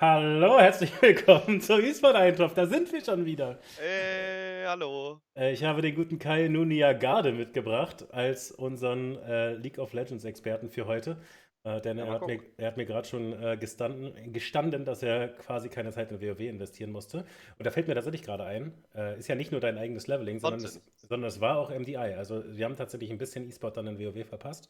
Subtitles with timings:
[0.00, 2.54] Hallo, herzlich willkommen zu eSport Eintopf.
[2.54, 3.60] Da sind wir schon wieder.
[3.76, 5.20] Hey, hallo.
[5.36, 10.68] Äh, ich habe den guten Kai Nuniagade mitgebracht als unseren äh, League of Legends Experten
[10.68, 11.22] für heute.
[11.62, 15.02] Äh, denn Ja, er hat mir, er hat mir gerade schon äh, gestanden, gestanden, dass
[15.04, 17.24] er quasi keine Zeit in WoW investieren musste.
[17.58, 20.40] Und da fällt mir tatsächlich gerade ein, äh, ist ja nicht nur dein eigenes Leveling,
[20.40, 21.96] sondern es, sondern es war auch MDI.
[21.96, 24.68] Also wir haben tatsächlich ein bisschen eSport dann in WoW verpasst.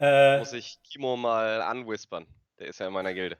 [0.00, 2.26] Äh, Muss ich Kimo mal anwhispern.
[2.58, 3.36] Der ist ja in meiner Gilde.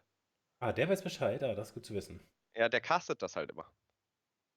[0.60, 1.42] Ah, der weiß Bescheid.
[1.42, 2.20] Ah, das ist gut zu wissen.
[2.54, 3.66] Ja, der castet das halt immer.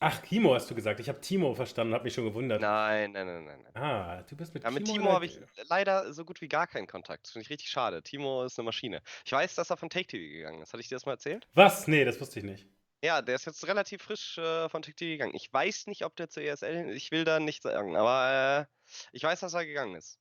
[0.04, 1.00] Ach, Kimo hast du gesagt.
[1.00, 2.60] Ich habe Timo verstanden, habe mich schon gewundert.
[2.60, 3.62] Nein, nein, nein, nein.
[3.72, 3.84] nein.
[3.84, 6.42] Ah, du bist mit Ja, mit Timo Timo in der habe ich leider so gut
[6.42, 7.26] wie gar keinen Kontakt.
[7.28, 8.02] Das finde ich richtig schade.
[8.02, 9.04] Timo ist eine Maschine.
[9.26, 10.74] Ich weiß, dass er von Take TV gegangen ist.
[10.74, 11.48] Hatte ich dir das mal erzählt?
[11.54, 11.88] Was?
[11.88, 12.68] Nee, das wusste ich nicht.
[13.04, 15.36] Ja, der ist jetzt relativ frisch äh, von Take TV gegangen.
[15.36, 16.90] Ich weiß nicht, ob der zur ESL.
[16.96, 20.20] Ich will da nichts sagen, aber äh, ich weiß, dass er gegangen ist.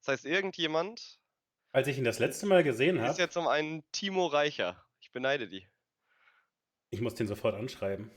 [0.00, 1.18] Das heißt, irgendjemand
[1.72, 4.82] Als ich ihn das letzte Mal gesehen ist habe, jetzt um einen Timo reicher.
[5.10, 5.66] Ich beneide die.
[6.90, 8.12] ich muss den sofort anschreiben.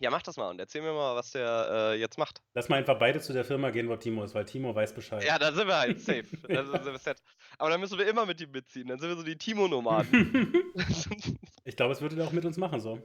[0.00, 2.40] Ja, mach das mal und erzähl mir mal, was der äh, jetzt macht.
[2.54, 5.22] Lass mal einfach beide zu der Firma gehen, wo Timo ist, weil Timo weiß Bescheid.
[5.22, 6.24] Ja, da sind wir halt safe.
[6.48, 7.22] Da sind wir set.
[7.58, 8.88] Aber dann müssen wir immer mit ihm mitziehen.
[8.88, 10.72] Dann sind wir so die Timo-Nomaden.
[11.64, 13.02] ich glaube, es würde er auch mit uns machen so.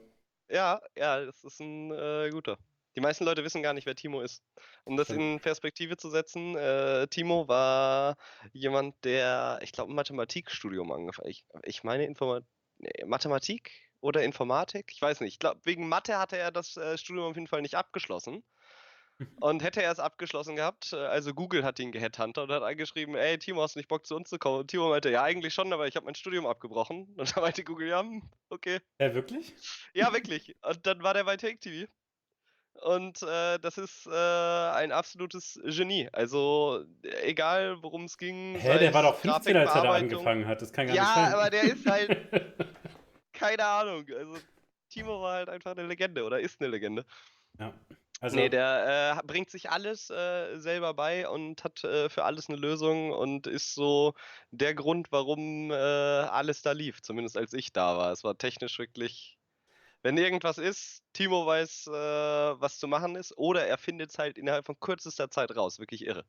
[0.48, 2.58] ja, ja, das ist ein äh, guter.
[2.96, 4.42] Die meisten Leute wissen gar nicht, wer Timo ist.
[4.86, 8.16] Um das in Perspektive zu setzen, äh, Timo war
[8.54, 12.46] jemand, der, ich glaube, ein Mathematikstudium angefangen Ich, ich meine Informa nee,
[13.06, 14.92] Mathematik oder Informatik?
[14.94, 15.34] Ich weiß nicht.
[15.34, 18.44] Ich glaube, wegen Mathe hatte er das äh, Studium auf jeden Fall nicht abgeschlossen.
[19.42, 23.16] Und hätte er es abgeschlossen gehabt, äh, also Google hat ihn gehadhuntet und hat angeschrieben,
[23.16, 24.60] ey Timo, hast du nicht Bock zu uns zu kommen?
[24.60, 27.14] Und Timo meinte, ja eigentlich schon, aber ich habe mein Studium abgebrochen.
[27.18, 28.80] Und da meinte Google, ja, hm, okay.
[29.00, 29.54] Ja, wirklich?
[29.94, 30.56] Ja, wirklich.
[30.62, 31.92] Und dann war der bei Take TV.
[32.74, 36.08] Und äh, das ist äh, ein absolutes Genie.
[36.14, 36.86] Also
[37.24, 38.56] egal, worum es ging.
[38.56, 40.62] Hä, der war doch es 15, als er da angefangen hat.
[40.62, 41.34] Das kann gar Ja, nicht sein.
[41.34, 42.28] aber der ist halt-
[43.34, 44.06] Keine Ahnung.
[44.18, 44.38] Also
[44.90, 47.06] Timo war halt einfach eine Legende oder ist eine Legende.
[47.60, 47.74] ja.
[48.22, 52.50] Also, nee, der äh, bringt sich alles äh, selber bei und hat äh, für alles
[52.50, 54.14] eine Lösung und ist so
[54.52, 57.02] der Grund, warum äh, alles da lief.
[57.02, 58.12] Zumindest als ich da war.
[58.12, 59.39] Es war technisch wirklich.
[60.02, 64.38] Wenn irgendwas ist, Timo weiß, äh, was zu machen ist, oder er findet es halt
[64.38, 65.80] innerhalb von kürzester Zeit raus.
[65.80, 66.26] Wirklich irre.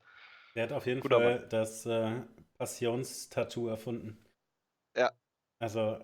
[0.54, 2.22] der hat auf jeden Guter Fall das äh,
[2.58, 4.18] Passionstattoo erfunden.
[4.96, 5.12] Ja.
[5.60, 5.98] Also,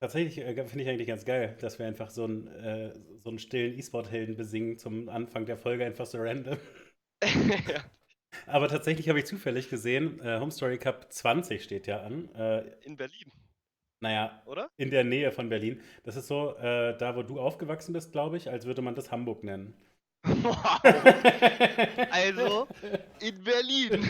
[0.00, 3.38] tatsächlich äh, finde ich eigentlich ganz geil, dass wir einfach so einen, äh, so einen
[3.38, 6.58] stillen E-Sport-Helden besingen zum Anfang der Folge, einfach so random.
[7.68, 7.84] ja.
[8.46, 12.32] Aber tatsächlich habe ich zufällig gesehen, äh, Home Story Cup 20 steht ja an.
[12.34, 13.32] Äh, In Berlin,
[14.00, 14.70] naja, oder?
[14.76, 15.80] in der Nähe von Berlin.
[16.04, 19.10] Das ist so, äh, da wo du aufgewachsen bist, glaube ich, als würde man das
[19.10, 19.74] Hamburg nennen.
[20.24, 20.80] Wow.
[22.10, 22.68] Also,
[23.20, 24.06] in Berlin.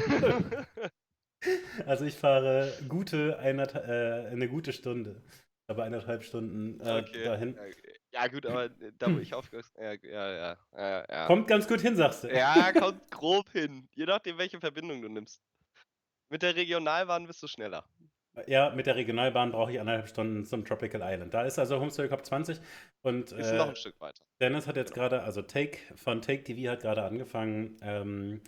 [1.86, 5.22] Also ich fahre gute einert, äh, eine gute Stunde,
[5.68, 7.24] aber eineinhalb Stunden äh, okay.
[7.24, 7.54] dahin.
[7.54, 8.00] Ja, okay.
[8.12, 11.26] Ja, gut, aber da wo ich aufgewachsen ja, ja, ja, ja, ja.
[11.26, 12.28] Kommt ganz gut hin, sagst du.
[12.28, 13.88] Ja, kommt grob hin.
[13.94, 15.40] Je nachdem, welche Verbindung du nimmst.
[16.28, 17.84] Mit der Regionalbahn bist du schneller.
[18.46, 21.34] Ja, mit der Regionalbahn brauche ich eineinhalb Stunden zum Tropical Island.
[21.34, 22.60] Da ist also Home Story Cup 20
[23.02, 24.22] und Ist äh, noch ein Stück weiter.
[24.41, 28.41] Dennis hat jetzt gerade, also Take von Take TV hat gerade angefangen, ähm,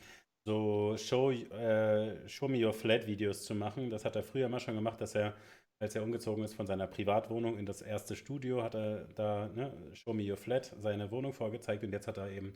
[0.45, 3.91] so Show, äh, Show Me Your Flat Videos zu machen.
[3.91, 5.35] Das hat er früher immer schon gemacht, dass er,
[5.81, 9.73] als er umgezogen ist von seiner Privatwohnung in das erste Studio, hat er da ne,
[9.95, 12.55] Show Me Your Flat seine Wohnung vorgezeigt und jetzt hat er eben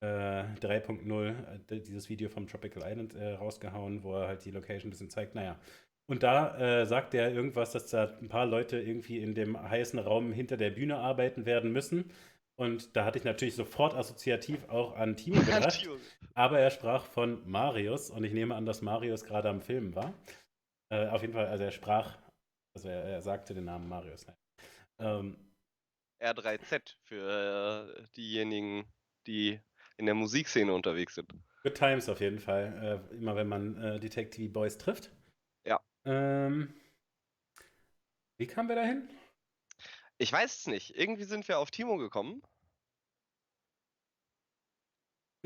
[0.00, 1.34] äh, 3.0
[1.70, 5.10] äh, dieses Video vom Tropical Island äh, rausgehauen, wo er halt die Location ein bisschen
[5.10, 5.34] zeigt.
[5.34, 5.56] Naja.
[6.06, 9.98] Und da äh, sagt er irgendwas, dass da ein paar Leute irgendwie in dem heißen
[9.98, 12.10] Raum hinter der Bühne arbeiten werden müssen.
[12.56, 15.88] Und da hatte ich natürlich sofort assoziativ auch an Timo gedacht.
[16.34, 20.14] Aber er sprach von Marius und ich nehme an, dass Marius gerade am Filmen war.
[20.90, 22.18] Äh, auf jeden Fall, also er sprach,
[22.76, 24.26] also er, er sagte den Namen Marius.
[24.26, 24.36] Nein.
[24.98, 25.36] Ähm,
[26.22, 28.84] R3Z für äh, diejenigen,
[29.26, 29.60] die
[29.96, 31.32] in der Musikszene unterwegs sind.
[31.62, 35.10] good Times auf jeden Fall, äh, immer wenn man äh, Detective Boys trifft.
[36.06, 36.74] Ähm,
[38.36, 39.08] wie kamen wir dahin?
[40.18, 40.96] Ich weiß es nicht.
[40.96, 42.42] Irgendwie sind wir auf Timo gekommen.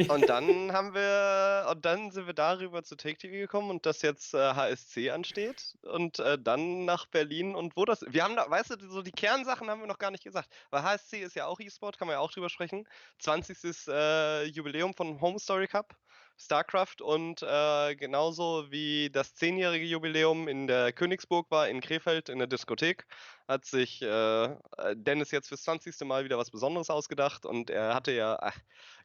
[0.07, 4.03] Und dann haben wir, und dann sind wir darüber zu Take TV gekommen und dass
[4.03, 8.05] jetzt äh, HSC ansteht und äh, dann nach Berlin und wo das.
[8.09, 10.49] Wir haben da, weißt du, so die Kernsachen haben wir noch gar nicht gesagt.
[10.71, 12.87] Weil HSC ist ja auch E-Sport, kann man ja auch drüber sprechen.
[13.19, 13.89] 20.
[13.89, 15.97] Äh, Jubiläum von Home Story Cup,
[16.39, 22.39] StarCraft und äh, genauso wie das 10-jährige Jubiläum in der Königsburg war, in Krefeld in
[22.39, 23.07] der Diskothek,
[23.49, 24.57] hat sich äh,
[24.95, 26.01] Dennis jetzt fürs 20.
[26.03, 28.39] Mal wieder was Besonderes ausgedacht und er hatte ja.
[28.41, 28.57] Ach,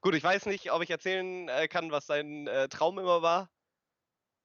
[0.02, 3.50] Gut, ich weiß nicht, ob ich erzählen äh, kann, was sein äh, Traum immer war.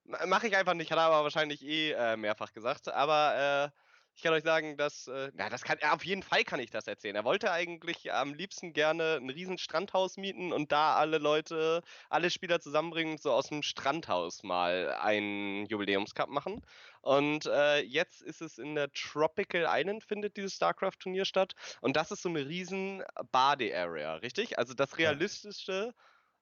[0.05, 2.89] Mache ich einfach nicht, hat er aber wahrscheinlich eh äh, mehrfach gesagt.
[2.89, 3.73] Aber
[4.19, 6.71] Ich kann euch sagen, dass, äh, na, das kann, ja, auf jeden Fall kann ich
[6.71, 7.15] das erzählen.
[7.15, 12.29] Er wollte eigentlich am liebsten gerne ein riesen Strandhaus mieten und da alle Leute, alle
[12.29, 16.63] Spieler zusammenbringen und so aus dem Strandhaus mal einen Jubiläumscup machen.
[17.01, 21.53] Und äh, jetzt ist es in der Tropical Island, findet dieses StarCraft-Turnier statt.
[21.81, 24.59] Und das ist so eine riesen Bade-Area, richtig?
[24.59, 25.95] Also das Realistische,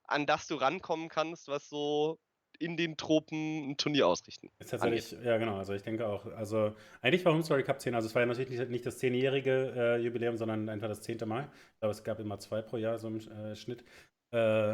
[0.05, 2.19] an das du rankommen kannst, was so
[2.58, 4.50] in den Tropen ein Turnier ausrichten.
[4.58, 5.26] Ist tatsächlich, angeht.
[5.26, 8.14] ja genau, also ich denke auch, also eigentlich war Home Story Cup 10, also es
[8.14, 11.49] war ja natürlich nicht, nicht das zehnjährige äh, Jubiläum, sondern einfach das zehnte Mal.
[11.75, 13.85] Ich glaube, es gab immer zwei pro Jahr so im äh, Schnitt.
[14.32, 14.73] Äh,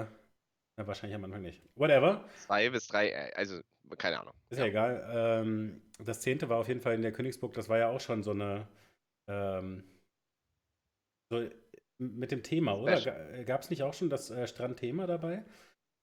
[0.79, 1.63] ja, wahrscheinlich am Anfang nicht.
[1.77, 2.25] Whatever.
[2.39, 3.61] Zwei bis drei, äh, also
[3.99, 4.35] keine Ahnung.
[4.49, 5.11] Ist ja, ja egal.
[5.13, 8.23] Ähm, das zehnte war auf jeden Fall in der Königsburg, das war ja auch schon
[8.23, 8.67] so eine,
[9.29, 9.85] ähm,
[11.31, 11.49] so
[11.99, 13.01] mit dem Thema, oder?
[13.45, 15.45] Gab es nicht auch schon das äh, Strandthema dabei?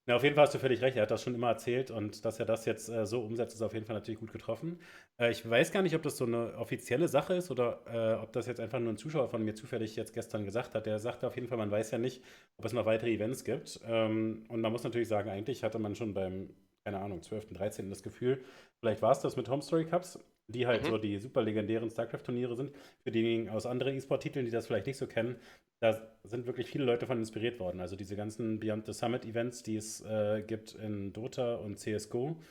[0.09, 0.97] Ja, auf jeden Fall hast du völlig recht.
[0.97, 3.61] Er hat das schon immer erzählt und dass er das jetzt äh, so umsetzt, ist
[3.61, 4.79] auf jeden Fall natürlich gut getroffen.
[5.19, 8.33] Äh, ich weiß gar nicht, ob das so eine offizielle Sache ist oder äh, ob
[8.33, 10.88] das jetzt einfach nur ein Zuschauer von mir zufällig jetzt gestern gesagt hat.
[10.88, 12.23] Der sagte auf jeden Fall, man weiß ja nicht,
[12.57, 13.81] ob es noch weitere Events gibt.
[13.85, 16.50] Ähm, und man muss natürlich sagen, eigentlich hatte man schon beim,
[16.83, 17.91] keine Ahnung, 12., 13.
[17.91, 18.44] das Gefühl,
[18.79, 20.17] vielleicht war es das mit Home Story Cups
[20.49, 20.87] die halt mhm.
[20.87, 22.75] so die super legendären StarCraft-Turniere sind.
[23.03, 25.37] Für diejenigen aus anderen E-Sport-Titeln, die das vielleicht nicht so kennen,
[25.81, 27.79] da sind wirklich viele Leute von inspiriert worden.
[27.79, 32.41] Also diese ganzen Beyond the Summit-Events, die es äh, gibt in Dota und CSGO,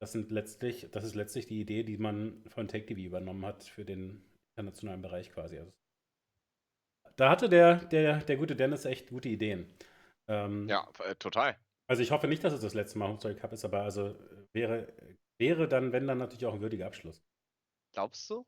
[0.00, 3.84] das sind letztlich, das ist letztlich die Idee, die man von TakeTV übernommen hat für
[3.84, 4.24] den
[4.56, 5.58] internationalen Bereich quasi.
[5.58, 5.72] Also,
[7.16, 9.66] da hatte der, der, der gute Dennis echt gute Ideen.
[10.28, 11.56] Ähm, ja, äh, total.
[11.88, 14.14] Also ich hoffe nicht, dass es das letzte Mal Homestory Cup ist, aber also
[14.52, 14.92] wäre,
[15.38, 17.22] wäre dann, wenn dann natürlich auch ein würdiger Abschluss.
[17.92, 18.44] Glaubst du?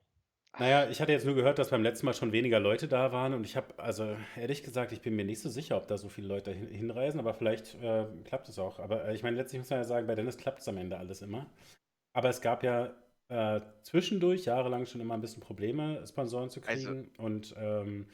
[0.58, 3.34] Naja, ich hatte jetzt nur gehört, dass beim letzten Mal schon weniger Leute da waren
[3.34, 6.08] und ich habe, also ehrlich gesagt, ich bin mir nicht so sicher, ob da so
[6.08, 8.80] viele Leute hin hinreisen, aber vielleicht äh, klappt es auch.
[8.80, 10.98] Aber äh, ich meine, letztlich muss man ja sagen, bei Dennis klappt es am Ende
[10.98, 11.46] alles immer.
[12.12, 12.92] Aber es gab ja
[13.28, 18.08] äh, zwischendurch jahrelang schon immer ein bisschen Probleme, Sponsoren zu also kriegen also, und ähm,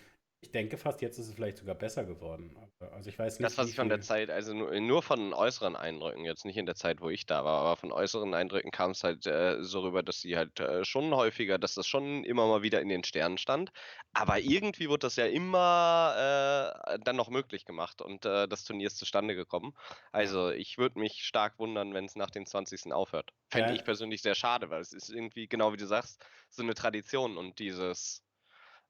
[0.46, 2.56] ich denke fast, jetzt ist es vielleicht sogar besser geworden.
[2.92, 3.44] Also ich weiß nicht.
[3.44, 6.66] Das, was ich von der Zeit, also nur, nur, von äußeren Eindrücken, jetzt nicht in
[6.66, 9.80] der Zeit, wo ich da war, aber von äußeren Eindrücken kam es halt äh, so
[9.80, 13.02] rüber, dass sie halt äh, schon häufiger, dass das schon immer mal wieder in den
[13.02, 13.72] Sternen stand.
[14.12, 18.86] Aber irgendwie wurde das ja immer äh, dann noch möglich gemacht und äh, das Turnier
[18.86, 19.74] ist zustande gekommen.
[20.12, 22.92] Also ich würde mich stark wundern, wenn es nach dem 20.
[22.92, 23.32] aufhört.
[23.50, 26.74] Fände ich persönlich sehr schade, weil es ist irgendwie, genau wie du sagst, so eine
[26.74, 28.22] Tradition und dieses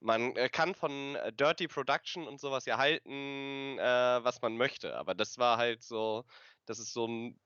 [0.00, 4.96] man äh, kann von äh, Dirty Production und sowas ja halten, äh, was man möchte.
[4.96, 6.25] Aber das war halt so,
[6.66, 7.40] das ist so ein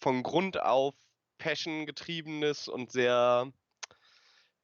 [0.00, 0.94] von Grund auf
[1.38, 3.52] Passion getriebenes und sehr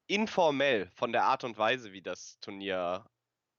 [0.07, 3.05] informell von der Art und Weise, wie das Turnier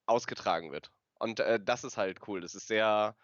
[0.08, 0.92] ausgetragen wird.
[1.20, 2.42] Und äh, das ist halt cool.
[2.42, 3.16] Das ist sehr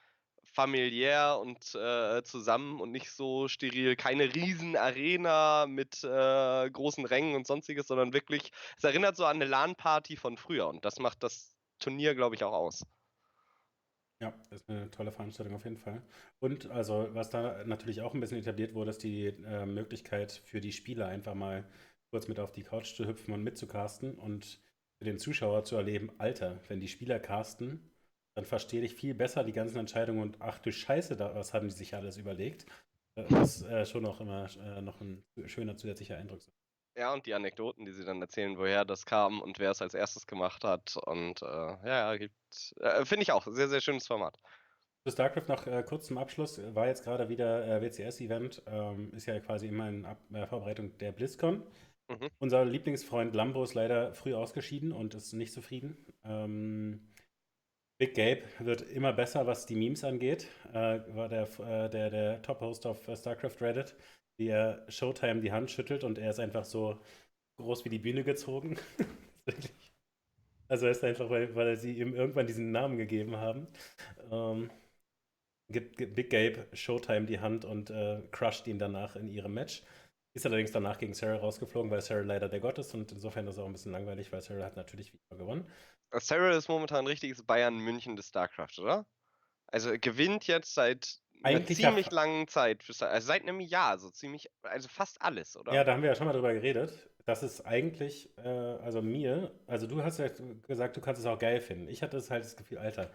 [0.55, 3.95] familiär und äh, zusammen und nicht so steril.
[3.95, 9.35] Keine riesen Arena mit äh, großen Rängen und sonstiges, sondern wirklich, es erinnert so an
[9.35, 12.85] eine LAN-Party von früher und das macht das Turnier, glaube ich, auch aus.
[14.21, 16.01] Ja, das ist eine tolle Veranstaltung auf jeden Fall.
[16.39, 20.61] Und also, was da natürlich auch ein bisschen etabliert wurde, ist die äh, Möglichkeit für
[20.61, 21.69] die Spieler einfach mal
[22.11, 24.61] kurz mit auf die Couch zu hüpfen und mitzucasten und
[24.97, 27.91] für den Zuschauer zu erleben, Alter, wenn die Spieler casten,
[28.35, 31.69] dann verstehe ich viel besser die ganzen Entscheidungen und ach du Scheiße, da, was haben
[31.69, 32.65] die sich alles überlegt.
[33.15, 36.41] Das ist äh, schon auch immer äh, noch ein schöner zusätzlicher Eindruck.
[36.97, 39.93] Ja, und die Anekdoten, die sie dann erzählen, woher das kam und wer es als
[39.93, 40.97] erstes gemacht hat.
[41.05, 42.33] Und äh, ja, gibt,
[42.79, 44.37] äh, finde ich auch, sehr, sehr schönes Format.
[45.05, 46.59] Zu StarCraft noch äh, kurz zum Abschluss.
[46.73, 51.11] War jetzt gerade wieder äh, WCS-Event, ähm, ist ja quasi immer in Ab Vorbereitung der
[51.11, 51.63] BlizzCon.
[52.07, 52.29] Mhm.
[52.39, 55.97] Unser Lieblingsfreund Lambo ist leider früh ausgeschieden und ist nicht zufrieden.
[56.23, 57.01] Ähm,
[57.97, 60.47] Big Gabe wird immer besser, was die Memes angeht.
[60.73, 63.95] Äh, war der, äh, der, der Top-Host auf äh, StarCraft Reddit,
[64.37, 66.99] wie er Showtime die Hand schüttelt und er ist einfach so
[67.57, 68.77] groß wie die Bühne gezogen.
[70.67, 73.67] also er ist einfach, weil, weil sie ihm irgendwann diesen Namen gegeben haben.
[74.31, 74.69] Ähm,
[75.69, 79.83] gibt, gibt Big Gabe Showtime die Hand und äh, crusht ihn danach in ihrem Match.
[80.33, 83.55] Ist allerdings danach gegen Sarah rausgeflogen, weil Sarah leider der Gott ist und insofern ist
[83.55, 85.65] es auch ein bisschen langweilig, weil Sarah hat natürlich wieder gewonnen.
[86.19, 89.05] Sarah ist momentan ein richtiges Bayern München des StarCraft, oder?
[89.67, 94.49] Also gewinnt jetzt seit Eigentlich einer ziemlich langen Zeit, also seit einem Jahr, so ziemlich,
[94.63, 95.73] also fast alles, oder?
[95.73, 97.09] Ja, da haben wir ja schon mal drüber geredet.
[97.25, 100.29] Das ist eigentlich, äh, also mir, also du hast ja
[100.67, 101.87] gesagt, du kannst es auch geil finden.
[101.89, 103.11] Ich hatte es halt das Gefühl, Alter,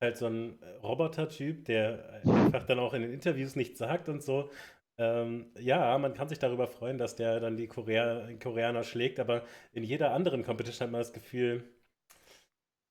[0.00, 4.50] halt so ein Roboter-Typ, der einfach dann auch in den Interviews nichts sagt und so.
[4.98, 9.44] Ähm, ja, man kann sich darüber freuen, dass der dann die Korea Koreaner schlägt, aber
[9.72, 11.64] in jeder anderen Competition hat man das Gefühl,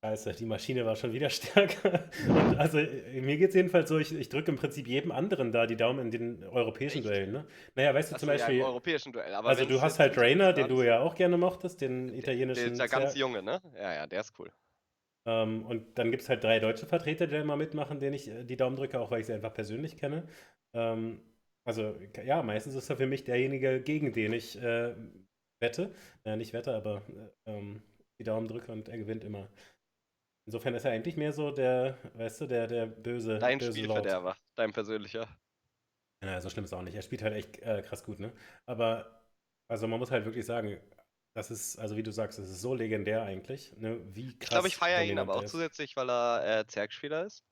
[0.03, 2.09] Scheiße, die Maschine war schon wieder stärker.
[2.27, 5.65] Und also mir geht es jedenfalls so, ich, ich drücke im Prinzip jedem anderen da
[5.65, 7.07] die Daumen in den europäischen Echt?
[7.07, 7.31] Duellen.
[7.31, 7.47] Ne?
[7.75, 9.33] Naja, weißt du zum Achso, ja, im Beispiel, europäischen Duell.
[9.33, 12.73] Also du hast halt Rainer, den du ja auch gerne mochtest, den der, der italienischen
[12.73, 13.61] ist ja ganz junge, ne?
[13.75, 14.51] Ja, ja, der ist cool.
[15.25, 18.27] ähm, und dann gibt es halt drei deutsche Vertreter, die da immer mitmachen, denen ich
[18.27, 20.27] äh, die Daumen drücke, auch weil ich sie einfach persönlich kenne.
[20.73, 21.21] Ähm,
[21.65, 21.95] also
[22.25, 24.95] ja, meistens ist er für mich derjenige, gegen den ich äh,
[25.61, 25.95] wette.
[26.25, 27.03] Naja, nicht wette, aber
[27.45, 27.81] äh, ähm,
[28.19, 29.49] die Daumen drücke und er gewinnt immer.
[30.45, 34.17] Insofern ist er eigentlich mehr so der, weißt du, der, der böse, Dein böse Lord.
[34.17, 35.27] Spielverderber, dein persönlicher.
[36.23, 36.95] Ja, so schlimm ist es auch nicht.
[36.95, 38.31] Er spielt halt echt äh, krass gut, ne?
[38.65, 39.23] Aber,
[39.67, 40.79] also man muss halt wirklich sagen,
[41.33, 43.99] das ist, also wie du sagst, das ist so legendär eigentlich, ne?
[44.15, 45.45] Wie Ich glaube, ich krass feiere ihn aber auch ist.
[45.45, 47.43] zusätzlich, weil er äh, Zergspieler ist.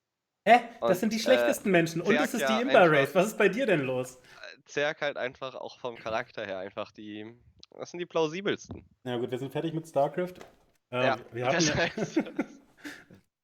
[0.47, 0.59] Hä?
[0.85, 2.01] Das Und sind die äh, schlechtesten Menschen.
[2.01, 3.13] Und es Zerg ist die ja Imba-Race.
[3.13, 4.19] einfach, Was ist bei dir denn los?
[4.35, 7.33] äh, Zerg halt einfach auch vom Charakter her einfach die,
[7.77, 8.85] das sind die plausibelsten.
[9.03, 10.35] Ja gut, wir sind fertig mit StarCraft.
[10.91, 11.75] Äh, Ja, wir, hatten das ja,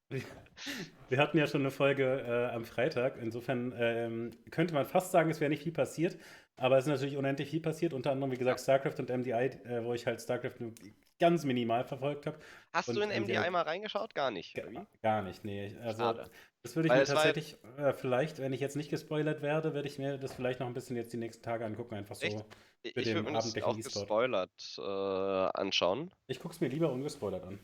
[1.09, 3.17] wir, hatten ja schon eine Folge äh, am Freitag.
[3.21, 6.17] Insofern ähm, könnte man fast sagen, es wäre nicht viel passiert.
[6.59, 7.93] Aber es ist natürlich unendlich viel passiert.
[7.93, 10.73] Unter anderem, wie gesagt, StarCraft und MDI, äh, wo ich halt StarCraft nur
[11.19, 12.39] ganz minimal verfolgt habe.
[12.73, 14.15] hast Und du in MDI MDI mal reingeschaut?
[14.15, 14.85] Gar nicht, Ga- oder wie?
[15.03, 15.75] Gar nicht, nee.
[15.83, 16.29] Also, Schade.
[16.63, 19.87] das würde ich Weil mir tatsächlich, äh, vielleicht, wenn ich jetzt nicht gespoilert werde, werde
[19.87, 22.45] ich mir das vielleicht noch ein bisschen jetzt die nächsten Tage angucken, einfach echt, so
[22.83, 26.11] ich für ich würde mir das auch gespoilert äh, anschauen.
[26.27, 27.59] Ich gucke es mir lieber ungespoilert an.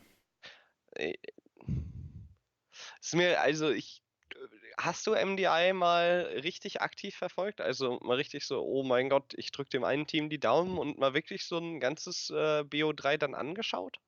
[3.00, 4.02] Ist mir, also ich,
[4.78, 7.60] hast du MDI mal richtig aktiv verfolgt?
[7.60, 10.98] Also mal richtig so, oh mein Gott, ich drücke dem einen Team die Daumen und
[10.98, 13.98] mal wirklich so ein ganzes äh, BO3 dann angeschaut?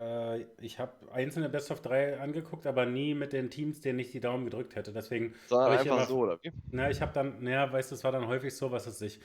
[0.00, 4.10] Äh, ich habe einzelne Best of 3 angeguckt, aber nie mit den Teams, denen ich
[4.12, 4.92] die Daumen gedrückt hätte.
[4.92, 6.52] Deswegen Sondern einfach immer, so, oder wie?
[6.70, 9.20] na, ich habe dann, naja, weißt du, es war dann häufig so, was es sich,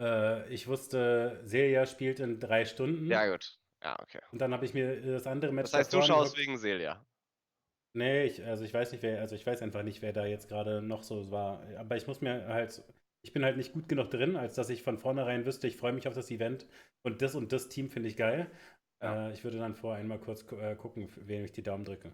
[0.00, 3.58] äh, ich wusste, Celia spielt in drei Stunden Ja, gut.
[3.84, 4.20] Ja, okay.
[4.32, 7.04] und dann habe ich mir das andere Match Das heißt, du schaust wegen Celia.
[7.92, 10.48] Nee, ich, also ich weiß nicht, wer, also ich weiß einfach nicht, wer da jetzt
[10.48, 11.62] gerade noch so war.
[11.76, 12.82] Aber ich muss mir halt,
[13.22, 15.92] ich bin halt nicht gut genug drin, als dass ich von vornherein wüsste, ich freue
[15.92, 16.66] mich auf das Event
[17.02, 18.50] und das und das Team finde ich geil.
[19.00, 19.28] Ja.
[19.28, 22.12] Äh, ich würde dann vorher einmal kurz äh, gucken, wem ich die Daumen drücke.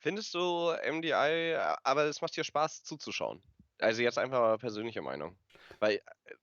[0.00, 3.40] Findest du MDI, äh, aber es macht dir Spaß zuzuschauen?
[3.78, 5.38] Also jetzt einfach mal persönliche Meinung.
[5.78, 6.34] Weil äh,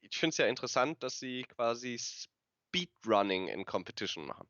[0.00, 1.98] ich finde es ja interessant, dass sie quasi
[2.68, 4.48] Speedrunning in Competition machen.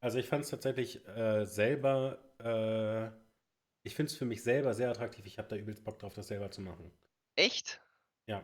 [0.00, 3.10] Also ich fand es tatsächlich äh, selber, äh,
[3.86, 5.26] ich finde es für mich selber sehr attraktiv.
[5.26, 6.92] Ich habe da übelst Bock drauf, das selber zu machen.
[7.36, 7.80] Echt?
[8.26, 8.42] Ja.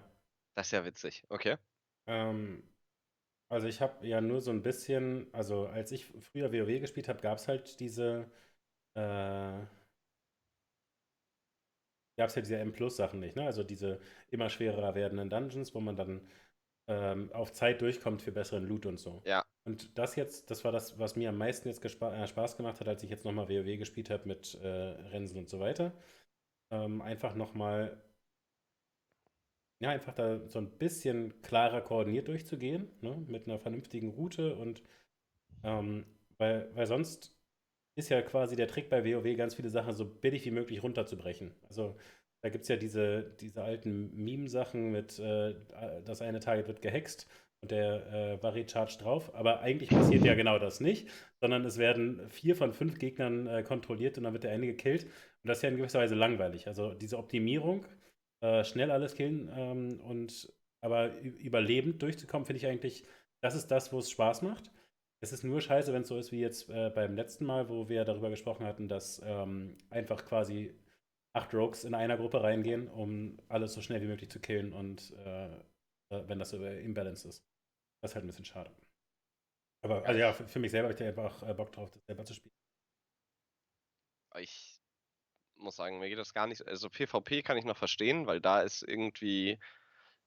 [0.57, 1.25] Das ist ja witzig.
[1.29, 1.57] Okay.
[2.07, 2.63] Ähm,
[3.49, 7.21] also ich habe ja nur so ein bisschen, also als ich früher WoW gespielt habe,
[7.21, 8.31] gab es halt diese,
[8.95, 9.01] äh,
[12.17, 13.45] gab es ja diese M-Plus-Sachen nicht, ne?
[13.47, 16.29] Also diese immer schwerer werdenden Dungeons, wo man dann
[16.87, 19.23] ähm, auf Zeit durchkommt für besseren Loot und so.
[19.25, 19.45] Ja.
[19.65, 22.89] Und das jetzt, das war das, was mir am meisten jetzt äh, Spaß gemacht hat,
[22.89, 25.93] als ich jetzt nochmal WoW gespielt habe mit äh, Rensen und so weiter.
[26.71, 28.03] Ähm, einfach nochmal,
[29.81, 33.25] ja, einfach da so ein bisschen klarer koordiniert durchzugehen, ne?
[33.27, 34.83] Mit einer vernünftigen Route und
[35.63, 36.05] ähm,
[36.37, 37.35] weil, weil sonst
[37.97, 41.55] ist ja quasi der Trick bei WoW, ganz viele Sachen so billig wie möglich runterzubrechen.
[41.69, 41.97] Also
[42.45, 45.55] da gibt es ja diese, diese alten Meme-Sachen mit, äh,
[46.05, 47.27] das eine Target wird gehext
[47.63, 49.35] und der äh, Vari charge drauf.
[49.35, 51.09] Aber eigentlich passiert ja genau das nicht,
[51.41, 55.05] sondern es werden vier von fünf Gegnern äh, kontrolliert und dann wird der eine gekillt.
[55.05, 56.67] Und das ist ja in gewisser Weise langweilig.
[56.67, 57.87] Also diese Optimierung,
[58.43, 63.07] äh, schnell alles killen ähm, und aber überlebend durchzukommen, finde ich eigentlich,
[63.41, 64.71] das ist das, wo es Spaß macht.
[65.21, 67.89] Es ist nur scheiße, wenn es so ist wie jetzt äh, beim letzten Mal, wo
[67.89, 70.75] wir darüber gesprochen hatten, dass ähm, einfach quasi
[71.35, 75.13] acht Rogues in einer Gruppe reingehen, um alles so schnell wie möglich zu killen und
[75.19, 75.47] äh,
[76.11, 77.45] äh, wenn das so imbalanced ist.
[78.01, 78.71] Das ist halt ein bisschen schade.
[79.83, 82.03] Aber also ja, für, für mich selber habe ich da einfach äh, Bock drauf, das
[82.07, 82.55] selber zu spielen.
[84.39, 84.81] Ich
[85.57, 86.67] muss sagen, mir geht das gar nicht.
[86.67, 89.59] Also PvP kann ich noch verstehen, weil da ist irgendwie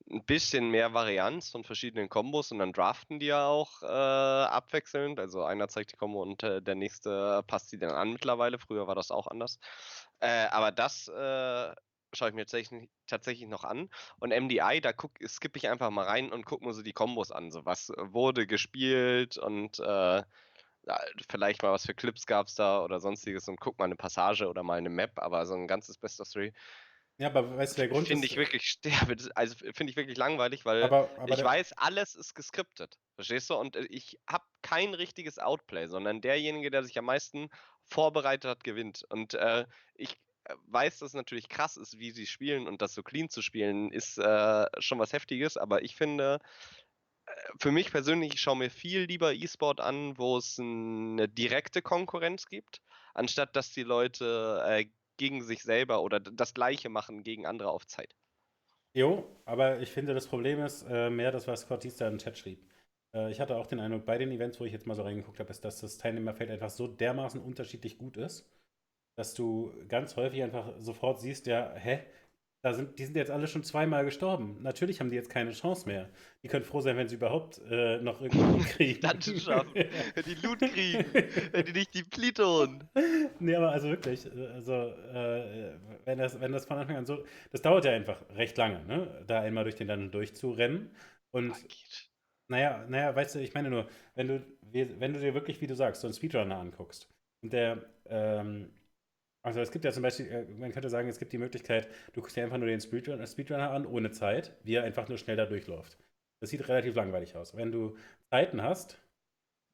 [0.10, 5.20] ein bisschen mehr Varianz von verschiedenen Kombos und dann draften die ja auch äh, abwechselnd.
[5.20, 8.60] Also einer zeigt die Kombo und äh, der nächste passt sie dann an mittlerweile.
[8.60, 9.60] Früher war das auch anders.
[10.20, 11.76] Äh, aber das äh,
[12.14, 13.90] schaue ich mir tatsächlich, tatsächlich noch an.
[14.20, 14.94] Und MDI, da
[15.28, 17.52] skippe ich einfach mal rein und gucke mir so die Kombos an.
[17.52, 20.24] So was wurde gespielt und äh,
[21.30, 24.48] vielleicht mal was für Clips gab es da oder sonstiges und guck mal eine Passage
[24.48, 26.54] oder mal eine Map, aber so ein ganzes Best of Three
[27.20, 28.32] Ja, aber weißt du, der Grund finde ist.
[28.32, 32.36] ich wirklich sterbe, also finde ich wirklich langweilig, weil aber, aber ich weiß, alles ist
[32.36, 32.98] geskriptet.
[33.16, 33.56] Verstehst du?
[33.56, 37.50] Und äh, ich habe kein richtiges Outplay, sondern derjenige, der sich am meisten
[37.86, 39.04] vorbereitet hat, gewinnt.
[39.10, 40.12] Und äh, ich
[40.44, 43.42] äh, weiß, dass es natürlich krass ist, wie sie spielen und das so clean zu
[43.42, 46.40] spielen, ist äh, schon was Heftiges, aber ich finde,
[47.26, 51.82] äh, für mich persönlich, ich schaue mir viel lieber E-Sport an, wo es eine direkte
[51.82, 52.82] Konkurrenz gibt,
[53.16, 54.86] anstatt dass die Leute äh,
[55.18, 58.16] gegen sich selber oder das Gleiche machen gegen andere auf Zeit.
[58.94, 62.38] Jo, aber ich finde, das Problem ist äh, mehr das, was Scott Easter im Chat
[62.38, 62.60] schrieb.
[63.14, 65.40] Äh, ich hatte auch den Eindruck, bei den Events, wo ich jetzt mal so reingeguckt
[65.40, 68.50] habe, ist, dass das Teilnehmerfeld einfach so dermaßen unterschiedlich gut ist,
[69.16, 72.06] dass du ganz häufig einfach sofort siehst, ja, hä,
[72.62, 74.58] da sind, die sind jetzt alle schon zweimal gestorben.
[74.62, 76.10] Natürlich haben die jetzt keine Chance mehr.
[76.44, 79.02] Die können froh sein, wenn sie überhaupt äh, noch irgendwie kriegen.
[79.02, 81.06] Dungeon schaffen, wenn die Loot kriegen,
[81.52, 82.84] wenn die nicht die Pliton.
[83.40, 85.74] Nee, aber also wirklich, also äh,
[86.06, 89.24] wenn, das, wenn das von Anfang an so, das dauert ja einfach recht lange, ne?
[89.28, 90.96] da einmal durch den Dungeon durchzurennen.
[91.32, 91.60] Und Ach,
[92.48, 95.76] naja, naja, weißt du, ich meine nur, wenn du, wenn du dir wirklich, wie du
[95.76, 97.10] sagst, so einen Speedrunner anguckst
[97.42, 98.72] und der ähm,
[99.48, 102.20] also es gibt ja zum Beispiel, äh, man könnte sagen, es gibt die Möglichkeit, du
[102.20, 105.38] guckst dir einfach nur den Speedrunner, Speedrunner an, ohne Zeit, wie er einfach nur schnell
[105.38, 105.98] da durchläuft.
[106.42, 107.56] Das sieht relativ langweilig aus.
[107.56, 107.96] Wenn du
[108.30, 109.00] Zeiten hast,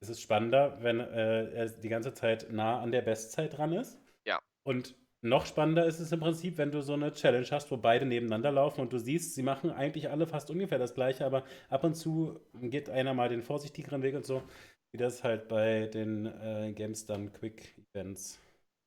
[0.02, 4.00] ist es spannender, wenn äh, er die ganze Zeit nah an der Bestzeit dran ist.
[4.26, 4.40] Ja.
[4.64, 8.06] Und noch spannender ist es im Prinzip, wenn du so eine Challenge hast, wo beide
[8.06, 11.84] nebeneinander laufen und du siehst, sie machen eigentlich alle fast ungefähr das gleiche, aber ab
[11.84, 14.44] und zu geht einer mal den vorsichtigeren Weg und so,
[14.92, 18.40] wie das halt bei den äh, Games dann Quick Events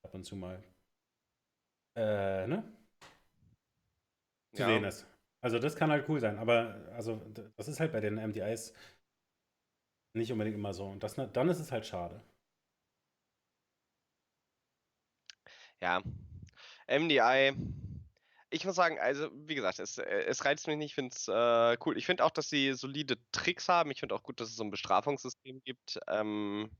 [0.05, 0.63] ab und zu mal
[1.97, 2.63] äh, ne?
[4.55, 4.69] Zu ja.
[4.69, 5.07] sehen ist.
[5.41, 7.23] Also das kann halt cool sein, aber also
[7.57, 8.73] das ist halt bei den MDIs
[10.15, 10.87] nicht unbedingt immer so.
[10.87, 12.21] Und das, dann ist es halt schade.
[15.81, 16.03] Ja.
[16.89, 17.55] MDI.
[18.51, 21.77] Ich muss sagen, also wie gesagt, es, es reizt mich nicht, ich finde es äh,
[21.85, 21.99] cool.
[21.99, 23.91] Ich finde auch, dass sie solide Tricks haben.
[23.91, 25.99] Ich finde auch gut, dass es so ein Bestrafungssystem gibt.
[26.09, 26.71] Ähm,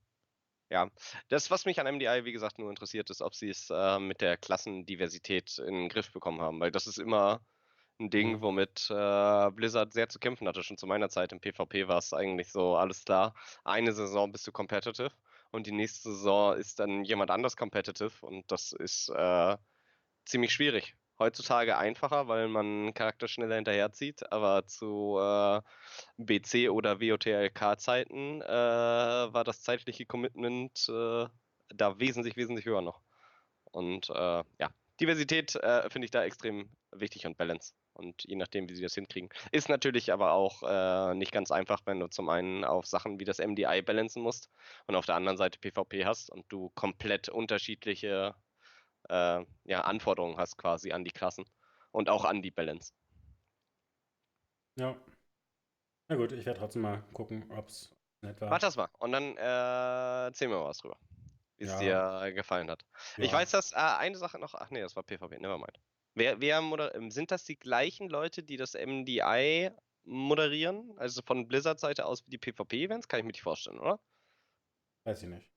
[0.71, 0.91] ja,
[1.29, 4.21] das, was mich an MDI, wie gesagt, nur interessiert, ist, ob sie es äh, mit
[4.21, 7.41] der Klassendiversität in den Griff bekommen haben, weil das ist immer
[7.99, 8.41] ein Ding, mhm.
[8.43, 10.63] womit äh, Blizzard sehr zu kämpfen hatte.
[10.63, 14.47] Schon zu meiner Zeit im PvP war es eigentlich so, alles klar, eine Saison bist
[14.47, 15.13] du competitive
[15.51, 19.57] und die nächste Saison ist dann jemand anders competitive und das ist äh,
[20.25, 25.61] ziemlich schwierig heutzutage einfacher, weil man Charakter schneller hinterherzieht, aber zu äh,
[26.19, 31.27] BC oder WOTLK-Zeiten äh, war das zeitliche Commitment äh,
[31.69, 33.01] da wesentlich, wesentlich höher noch.
[33.65, 37.75] Und äh, ja, Diversität äh, finde ich da extrem wichtig und Balance.
[37.93, 39.31] Und je nachdem, wie sie das hinkriegen.
[39.53, 43.25] Ist natürlich aber auch äh, nicht ganz einfach, wenn du zum einen auf Sachen wie
[43.25, 44.51] das MDI balancen musst
[44.87, 48.35] und auf der anderen Seite PvP hast und du komplett unterschiedliche
[49.09, 51.45] äh, ja, Anforderungen hast quasi an die Klassen
[51.91, 52.93] und auch an die Balance.
[54.77, 54.97] Ja.
[56.09, 58.51] Na gut, ich werde trotzdem mal gucken, ob es nett war.
[58.51, 60.99] Mach das mal und dann äh, erzähl mir mal was drüber,
[61.57, 62.25] wie es ja.
[62.25, 62.85] dir gefallen hat.
[63.17, 63.25] Ja.
[63.25, 65.79] Ich weiß, dass äh, eine Sache noch, ach nee, das war PvP, nevermind.
[66.15, 66.59] Wer, wer
[66.95, 69.71] ähm, sind das die gleichen Leute, die das MDI
[70.05, 70.99] moderieren?
[70.99, 73.09] Also von Blizzard-Seite aus wie die PvP-Events?
[73.09, 74.01] Kann ich mir nicht vorstellen, oder?
[75.05, 75.51] Weiß ich nicht.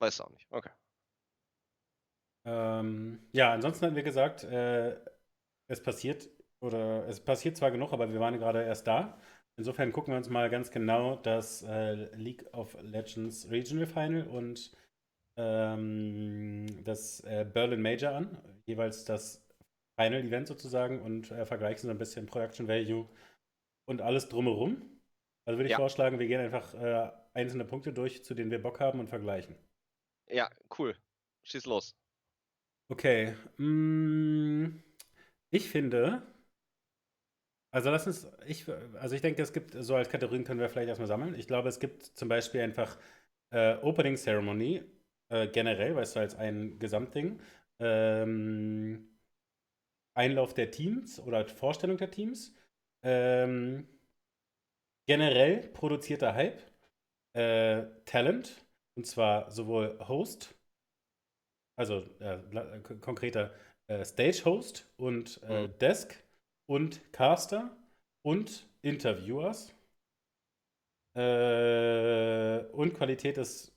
[0.00, 0.70] Weiß auch nicht, okay.
[2.46, 4.96] Ähm, ja, ansonsten hatten wir gesagt, äh,
[5.68, 6.28] es passiert
[6.60, 9.18] oder es passiert zwar genug, aber wir waren gerade erst da.
[9.56, 14.76] Insofern gucken wir uns mal ganz genau das äh, League of Legends Regional Final und
[15.36, 19.46] ähm, das äh, Berlin Major an, jeweils das
[19.96, 23.08] Final Event sozusagen und äh, vergleichen so ein bisschen Production Value
[23.86, 25.00] und alles drumherum.
[25.46, 25.76] Also würde ich ja.
[25.76, 29.56] vorschlagen, wir gehen einfach äh, einzelne Punkte durch, zu denen wir Bock haben und vergleichen.
[30.28, 30.96] Ja, cool.
[31.42, 31.96] Schieß los.
[32.90, 33.34] Okay.
[33.58, 34.78] Mm,
[35.50, 36.22] ich finde,
[37.70, 38.66] also lass uns, ich,
[39.00, 41.34] also ich denke, es gibt, so als Kategorien können wir vielleicht erstmal sammeln.
[41.34, 42.96] Ich glaube, es gibt zum Beispiel einfach
[43.50, 44.82] äh, Opening Ceremony
[45.28, 47.40] äh, generell, weißt du, als ein Gesamtding.
[47.80, 49.08] Ähm,
[50.14, 52.52] Einlauf der Teams oder Vorstellung der Teams.
[53.02, 53.86] Ähm,
[55.06, 56.60] generell produzierter Hype.
[57.34, 58.64] Äh, Talent.
[58.96, 60.54] Und zwar sowohl Host
[61.76, 62.38] also äh,
[63.00, 63.54] konkreter
[63.86, 65.78] äh, Stage-Host und äh, mhm.
[65.78, 66.14] Desk
[66.66, 67.76] und Caster
[68.22, 69.74] und Interviewers
[71.14, 73.72] äh, und Qualität des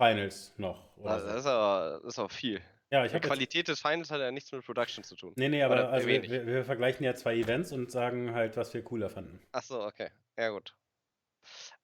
[0.00, 0.96] Finals noch.
[1.04, 2.60] Also das, ist aber, das ist aber viel.
[2.92, 5.32] Ja, ich Die Qualität des Finals hat ja nichts mit Production zu tun.
[5.36, 8.82] Nee, nee, aber also wir, wir, vergleichen ja zwei Events und sagen halt, was wir
[8.82, 9.40] cooler fanden.
[9.50, 10.10] Achso, okay.
[10.38, 10.76] Ja, gut.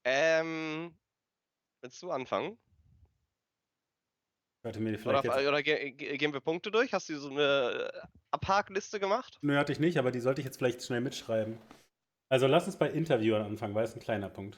[0.04, 0.96] Ähm,
[1.80, 2.56] willst du anfangen?
[4.64, 6.92] Oder, oder gehen wir Punkte durch?
[6.92, 9.38] Hast du so eine äh, Abhakliste gemacht?
[9.42, 11.58] Nö, hatte ich nicht, aber die sollte ich jetzt vielleicht schnell mitschreiben.
[12.28, 14.56] Also lass uns bei Interviewern anfangen, weil es ein kleiner Punkt.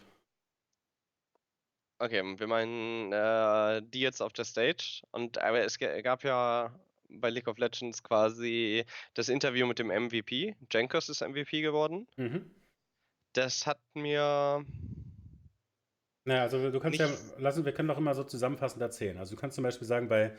[1.99, 5.03] Okay, wir meinen äh, die jetzt auf der Stage.
[5.11, 6.73] Und aber es gab ja
[7.09, 10.55] bei League of Legends quasi das Interview mit dem MVP.
[10.71, 12.07] Jenkos ist MVP geworden.
[12.17, 12.51] Mhm.
[13.33, 14.65] Das hat mir.
[16.25, 17.09] Naja, also du kannst ja
[17.39, 19.19] lassen, wir können doch immer so zusammenfassend erzählen.
[19.19, 20.35] Also du kannst zum Beispiel sagen, bei,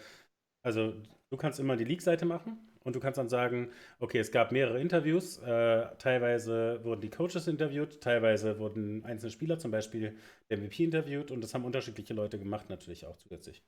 [0.63, 0.93] also
[1.29, 4.79] du kannst immer die League-Seite machen und du kannst dann sagen, okay, es gab mehrere
[4.79, 10.17] Interviews, äh, teilweise wurden die Coaches interviewt, teilweise wurden einzelne Spieler, zum Beispiel
[10.49, 13.63] der MVP interviewt und das haben unterschiedliche Leute gemacht, natürlich auch zusätzlich.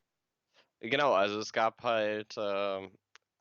[0.80, 2.90] Genau, also es gab halt äh,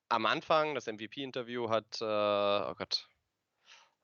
[0.08, 3.08] am Anfang das MVP-Interview hat, äh, oh Gott,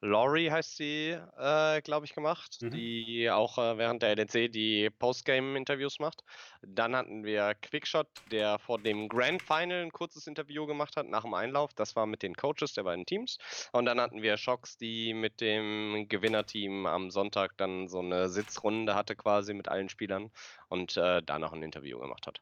[0.05, 2.73] Laurie heißt sie, äh, glaube ich, gemacht, mhm.
[2.73, 6.25] die auch äh, während der LNC die Postgame-Interviews macht.
[6.61, 11.23] Dann hatten wir Quickshot, der vor dem Grand Final ein kurzes Interview gemacht hat nach
[11.23, 11.73] dem Einlauf.
[11.75, 13.39] Das war mit den Coaches der beiden Teams.
[13.71, 18.97] Und dann hatten wir Shocks, die mit dem Gewinnerteam am Sonntag dann so eine Sitzrunde
[18.97, 20.33] hatte quasi mit allen Spielern
[20.69, 22.41] und äh, da noch ein Interview gemacht hat.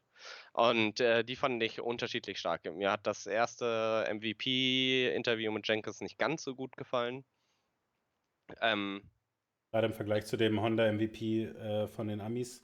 [0.53, 2.63] Und äh, die fand ich unterschiedlich stark.
[2.73, 7.23] Mir hat das erste MVP-Interview mit Jenkins nicht ganz so gut gefallen.
[8.61, 9.01] Ähm,
[9.71, 12.61] Gerade im Vergleich zu dem Honda MVP äh, von den Amis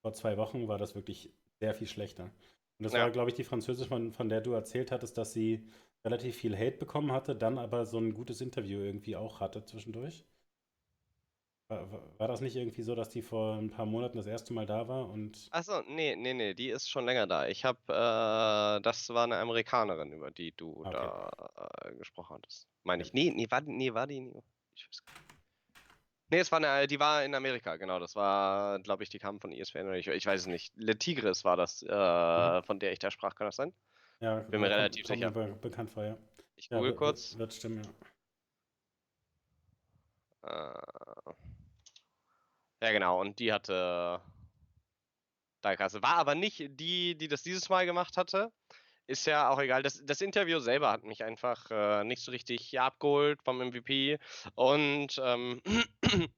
[0.00, 2.24] vor zwei Wochen war das wirklich sehr viel schlechter.
[2.78, 3.00] Und das ja.
[3.00, 5.68] war, glaube ich, die Französische, von, von der du erzählt hattest, dass sie
[6.04, 10.24] relativ viel Hate bekommen hatte, dann aber so ein gutes Interview irgendwie auch hatte zwischendurch.
[11.68, 11.86] War,
[12.18, 14.88] war das nicht irgendwie so, dass die vor ein paar Monaten das erste Mal da
[14.88, 15.46] war und.
[15.52, 17.46] Achso, nee, nee, nee, die ist schon länger da.
[17.46, 20.90] Ich habe, äh, das war eine Amerikanerin, über die du okay.
[20.90, 21.30] da
[21.84, 22.66] äh, gesprochen hattest.
[22.82, 23.12] Meine ich.
[23.12, 24.32] Nee, nee, war, nee, war die.
[24.74, 25.20] Ich weiß gar nicht.
[26.30, 27.98] Nee, es war eine, die war in Amerika, genau.
[27.98, 29.92] Das war, glaube ich, die kam von ESPN.
[29.94, 30.72] Ich, ich weiß es nicht.
[30.76, 32.62] Le Tigris war das, äh, mhm.
[32.62, 33.34] von der ich da sprach.
[33.34, 33.74] Kann das sein?
[34.20, 35.30] Ja, bin mir relativ kommt sicher.
[35.32, 36.16] Be bekannt vor, ja.
[36.54, 37.36] Ich google ja, kurz.
[37.36, 37.90] Wird stimmen, ja.
[40.42, 41.32] Äh,
[42.82, 43.20] ja, genau.
[43.20, 44.20] Und die hatte
[45.62, 46.02] da Kasse.
[46.02, 48.52] War aber nicht die, die das dieses Mal gemacht hatte
[49.10, 49.82] ist ja auch egal.
[49.82, 54.18] Das, das Interview selber hat mich einfach äh, nicht so richtig abgeholt vom MVP.
[54.54, 55.60] Und ähm,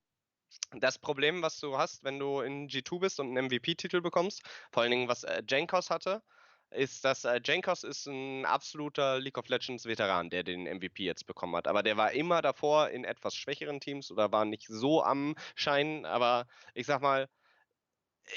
[0.81, 4.83] das Problem, was du hast, wenn du in G2 bist und einen MVP-Titel bekommst, vor
[4.83, 6.23] allen Dingen was äh, Jankos hatte,
[6.71, 11.27] ist, dass äh, Jankos ist ein absoluter League of Legends Veteran, der den MVP jetzt
[11.27, 11.69] bekommen hat.
[11.69, 16.07] Aber der war immer davor in etwas schwächeren Teams oder war nicht so am Schein.
[16.07, 17.29] Aber ich sag mal,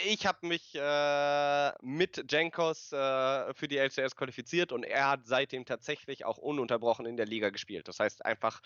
[0.04, 5.66] ich habe mich äh, mit Jankos äh, für die LCS qualifiziert und er hat seitdem
[5.66, 7.88] tatsächlich auch ununterbrochen in der Liga gespielt.
[7.88, 8.62] Das heißt einfach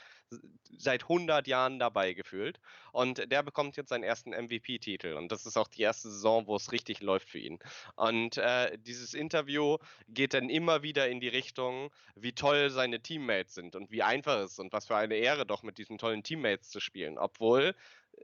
[0.78, 2.60] seit 100 Jahren dabei gefühlt.
[2.92, 5.14] Und der bekommt jetzt seinen ersten MVP-Titel.
[5.14, 7.60] Und das ist auch die erste Saison, wo es richtig läuft für ihn.
[7.96, 9.78] Und äh, dieses Interview
[10.08, 14.40] geht dann immer wieder in die Richtung, wie toll seine Teammates sind und wie einfach
[14.40, 17.18] es ist und was für eine Ehre doch mit diesen tollen Teammates zu spielen.
[17.18, 17.76] Obwohl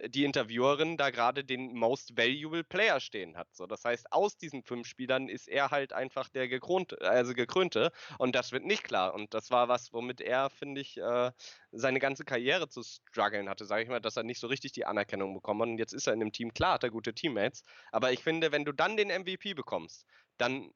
[0.08, 3.48] die Interviewerin da gerade den Most Valuable Player stehen hat.
[3.56, 7.91] So, das heißt, aus diesen fünf Spielern ist er halt einfach der gekrönte, also gekrönte
[8.17, 9.13] und das wird nicht klar.
[9.13, 11.32] Und das war was, womit er, finde ich, äh,
[11.71, 14.86] seine ganze Karriere zu strugglen hatte, sage ich mal, dass er nicht so richtig die
[14.86, 15.69] Anerkennung bekommen hat.
[15.69, 18.52] Und jetzt ist er in dem Team, klar hat er gute Teammates, aber ich finde,
[18.52, 20.06] wenn du dann den MVP bekommst,
[20.38, 20.71] dann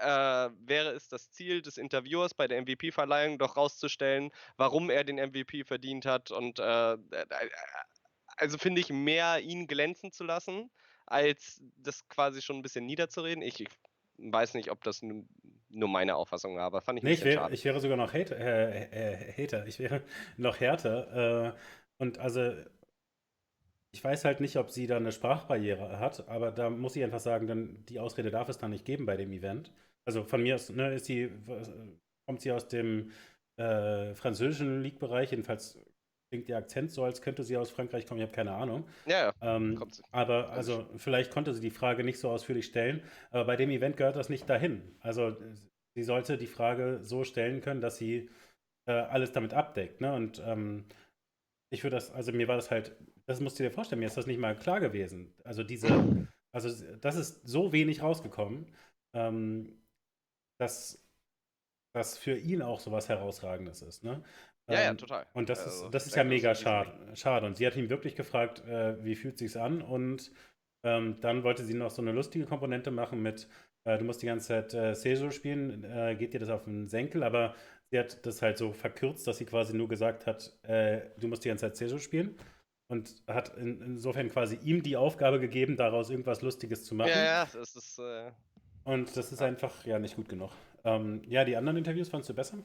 [0.00, 5.16] äh, wäre es das Ziel des Interviewers bei der MVP-Verleihung doch rauszustellen, warum er den
[5.16, 6.96] MVP verdient hat und äh, äh
[8.38, 10.70] also finde ich, mehr ihn glänzen zu lassen,
[11.06, 13.42] als das quasi schon ein bisschen niederzureden.
[13.42, 13.68] Ich, ich
[14.18, 17.64] weiß nicht, ob das nur meine Auffassung war, aber fand ich nee, ich, wär, ich
[17.64, 19.66] wäre sogar noch Hater, äh, äh, Hater.
[19.66, 20.02] ich wäre
[20.36, 21.48] noch härter.
[21.48, 21.52] Äh,
[21.98, 22.52] und also,
[23.92, 27.20] ich weiß halt nicht, ob sie da eine Sprachbarriere hat, aber da muss ich einfach
[27.20, 29.72] sagen, dann die Ausrede darf es dann nicht geben bei dem Event.
[30.04, 31.30] Also von mir aus, ne, ist sie,
[32.26, 33.12] kommt sie aus dem
[33.56, 35.78] äh, französischen League-Bereich, jedenfalls
[36.28, 38.86] klingt der Akzent so, als könnte sie aus Frankreich kommen, ich habe keine Ahnung.
[39.06, 39.56] Ja, ja.
[39.56, 43.70] Ähm, aber also vielleicht konnte sie die Frage nicht so ausführlich stellen, aber bei dem
[43.70, 44.82] Event gehört das nicht dahin.
[45.00, 45.36] Also
[45.94, 48.28] sie sollte die Frage so stellen können, dass sie
[48.86, 50.00] äh, alles damit abdeckt.
[50.00, 50.14] Ne?
[50.14, 50.84] Und ähm,
[51.70, 54.16] ich würde das, also mir war das halt, das musst du dir vorstellen, mir ist
[54.16, 55.34] das nicht mal klar gewesen.
[55.44, 55.88] Also diese,
[56.52, 58.66] also das ist so wenig rausgekommen,
[59.14, 59.82] ähm,
[60.58, 61.04] dass
[61.94, 64.04] das für ihn auch so was Herausragendes ist.
[64.04, 64.22] Ne?
[64.68, 65.26] Ja, ja, ähm, total.
[65.32, 67.46] Und das also, ist, das ist ja mega schade, schade.
[67.46, 69.80] Und sie hat ihn wirklich gefragt, äh, wie fühlt sich's an?
[69.80, 70.30] Und
[70.84, 73.48] ähm, dann wollte sie noch so eine lustige Komponente machen mit,
[73.84, 76.86] äh, du musst die ganze Zeit äh, Sejo spielen, äh, geht dir das auf den
[76.88, 77.54] Senkel, aber
[77.90, 81.44] sie hat das halt so verkürzt, dass sie quasi nur gesagt hat, äh, du musst
[81.44, 82.36] die ganze Zeit Sejo spielen.
[82.90, 87.10] Und hat in, insofern quasi ihm die Aufgabe gegeben, daraus irgendwas Lustiges zu machen.
[87.10, 87.98] Ja, ja, das ist.
[87.98, 88.30] Äh,
[88.84, 90.52] und das ist einfach ja nicht gut genug.
[90.84, 92.56] Ähm, ja, die anderen Interviews fandst du besser?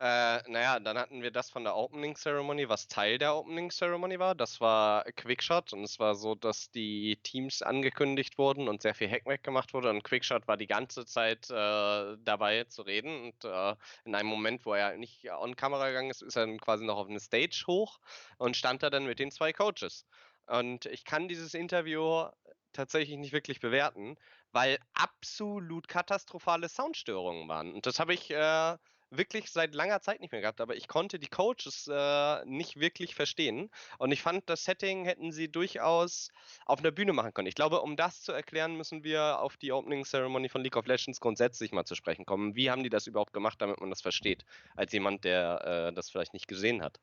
[0.00, 4.18] Äh, naja, dann hatten wir das von der Opening Ceremony, was Teil der Opening Ceremony
[4.18, 4.34] war.
[4.34, 9.10] Das war Quickshot und es war so, dass die Teams angekündigt wurden und sehr viel
[9.10, 9.90] Hackmack gemacht wurde.
[9.90, 13.24] Und Quickshot war die ganze Zeit äh, dabei zu reden.
[13.24, 16.58] Und äh, in einem Moment, wo er nicht on Kamera gegangen ist, ist er dann
[16.58, 18.00] quasi noch auf eine Stage hoch
[18.38, 20.06] und stand da dann mit den zwei Coaches.
[20.46, 22.24] Und ich kann dieses Interview
[22.72, 24.16] tatsächlich nicht wirklich bewerten,
[24.52, 27.74] weil absolut katastrophale Soundstörungen waren.
[27.74, 28.76] Und das habe ich äh,
[29.10, 33.14] wirklich seit langer Zeit nicht mehr gehabt, aber ich konnte die Coaches äh, nicht wirklich
[33.14, 33.70] verstehen.
[33.98, 36.30] Und ich fand, das Setting hätten sie durchaus
[36.66, 37.48] auf einer Bühne machen können.
[37.48, 40.86] Ich glaube, um das zu erklären, müssen wir auf die Opening Ceremony von League of
[40.86, 42.54] Legends grundsätzlich mal zu sprechen kommen.
[42.54, 44.44] Wie haben die das überhaupt gemacht, damit man das versteht,
[44.76, 47.00] als jemand, der äh, das vielleicht nicht gesehen hat?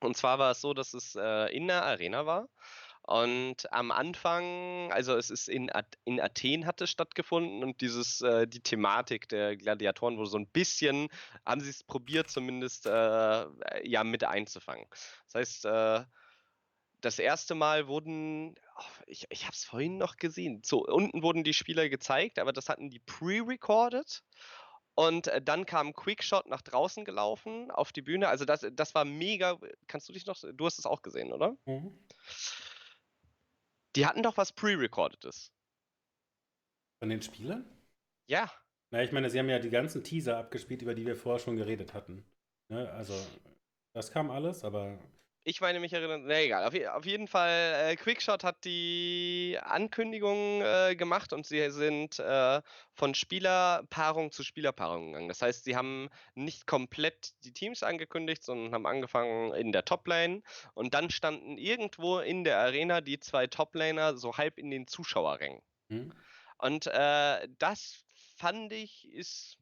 [0.00, 2.48] Und zwar war es so, dass es äh, in der Arena war
[3.10, 5.68] und am Anfang, also es ist in,
[6.04, 10.46] in Athen hat es stattgefunden und dieses, äh, die Thematik der Gladiatoren wurde so ein
[10.46, 11.08] bisschen,
[11.44, 13.46] haben sie es probiert zumindest, äh,
[13.82, 14.86] ja, mit einzufangen.
[15.24, 16.04] Das heißt, äh,
[17.00, 21.42] das erste Mal wurden, oh, ich, ich habe es vorhin noch gesehen, so unten wurden
[21.42, 24.22] die Spieler gezeigt, aber das hatten die pre-recorded.
[24.94, 28.28] Und äh, dann kam Quickshot nach draußen gelaufen auf die Bühne.
[28.28, 29.58] Also das, das war mega.
[29.88, 31.56] Kannst du dich noch, du hast es auch gesehen, oder?
[31.64, 31.98] Mhm.
[33.96, 35.52] Die hatten doch was Pre-Recordedes.
[37.00, 37.64] Von den Spielern?
[38.28, 38.50] Ja.
[38.90, 41.56] Na, ich meine, sie haben ja die ganzen Teaser abgespielt, über die wir vorher schon
[41.56, 42.24] geredet hatten.
[42.68, 42.90] Ne?
[42.92, 43.14] Also,
[43.92, 44.98] das kam alles, aber
[45.42, 50.60] ich meine mich erinnern, na egal, auf, auf jeden Fall, äh, Quickshot hat die Ankündigung
[50.60, 52.60] äh, gemacht und sie sind äh,
[52.92, 55.28] von Spielerpaarung zu Spielerpaarung gegangen.
[55.28, 60.42] Das heißt, sie haben nicht komplett die Teams angekündigt, sondern haben angefangen in der Toplane
[60.74, 65.62] und dann standen irgendwo in der Arena die zwei Toplaner so halb in den Zuschauerrängen.
[65.88, 66.12] Hm.
[66.58, 68.04] Und äh, das
[68.36, 69.56] fand ich ist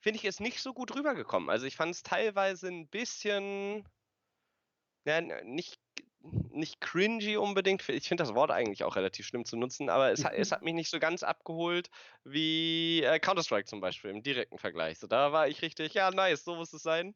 [0.00, 1.48] finde ich, ist nicht so gut rübergekommen.
[1.48, 3.86] Also ich fand es teilweise ein bisschen
[5.04, 5.78] ja, nicht,
[6.50, 7.88] nicht cringy unbedingt.
[7.88, 10.74] Ich finde das Wort eigentlich auch relativ schlimm zu nutzen, aber es, es hat mich
[10.74, 11.90] nicht so ganz abgeholt
[12.24, 14.98] wie äh, Counter-Strike zum Beispiel im direkten Vergleich.
[14.98, 17.14] So, da war ich richtig, ja, nice, so muss es sein.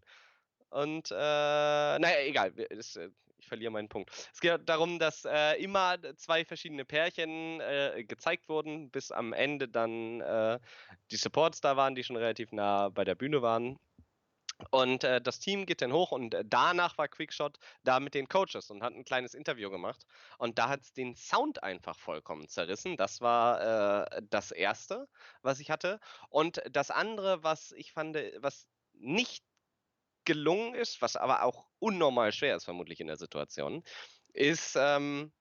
[0.70, 4.10] Und, äh, naja, egal, das, äh, ich verliere meinen Punkt.
[4.32, 9.68] Es geht darum, dass äh, immer zwei verschiedene Pärchen äh, gezeigt wurden, bis am Ende
[9.68, 10.58] dann äh,
[11.10, 13.78] die Supports da waren, die schon relativ nah bei der Bühne waren.
[14.70, 18.28] Und äh, das Team geht dann hoch und äh, danach war Quickshot da mit den
[18.28, 20.06] Coaches und hat ein kleines Interview gemacht.
[20.38, 22.96] Und da hat es den Sound einfach vollkommen zerrissen.
[22.96, 25.08] Das war äh, das Erste,
[25.42, 26.00] was ich hatte.
[26.30, 29.44] Und das andere, was ich fand, was nicht
[30.24, 33.84] gelungen ist, was aber auch unnormal schwer ist, vermutlich in der Situation,
[34.32, 35.32] ist ähm,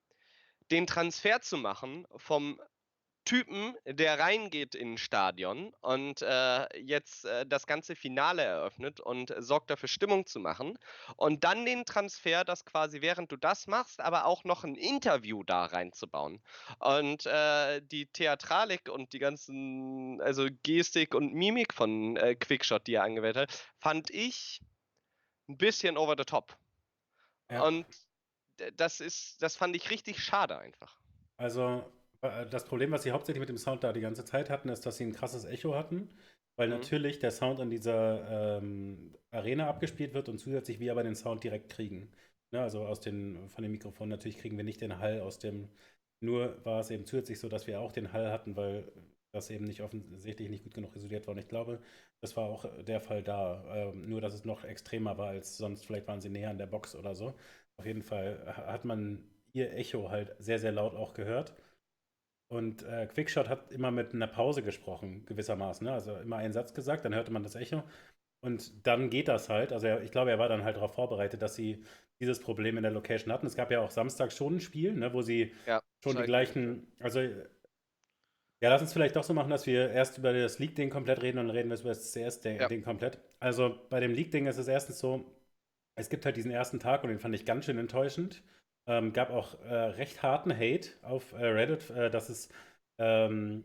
[0.70, 2.60] den Transfer zu machen vom
[3.26, 9.34] Typen, der reingeht in ein Stadion und äh, jetzt äh, das ganze Finale eröffnet und
[9.38, 10.78] sorgt dafür Stimmung zu machen
[11.16, 15.42] und dann den Transfer, das quasi während du das machst, aber auch noch ein Interview
[15.42, 16.40] da reinzubauen
[16.78, 22.94] und äh, die Theatralik und die ganzen, also Gestik und Mimik von äh, Quickshot, die
[22.94, 24.62] er angewählt hat, fand ich
[25.48, 26.56] ein bisschen over the top.
[27.50, 27.62] Ja.
[27.62, 27.86] Und
[28.76, 30.96] das ist, das fand ich richtig schade einfach.
[31.36, 31.82] Also äh,
[32.50, 34.96] das Problem, was sie hauptsächlich mit dem Sound da die ganze Zeit hatten, ist, dass
[34.96, 36.08] sie ein krasses Echo hatten,
[36.56, 36.74] weil mhm.
[36.74, 41.44] natürlich der Sound an dieser ähm, Arena abgespielt wird und zusätzlich wir aber den Sound
[41.44, 42.10] direkt kriegen.
[42.52, 45.68] Ne, also aus den, von dem Mikrofon natürlich kriegen wir nicht den Hall aus dem,
[46.20, 48.90] nur war es eben zusätzlich so, dass wir auch den Hall hatten, weil
[49.32, 51.32] das eben nicht offensichtlich nicht gut genug isoliert war.
[51.34, 51.80] Und ich glaube,
[52.20, 53.62] das war auch der Fall da.
[53.74, 55.86] Ähm, nur, dass es noch extremer war als sonst.
[55.86, 57.34] Vielleicht waren sie näher an der Box oder so.
[57.76, 61.54] Auf jeden Fall hat man ihr Echo halt sehr, sehr laut auch gehört.
[62.48, 65.84] Und äh, Quickshot hat immer mit einer Pause gesprochen, gewissermaßen.
[65.84, 65.92] Ne?
[65.92, 67.82] Also immer einen Satz gesagt, dann hörte man das Echo.
[68.40, 69.72] Und dann geht das halt.
[69.72, 71.84] Also er, ich glaube, er war dann halt darauf vorbereitet, dass sie
[72.20, 73.46] dieses Problem in der Location hatten.
[73.46, 76.86] Es gab ja auch Samstag schon ein Spiel, ne, wo sie ja, schon die gleichen.
[77.00, 81.22] Also ja, lass uns vielleicht doch so machen, dass wir erst über das League-Ding komplett
[81.22, 82.80] reden und dann reden wir über das CS-Ding ja.
[82.80, 83.18] komplett.
[83.38, 85.36] Also bei dem League-Ding ist es erstens so,
[85.94, 88.42] es gibt halt diesen ersten Tag und den fand ich ganz schön enttäuschend.
[88.86, 92.48] Ähm, gab auch äh, recht harten Hate auf äh, Reddit, äh, dass es,
[92.98, 93.64] ähm,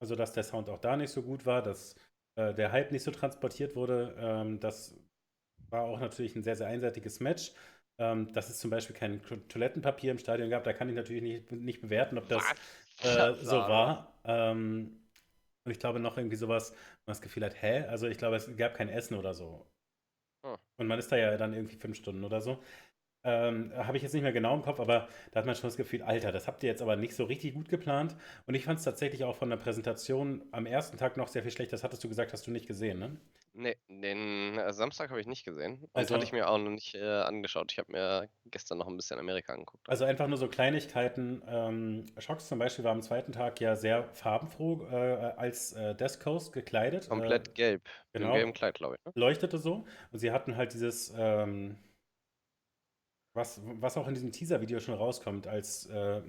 [0.00, 1.94] also dass der Sound auch da nicht so gut war, dass
[2.36, 4.16] äh, der Hype nicht so transportiert wurde.
[4.18, 4.98] Ähm, das
[5.70, 7.52] war auch natürlich ein sehr, sehr einseitiges Match.
[8.00, 11.50] Ähm, dass es zum Beispiel kein Toilettenpapier im Stadion gab, da kann ich natürlich nicht,
[11.52, 12.54] nicht bewerten, ob das
[13.02, 14.20] äh, so war.
[14.24, 15.08] Ähm,
[15.64, 17.84] und ich glaube noch irgendwie sowas, man das Gefühl hat, hä?
[17.88, 19.66] Also ich glaube, es gab kein Essen oder so.
[20.76, 22.62] Und man ist da ja dann irgendwie fünf Stunden oder so.
[23.24, 25.76] Ähm, habe ich jetzt nicht mehr genau im Kopf, aber da hat man schon das
[25.76, 28.16] Gefühl, Alter, das habt ihr jetzt aber nicht so richtig gut geplant.
[28.46, 31.50] Und ich fand es tatsächlich auch von der Präsentation am ersten Tag noch sehr viel
[31.50, 31.72] schlechter.
[31.72, 33.16] Das hattest du gesagt, hast du nicht gesehen, ne?
[33.54, 35.78] Nee, den äh, Samstag habe ich nicht gesehen.
[35.80, 37.72] Und Also, hatte ich mir auch noch nicht äh, angeschaut.
[37.72, 39.88] Ich habe mir gestern noch ein bisschen Amerika angeguckt.
[39.88, 41.42] also einfach nur so Kleinigkeiten.
[41.48, 44.94] Ähm, Shox zum Beispiel war am zweiten Tag ja sehr farbenfroh äh,
[45.36, 47.08] als äh, Death Coast gekleidet.
[47.08, 47.82] Komplett gelb.
[48.12, 49.04] Im genau, gelben Kleid, glaube ich.
[49.04, 49.12] Ne?
[49.16, 49.86] leuchtete so.
[50.12, 51.76] Und sie hatten halt dieses, ähm,
[53.38, 56.20] was, was auch in diesem Teaser-Video schon rauskommt, als äh,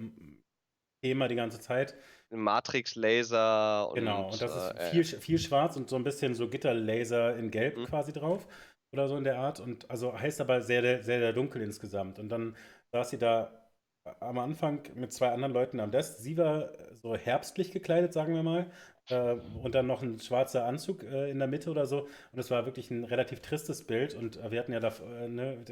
[1.03, 1.95] Thema die ganze Zeit.
[2.31, 6.49] Matrix-Laser Genau, und und das ist äh, viel, viel schwarz und so ein bisschen so
[6.49, 7.85] Gitterlaser in Gelb Mhm.
[7.85, 8.47] quasi drauf
[8.93, 9.59] oder so in der Art.
[9.59, 12.19] Und also heißt aber sehr, sehr, sehr, dunkel insgesamt.
[12.19, 12.55] Und dann
[12.91, 13.51] saß sie da
[14.19, 16.17] am Anfang mit zwei anderen Leuten am Desk.
[16.19, 18.71] Sie war so herbstlich gekleidet, sagen wir mal.
[19.09, 22.07] Äh, und dann noch ein schwarzer Anzug äh, in der Mitte oder so.
[22.31, 24.13] Und es war wirklich ein relativ tristes Bild.
[24.15, 24.89] Und äh, wir hatten ja da,
[25.21, 25.63] äh, ne,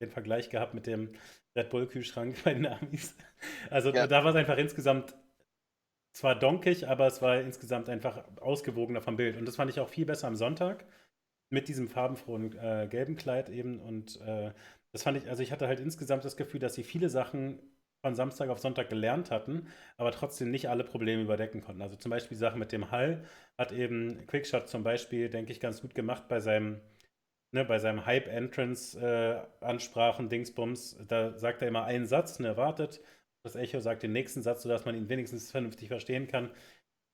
[0.00, 1.10] den, Vergleich gehabt mit dem
[1.56, 3.16] Red Bull-Kühlschrank bei den Amis.
[3.70, 4.06] Also Ja.
[4.06, 5.14] da war es einfach insgesamt
[6.12, 9.36] zwar donkig, aber es war insgesamt einfach ausgewogener vom Bild.
[9.36, 10.84] Und das fand ich auch viel besser am Sonntag
[11.50, 13.80] mit diesem farbenfrohen äh, gelben Kleid eben.
[13.80, 14.52] Und äh,
[14.92, 17.60] das fand ich, also ich hatte halt insgesamt das Gefühl, dass sie viele Sachen
[18.04, 21.80] von Samstag auf Sonntag gelernt hatten, aber trotzdem nicht alle Probleme überdecken konnten.
[21.82, 23.24] Also zum Beispiel die Sache mit dem Hall
[23.56, 26.80] hat eben Quickshot zum Beispiel, denke ich, ganz gut gemacht bei seinem,
[27.54, 30.96] ne, bei seinem Hype-Entrance-Ansprachen, Dingsbums.
[31.08, 33.00] Da sagt er immer einen Satz, ne, wartet.
[33.44, 36.50] Das Echo sagt den nächsten Satz, sodass man ihn wenigstens vernünftig verstehen kann.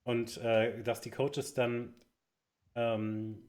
[0.04, 1.94] Und äh, dass die Coaches dann
[2.74, 3.48] ähm,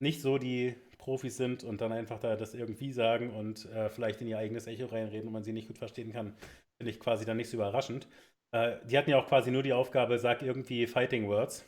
[0.00, 4.20] nicht so die Profis sind und dann einfach da das irgendwie sagen und äh, vielleicht
[4.20, 6.36] in ihr eigenes Echo reinreden und man sie nicht gut verstehen kann,
[6.78, 8.08] finde ich quasi dann nicht so überraschend.
[8.52, 11.64] Äh, die hatten ja auch quasi nur die Aufgabe, sag irgendwie Fighting Words.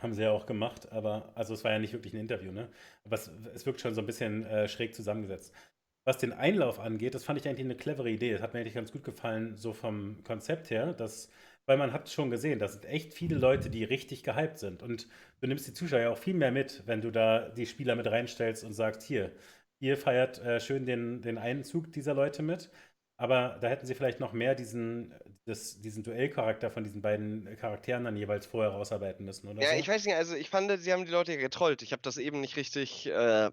[0.00, 2.68] Haben sie ja auch gemacht, aber also es war ja nicht wirklich ein Interview, ne?
[3.04, 5.52] Aber es, es wirkt schon so ein bisschen äh, schräg zusammengesetzt.
[6.04, 8.32] Was den Einlauf angeht, das fand ich eigentlich eine clevere Idee.
[8.32, 11.30] Das hat mir eigentlich ganz gut gefallen, so vom Konzept her, dass,
[11.66, 14.82] weil man hat schon gesehen, da sind echt viele Leute, die richtig gehypt sind.
[14.84, 15.08] Und
[15.40, 18.06] du nimmst die Zuschauer ja auch viel mehr mit, wenn du da die Spieler mit
[18.06, 19.32] reinstellst und sagst, hier,
[19.80, 22.70] ihr feiert äh, schön den, den Einzug dieser Leute mit.
[23.16, 25.12] Aber da hätten sie vielleicht noch mehr diesen,
[25.48, 29.76] das, diesen Duellcharakter von diesen beiden Charakteren dann jeweils vorher rausarbeiten müssen, oder Ja, so?
[29.76, 31.82] ich weiß nicht, also ich fand, sie haben die Leute ja getrollt.
[31.82, 33.50] Ich habe das eben nicht richtig äh,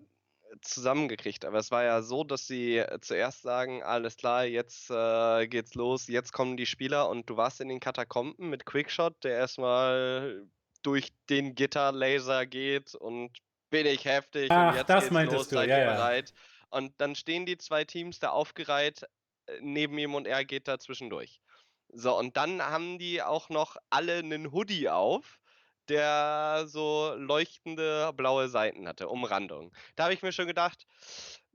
[0.62, 5.76] zusammengekriegt, aber es war ja so, dass sie zuerst sagen, alles klar, jetzt äh, geht's
[5.76, 10.46] los, jetzt kommen die Spieler und du warst in den Katakomben mit Quickshot, der erstmal
[10.84, 13.32] durch den Gitterlaser geht und
[13.70, 15.94] bin ich heftig Ach, und jetzt das geht's meintest los, du, seid ja, ihr ja.
[15.94, 16.34] bereit?
[16.70, 19.04] Und dann stehen die zwei Teams da aufgereiht
[19.48, 21.42] äh, neben ihm und er geht da zwischendurch.
[21.90, 25.40] So, und dann haben die auch noch alle einen Hoodie auf,
[25.88, 29.72] der so leuchtende blaue Seiten hatte, Umrandung.
[29.96, 30.86] Da habe ich mir schon gedacht,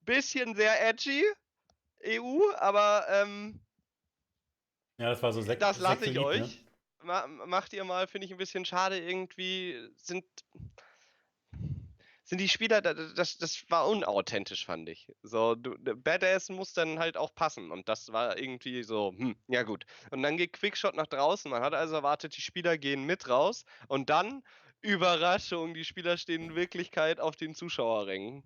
[0.04, 1.24] bisschen sehr edgy,
[2.04, 3.60] EU, aber ähm,
[4.98, 6.24] Ja, das war so Sek das lasse ich ne?
[6.24, 6.64] euch.
[7.02, 8.98] Ma macht ihr mal, finde ich ein bisschen schade.
[8.98, 10.24] Irgendwie sind,
[12.30, 15.08] sind die Spieler, da- da- das, das war unauthentisch, fand ich.
[15.22, 17.70] So, du, Badass muss dann halt auch passen.
[17.72, 19.84] Und das war irgendwie so, hm, ja gut.
[20.10, 21.50] Und dann geht Quickshot nach draußen.
[21.50, 23.64] Man hat also erwartet, die Spieler gehen mit raus.
[23.88, 24.42] Und dann,
[24.80, 28.44] Überraschung, die Spieler stehen in Wirklichkeit auf den Zuschauerrängen.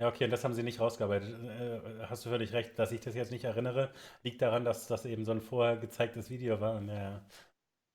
[0.00, 1.30] Ja, okay, das haben sie nicht rausgearbeitet.
[1.44, 3.92] Äh, hast du völlig recht, dass ich das jetzt nicht erinnere.
[4.24, 6.76] Liegt daran, dass das eben so ein vorher gezeigtes Video war.
[6.76, 7.24] Und, ja,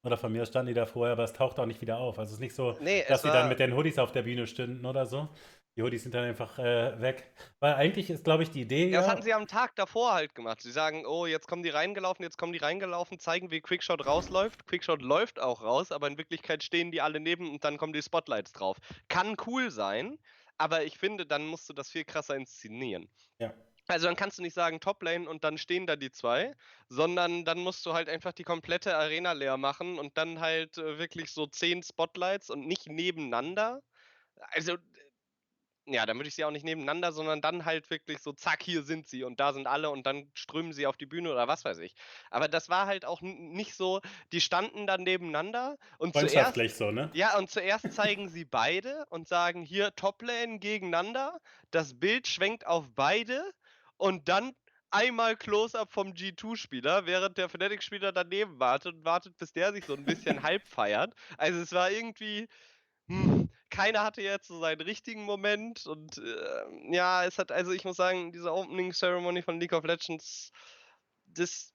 [0.03, 2.19] oder von mir aus standen die da vorher, aber es taucht auch nicht wieder auf.
[2.19, 4.47] Also es ist nicht so, Nee, dass sie dann mit den Hoodies auf der Bühne
[4.47, 5.29] stünden oder so.
[5.75, 7.31] Die Hoodies sind dann einfach äh, weg.
[7.59, 10.35] Weil eigentlich ist, glaube ich, die Idee Ja, das hatten sie am Tag davor halt
[10.35, 10.61] gemacht.
[10.61, 14.67] Sie sagen, oh, jetzt kommen die reingelaufen, jetzt kommen die reingelaufen, zeigen, wie Quickshot rausläuft.
[14.67, 18.01] Quickshot läuft auch raus, aber in Wirklichkeit stehen die alle neben und dann kommen die
[18.01, 18.77] Spotlights drauf.
[19.07, 20.17] Kann cool sein,
[20.57, 23.07] aber ich finde, dann musst du das viel krasser inszenieren.
[23.39, 23.53] Ja.
[23.89, 26.53] Also dann kannst du nicht sagen Toplane und dann stehen da die zwei,
[26.89, 30.99] sondern dann musst du halt einfach die komplette Arena leer machen und dann halt äh,
[30.99, 33.81] wirklich so zehn Spotlights und nicht nebeneinander.
[34.51, 34.77] Also
[35.91, 38.83] ja, dann würde ich sie auch nicht nebeneinander, sondern dann halt wirklich so, zack, hier
[38.83, 41.65] sind sie und da sind alle und dann strömen sie auf die Bühne oder was
[41.65, 41.95] weiß ich.
[42.29, 47.09] Aber das war halt auch nicht so, die standen dann nebeneinander und zuerst, so, ne?
[47.13, 51.39] ja, und zuerst zeigen sie beide und sagen hier Toplane gegeneinander,
[51.71, 53.51] das Bild schwenkt auf beide
[53.99, 54.55] und dann
[54.91, 59.93] einmal Close-Up vom G2-Spieler, während der Fnatic-Spieler daneben wartet und wartet, bis der sich so
[59.93, 61.13] ein bisschen halb feiert.
[61.37, 62.47] Also es war irgendwie,
[63.07, 67.83] hm, keiner hatte jetzt so seinen richtigen Moment und äh, ja, es hat, also ich
[67.83, 70.51] muss sagen, diese Opening Ceremony von League of Legends,
[71.27, 71.73] das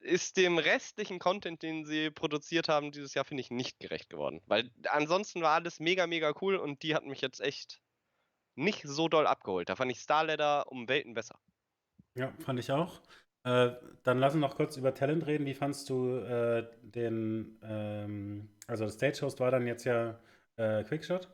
[0.00, 4.40] ist dem restlichen Content, den sie produziert haben, dieses Jahr, finde ich, nicht gerecht geworden.
[4.46, 7.80] Weil ansonsten war alles mega, mega cool und die hat mich jetzt echt
[8.54, 9.68] nicht so doll abgeholt.
[9.68, 11.38] Da fand ich Starladder um Welten besser.
[12.16, 13.00] Ja, fand ich auch.
[13.44, 15.46] Äh, dann lass uns noch kurz über Talent reden.
[15.46, 20.18] Wie fandst du äh, den, ähm, also der Stage-Host war dann jetzt ja
[20.56, 21.28] äh, Quickshot.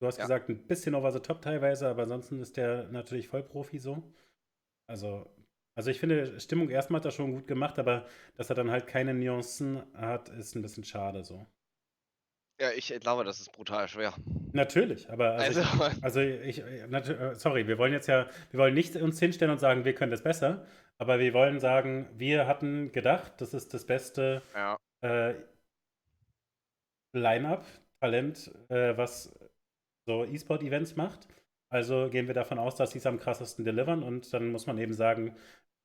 [0.00, 0.24] Du hast Ja.
[0.24, 4.02] gesagt, ein bisschen over the top teilweise, aber ansonsten ist der natürlich Vollprofi so.
[4.88, 5.30] Also,
[5.76, 8.06] also ich finde, Stimmung erstmal hat er schon gut gemacht, aber
[8.36, 11.46] dass er dann halt keine Nuancen hat, ist ein bisschen schade so.
[12.58, 14.14] Ja, ich glaube, das ist brutal schwer.
[14.52, 18.74] Natürlich, aber also, Also, ich, also ich, äh, sorry, wir wollen jetzt ja, wir wollen
[18.74, 20.66] nicht uns hinstellen und sagen, wir können das besser,
[20.98, 24.78] aber wir wollen sagen, wir hatten gedacht, das ist das beste ja.
[25.02, 25.34] äh,
[27.12, 27.66] Line-up,
[28.00, 29.38] Talent, äh, was
[30.06, 31.28] so E-Sport-Events macht.
[31.68, 34.78] Also gehen wir davon aus, dass sie es am krassesten delivern und dann muss man
[34.78, 35.36] eben sagen,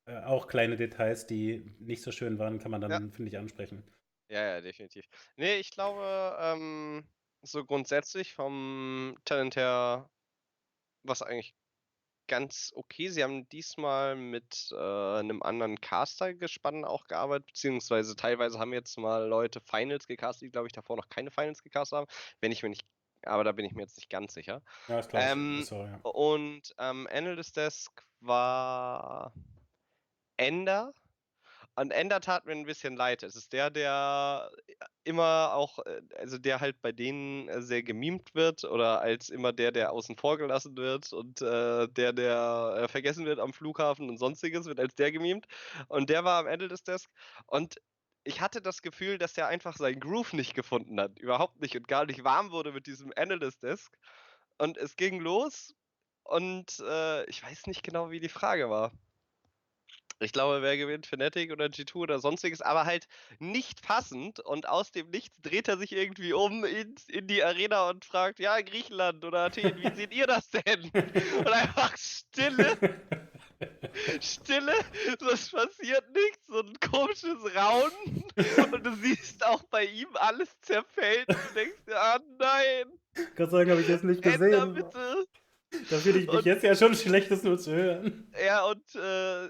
[0.05, 2.99] äh, auch kleine Details, die nicht so schön waren, kann man dann, Ja.
[3.11, 3.83] finde ich, ansprechen.
[4.31, 5.05] Ja, ja, definitiv.
[5.35, 7.05] Nee, ich glaube, ähm,
[7.41, 10.09] so grundsätzlich vom Talent her
[11.03, 11.53] war es eigentlich
[12.29, 13.09] ganz okay.
[13.09, 14.75] Sie haben diesmal mit äh,
[15.19, 20.67] einem anderen Caster-Gespann auch gearbeitet, beziehungsweise teilweise haben jetzt mal Leute Finals gecastet, die, glaube
[20.67, 22.07] ich, davor noch keine Finals gecastet haben.
[22.39, 22.85] Wenn ich mir nicht,
[23.23, 24.61] aber da bin ich mir jetzt nicht ganz sicher.
[24.87, 25.29] Ja, ist klar.
[25.29, 25.99] Ähm, so, ja.
[26.03, 29.33] Und Ende des Desk war
[30.37, 30.93] Ender.
[31.75, 33.23] Und Ender tat mir ein bisschen leid.
[33.23, 34.51] Es ist der, der
[35.03, 39.53] immer auch, äh, also der halt bei denen äh, sehr gemimt wird oder als immer
[39.53, 44.09] der, der außen vor gelassen wird und äh, der, der äh, vergessen wird am Flughafen
[44.09, 45.45] und sonstiges, wird als der gemimt.
[45.87, 47.09] Und der war am Ende des Desk.
[47.47, 47.75] Und
[48.23, 51.17] ich hatte das Gefühl, dass er einfach seinen Groove nicht gefunden hat.
[51.19, 53.91] Überhaupt nicht und gar nicht warm wurde mit diesem Analyst Desk.
[54.57, 55.73] Und es ging los
[56.23, 58.91] und äh, ich weiß nicht genau, wie die Frage war.
[60.21, 63.07] Ich glaube, wer gewinnt, Fnatic oder G2 oder sonstiges, aber halt
[63.39, 67.89] nicht passend und aus dem Nichts dreht er sich irgendwie um in, in die Arena
[67.89, 70.91] und fragt, ja, Griechenland oder Athen, wie seht ihr das denn?
[71.39, 72.77] Und einfach Stille,
[74.19, 74.73] Stille,
[75.33, 78.23] es passiert nichts, so ein komisches Raunen
[78.73, 82.85] und du siehst auch bei ihm alles zerfällt und du denkst dir, ah nein,
[83.35, 84.73] Gott sei Dank habe ich das nicht gesehen.
[84.73, 85.25] bitte.
[85.89, 88.31] Da finde ich mich Und- jetzt ja schon schlecht, das nur zu hören.
[88.45, 89.49] Ja, und äh,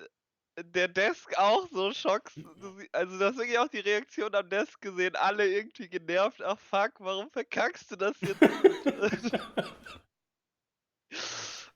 [0.64, 2.36] der Desk auch so Schocks.
[2.36, 5.16] Du sie- Also, das wirklich auch die Reaktion am Desk gesehen.
[5.16, 6.41] Alle irgendwie genervt.
[6.41, 8.41] Ach fuck, warum verkackst du das jetzt?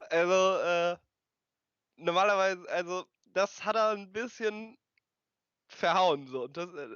[0.09, 0.97] also, äh,
[1.97, 4.77] normalerweise, also, das hat er ein bisschen
[5.67, 6.27] verhauen.
[6.27, 6.43] So.
[6.43, 6.95] Und das, äh,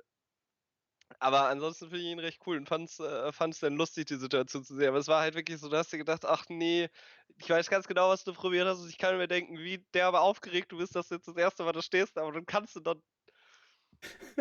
[1.18, 4.64] aber ansonsten finde ich ihn recht cool und fand's, äh, fand's dann lustig, die Situation
[4.64, 4.90] zu sehen.
[4.90, 6.90] Aber es war halt wirklich so, du hast dir gedacht, ach nee,
[7.38, 8.80] ich weiß ganz genau, was du probiert hast.
[8.82, 11.64] Und ich kann mir denken, wie derbe aufgeregt du bist, dass du jetzt das erste
[11.64, 12.96] Mal da stehst, aber dann kannst du doch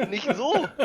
[0.08, 0.68] nicht so.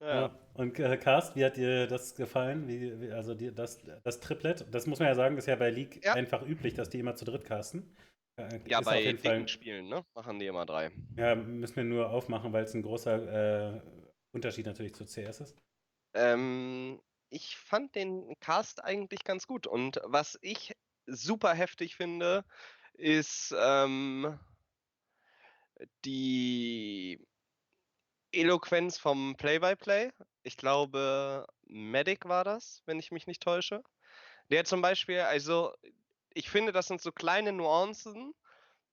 [0.00, 0.14] Ja.
[0.14, 0.38] ja.
[0.54, 2.68] Und äh, Carst, wie hat dir das gefallen?
[2.68, 5.70] Wie, wie, also die, das, das Triplet, das muss man ja sagen, ist ja bei
[5.70, 6.14] League Ja.
[6.14, 7.96] einfach üblich, dass die immer zu dritt casten.
[8.38, 10.04] Äh, Ja, auf bei jeden Fall, dicken Spielen, ne?
[10.14, 10.90] Machen die immer drei.
[11.16, 13.80] ja, müssen wir nur aufmachen, weil es ein großer äh,
[14.32, 15.56] Unterschied natürlich zu CS ist.
[16.14, 19.66] Ähm, ich fand den Cast eigentlich ganz gut.
[19.66, 20.74] Und was ich
[21.06, 22.44] super heftig finde,
[22.94, 24.38] ist ähm,
[26.04, 27.26] die
[28.32, 30.10] Eloquenz vom Play-by-Play.
[30.42, 33.82] Ich glaube, Medic war das, wenn ich mich nicht täusche.
[34.50, 35.72] Der zum Beispiel, also
[36.34, 38.34] ich finde, das sind so kleine Nuancen,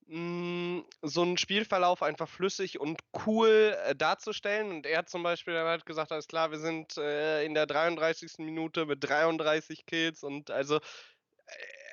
[0.08, 4.72] mh, so einen Spielverlauf einfach flüssig und cool äh, darzustellen.
[4.72, 8.34] Und er hat zum Beispiel halt gesagt, alles klar, wir sind äh, in der 33.
[8.40, 10.82] Minute mit 33 Kills und also äh,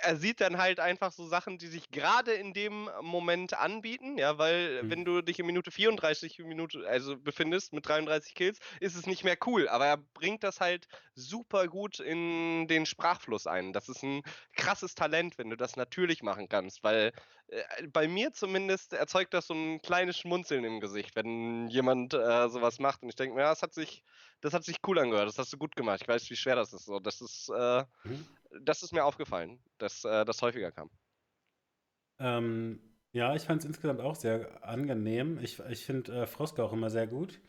[0.02, 4.38] er sieht dann halt einfach so Sachen, die sich gerade in dem Moment anbieten, ja,
[4.38, 4.90] weil Mhm.
[4.90, 9.24] wenn du dich in Minute 34 Minute, also befindest mit 33 Kills, ist es nicht
[9.24, 9.68] mehr cool.
[9.68, 13.72] Aber er bringt das halt super gut in den Sprachfluss ein.
[13.72, 14.22] Das ist ein
[14.56, 17.12] krasses Talent, wenn du das natürlich machen kannst, weil
[17.92, 22.78] bei mir zumindest erzeugt das so ein kleines Schmunzeln im Gesicht, wenn jemand äh, sowas
[22.78, 23.02] macht.
[23.02, 24.04] Und ich denke mir, ja, das hat sich,
[24.40, 26.00] das hat sich cool angehört, das hast du gut gemacht.
[26.02, 26.86] Ich weiß, wie schwer das ist.
[26.86, 28.36] So, das ist, äh, Mhm.
[28.62, 30.90] das ist mir aufgefallen, dass äh, das häufiger kam.
[32.18, 35.38] Ähm, ja, ich fand es insgesamt auch sehr angenehm.
[35.38, 37.40] Ich, ich finde äh, Froske auch immer sehr gut.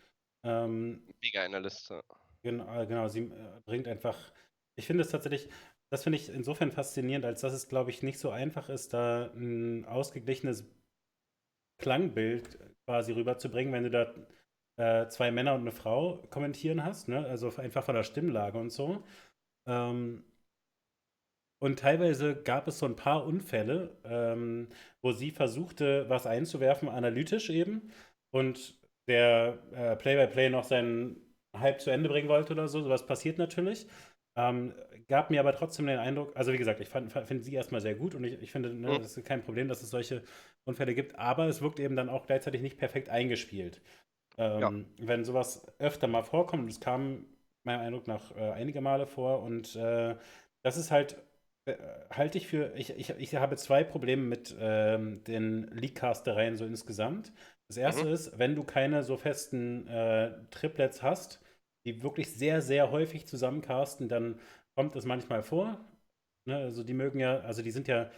[0.44, 2.04] Ähm, Mega in der Liste.
[2.44, 4.34] Genau, genau, sie äh, bringt einfach,
[4.76, 5.50] ich finde es tatsächlich,
[5.94, 9.30] das finde ich insofern faszinierend, als dass es, glaube ich, nicht so einfach ist, da
[9.36, 10.66] ein ausgeglichenes
[11.78, 17.26] Klangbild quasi rüberzubringen, wenn du da äh, zwei Männer und eine Frau kommentieren hast, ne?
[17.28, 19.04] Also einfach von der Stimmlage und so.
[19.68, 20.24] Ähm,
[21.60, 24.68] und teilweise gab es so ein paar Unfälle, ähm,
[25.02, 27.90] wo sie versuchte, was einzuwerfen, analytisch eben,
[28.32, 28.78] und
[29.08, 31.18] der äh, Play-by-Play noch seinen
[31.56, 32.82] Hype zu Ende bringen wollte oder so.
[32.82, 33.88] Sowas passiert natürlich.
[34.36, 34.74] Ähm,
[35.08, 38.16] gab mir aber trotzdem den Eindruck, also wie gesagt, ich finde sie erstmal sehr gut
[38.16, 39.04] und ich, ich finde, ne, mhm.
[39.04, 40.24] ist kein Problem, dass es solche
[40.66, 43.82] Unfälle gibt, aber es wirkt eben dann auch gleichzeitig nicht perfekt eingespielt.
[44.38, 45.08] Ähm, ja.
[45.08, 47.26] Wenn sowas öfter mal vorkommt, und es kam
[47.64, 50.16] meinem Eindruck nach äh, einige Male vor und äh,
[50.64, 51.22] das ist halt,
[51.66, 51.76] äh,
[52.10, 57.32] halte ich für, ich, ich, ich habe zwei Probleme mit ähm, den League-Castereien so insgesamt.
[57.68, 58.14] Das erste mhm.
[58.14, 61.40] ist, wenn du keine so festen äh, Triplets hast,
[61.86, 64.40] die wirklich sehr, sehr häufig zusammencasten, dann
[64.76, 65.80] kommt es manchmal vor.
[66.46, 66.58] Ne?
[66.58, 68.10] Also die mögen ja, also die sind ja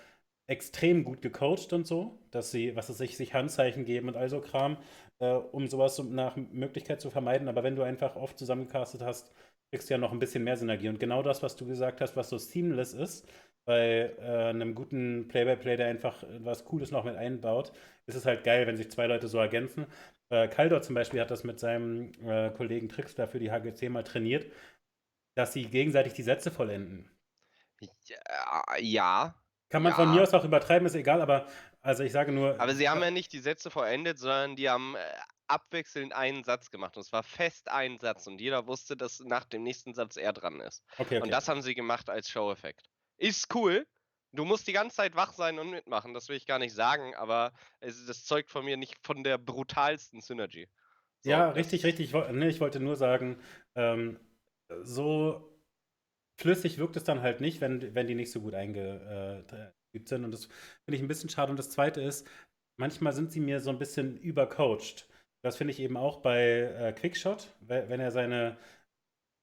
[0.48, 4.30] extrem gut gecoacht und so, dass sie, was es sich, sich Handzeichen geben und all
[4.30, 4.78] so Kram,
[5.20, 7.48] äh, um sowas nach Möglichkeit zu vermeiden.
[7.48, 9.34] Aber wenn du einfach oft zusammengecastet hast,
[9.72, 10.90] kriegst du ja noch ein bisschen mehr Synergie.
[10.90, 13.28] Und genau das, was du gesagt hast, was so seamless ist,
[13.66, 17.72] bei äh, einem guten Play-by-Play, der einfach was Cooles noch mit einbaut,
[18.06, 19.88] ist es halt geil, wenn sich zwei Leute so ergänzen.
[20.30, 24.04] Äh, Kaldor zum Beispiel hat das mit seinem äh, Kollegen Trickster für die HGC mal
[24.04, 24.52] trainiert,
[25.36, 27.10] dass sie gegenseitig die Sätze vollenden.
[28.80, 29.36] Ja.
[29.70, 29.96] Kann man ja.
[29.96, 31.48] von mir aus auch übertreiben, ist egal, aber
[31.82, 32.60] also ich sage nur.
[32.60, 35.00] Aber sie haben ja nicht die Sätze vollendet, sondern die haben äh,
[35.48, 36.96] abwechselnd einen Satz gemacht.
[36.98, 40.34] Und es war fest ein Satz und jeder wusste, dass nach dem nächsten Satz er
[40.34, 40.84] dran ist.
[40.94, 41.22] Okay, okay.
[41.22, 42.84] Und das haben sie gemacht als Show-Effekt.
[43.18, 43.86] Ist cool,
[44.36, 47.16] Du musst die ganze Zeit wach sein und mitmachen, das will ich gar nicht sagen,
[47.16, 50.68] aber es, das zeugt von mir nicht von der brutalsten Synergy.
[51.24, 52.14] So, ja, richtig, richtig.
[52.14, 53.40] Ich, nee, ich wollte nur sagen,
[53.76, 54.20] ähm,
[54.82, 55.60] so
[56.40, 60.26] flüssig wirkt es dann halt nicht, wenn, wenn die nicht so gut eingeübt äh, sind.
[60.26, 61.50] Und das finde ich ein bisschen schade.
[61.50, 62.28] Und das Zweite ist,
[62.78, 65.08] manchmal sind sie mir so ein bisschen übercoacht.
[65.44, 68.58] Das finde ich eben auch bei äh, Quickshot, wenn er seine,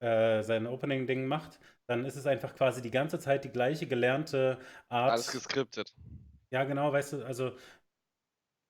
[0.03, 4.59] äh, sein Opening-Ding macht dann ist es einfach quasi die ganze Zeit die gleiche gelernte
[4.89, 5.13] Art.
[5.13, 5.93] Alles geskriptet.
[6.51, 7.53] Ja, genau, weißt du, also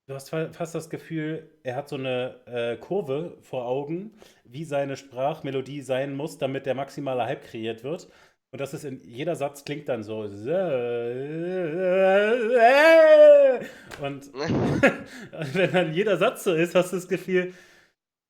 [0.07, 4.15] du hast fast das Gefühl, er hat so eine äh, Kurve vor Augen,
[4.45, 8.09] wie seine Sprachmelodie sein muss, damit der maximale Hype kreiert wird.
[8.51, 10.21] Und das ist in jeder Satz klingt dann so.
[10.23, 10.35] Und
[15.55, 17.55] wenn dann jeder Satz so ist, hast du das Gefühl,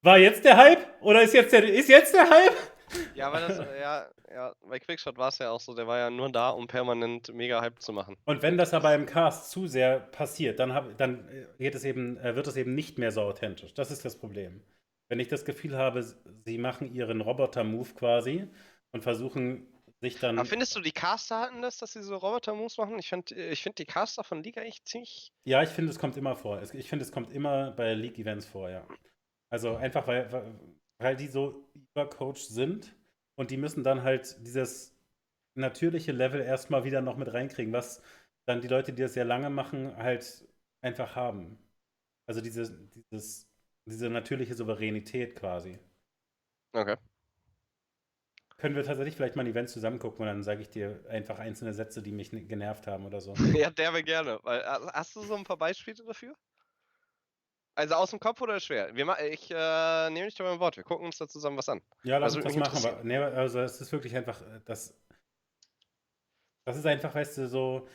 [0.03, 0.86] war jetzt der Hype?
[1.00, 2.72] Oder ist jetzt der, ist jetzt der Hype?
[3.23, 6.11] Ja, aber das, ja, ja, bei Quickshot war es ja auch so, der war ja
[6.11, 8.16] nur da, um permanent mega Hype zu machen.
[8.25, 11.85] Und wenn das aber im Cast zu sehr passiert, dann, hab, dann äh, geht es
[11.85, 13.75] eben, äh, wird es eben nicht mehr so authentisch.
[13.75, 14.61] Das ist das Problem.
[15.09, 16.03] Wenn ich das Gefühl habe,
[16.45, 18.49] sie machen ihren Roboter-Move quasi
[18.91, 19.68] und versuchen
[20.01, 20.37] sich dann.
[20.37, 22.99] Aber findest du, die Caster hatten das, dass sie so Roboter-Moves machen?
[22.99, 25.31] Ich finde ich find die Caster von Liga echt ziemlich.
[25.45, 26.61] Ja, ich finde, es kommt immer vor.
[26.61, 28.85] Ich finde, es kommt immer bei League-Events vor, ja.
[29.49, 30.59] Also einfach, weil,
[30.99, 32.97] weil die so übercoached sind
[33.37, 34.97] und die müssen dann halt dieses
[35.55, 38.03] natürliche Level erstmal wieder noch mit reinkriegen, was
[38.47, 40.47] dann die Leute, die das sehr lange machen, halt
[40.80, 41.59] einfach haben.
[42.26, 43.49] Also diese, dieses,
[43.85, 45.78] diese natürliche Souveränität quasi.
[46.72, 46.97] Okay.
[48.57, 51.39] Können wir tatsächlich vielleicht mal ein Event zusammen gucken und dann sage ich dir einfach
[51.39, 53.35] einzelne Sätze, die mich genervt haben oder so.
[53.55, 54.39] ja, der wäre gerne.
[54.43, 56.37] Weil, hast du so ein paar Beispiele dafür?
[57.75, 58.95] Also aus dem Kopf oder schwer?
[58.95, 60.77] Wir, ich äh, nehme dich beim Wort.
[60.77, 61.81] Wir gucken uns da zusammen was an.
[62.05, 63.07] Ja, lass also, uns das machen.
[63.07, 64.95] Nee, also es ist wirklich einfach, äh, das,
[66.66, 67.89] das ist einfach, weißt du, so,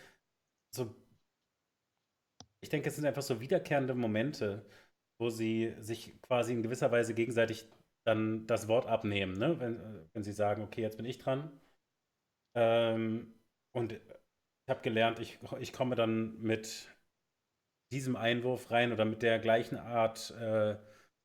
[0.76, 0.96] so,
[2.62, 4.66] ich denke, es sind einfach so wiederkehrende Momente,
[5.20, 7.70] wo sie sich quasi in gewisser Weise gegenseitig
[8.04, 9.60] dann das Wort abnehmen, ne?
[9.60, 11.52] wenn, äh, wenn sie sagen, okay, jetzt bin ich dran.
[12.56, 13.40] Ähm,
[13.74, 16.90] und ich habe gelernt, ich, ich komme dann mit
[17.92, 20.76] diesem Einwurf rein oder mit der gleichen Art äh,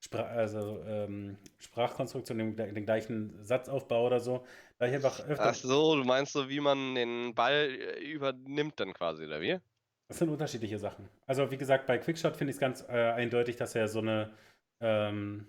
[0.01, 4.45] Spra also, ähm, Sprachkonstruktion, den, den, gleichen Satzaufbau oder so.
[4.79, 8.81] Da ich einfach öfter Ach so, du meinst so, wie man den Ball äh, übernimmt
[8.81, 9.59] dann quasi, oder wie?
[10.09, 11.09] Das sind unterschiedliche Sachen.
[11.27, 14.33] Also wie gesagt, bei Quickshot finde ich es ganz äh, eindeutig, dass er so eine
[14.81, 15.47] ähm,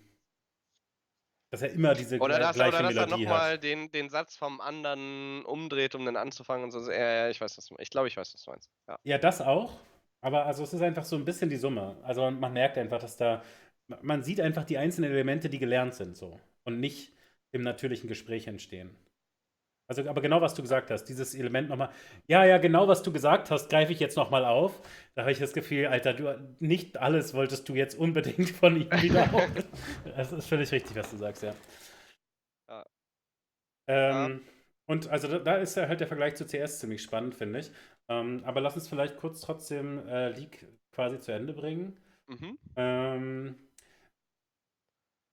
[1.54, 4.36] dass er immer diese oder das, gleiche oder dass Melodie er nochmal den, den Satz
[4.36, 6.80] vom anderen umdreht, um dann anzufangen und so.
[6.90, 8.72] Ja, ja, ich weiß, was du, ich glaube, ich weiß, was du meinst.
[8.88, 8.98] Ja.
[9.04, 9.80] ja, das auch.
[10.24, 11.98] Aber also es ist einfach so ein bisschen die Summe.
[12.04, 13.44] Also man merkt einfach, dass da,
[14.02, 17.14] man sieht einfach die einzelnen Elemente, die gelernt sind so und nicht
[17.52, 18.96] im natürlichen Gespräch entstehen.
[19.88, 21.90] Also, aber genau, was du gesagt hast, dieses Element nochmal,
[22.28, 24.82] ja, ja, genau, was du gesagt hast, greife ich jetzt nochmal auf.
[25.16, 28.92] Da habe ich das Gefühl, Alter, du, nicht alles wolltest du jetzt unbedingt von ihm
[29.02, 29.48] wieder auf.
[30.16, 31.54] das ist völlig richtig, was du sagst, ja.
[32.70, 32.86] ja.
[33.88, 34.54] Ähm, ja.
[34.86, 37.72] Und also da, da ist ja halt der Vergleich zu CS ziemlich spannend, finde ich.
[38.10, 42.00] Ähm, aber lass uns vielleicht kurz trotzdem äh, League quasi zu Ende bringen.
[42.28, 42.58] Mhm.
[42.76, 43.56] Ähm,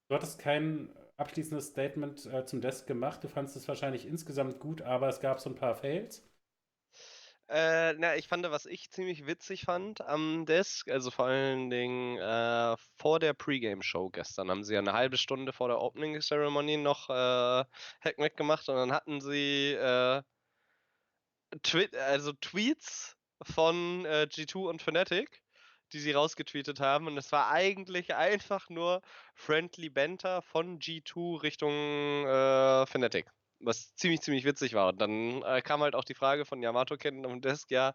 [0.07, 3.23] du hattest kein abschließendes Statement äh, zum Desk gemacht.
[3.23, 6.27] Du fandest es wahrscheinlich insgesamt gut, aber es gab so ein paar Fails.
[7.53, 12.17] Äh, na, ich fand, was ich ziemlich witzig fand am Desk, also vor allen Dingen
[12.17, 17.09] äh, vor der Pre-Game-Show gestern, haben sie ja eine halbe Stunde vor der Opening-Ceremony noch
[17.09, 17.65] äh,
[18.05, 20.21] Hackmack gemacht und dann hatten sie äh,
[21.63, 25.41] Twi also Tweets von äh, G2 und Fnatic,
[25.93, 29.01] die sie rausgetweetet haben und es war eigentlich einfach nur
[29.35, 31.73] Friendly Banter von G2 Richtung
[32.25, 33.27] äh, Fnatic
[33.63, 34.89] was ziemlich, ziemlich witzig war.
[34.89, 37.93] Und dann äh, kam halt auch die Frage von Yamato Ken am Desk, ja,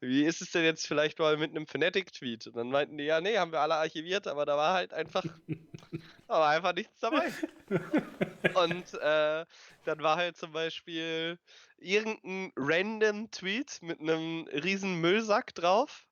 [0.00, 2.48] wie ist es denn jetzt vielleicht mal mit einem Fnatic-Tweet?
[2.48, 5.22] Und dann meinten die, ja, nee, haben wir alle archiviert, aber da war halt einfach,
[6.28, 7.30] da war einfach nichts dabei.
[8.54, 9.46] Und äh,
[9.84, 11.38] dann war halt zum Beispiel
[11.82, 16.06] irgendein random Tweet mit einem riesen Müllsack drauf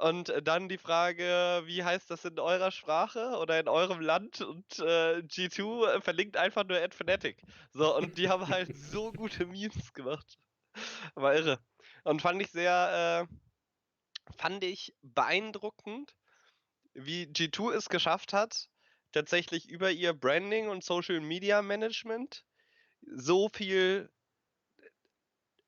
[0.00, 4.40] und äh, dann die Frage, wie heißt das in eurer Sprache oder in eurem Land?
[4.40, 7.42] Und äh, G2 äh, verlinkt einfach nur AdFanatic.
[7.74, 10.38] So, und die haben halt so gute Memes gemacht.
[11.14, 11.58] War irre.
[12.04, 16.16] Und fand ich sehr, äh, fand ich beeindruckend,
[16.94, 18.70] wie G2 es geschafft hat,
[19.12, 22.44] tatsächlich über ihr Branding und Social Media Management
[23.02, 24.10] so viel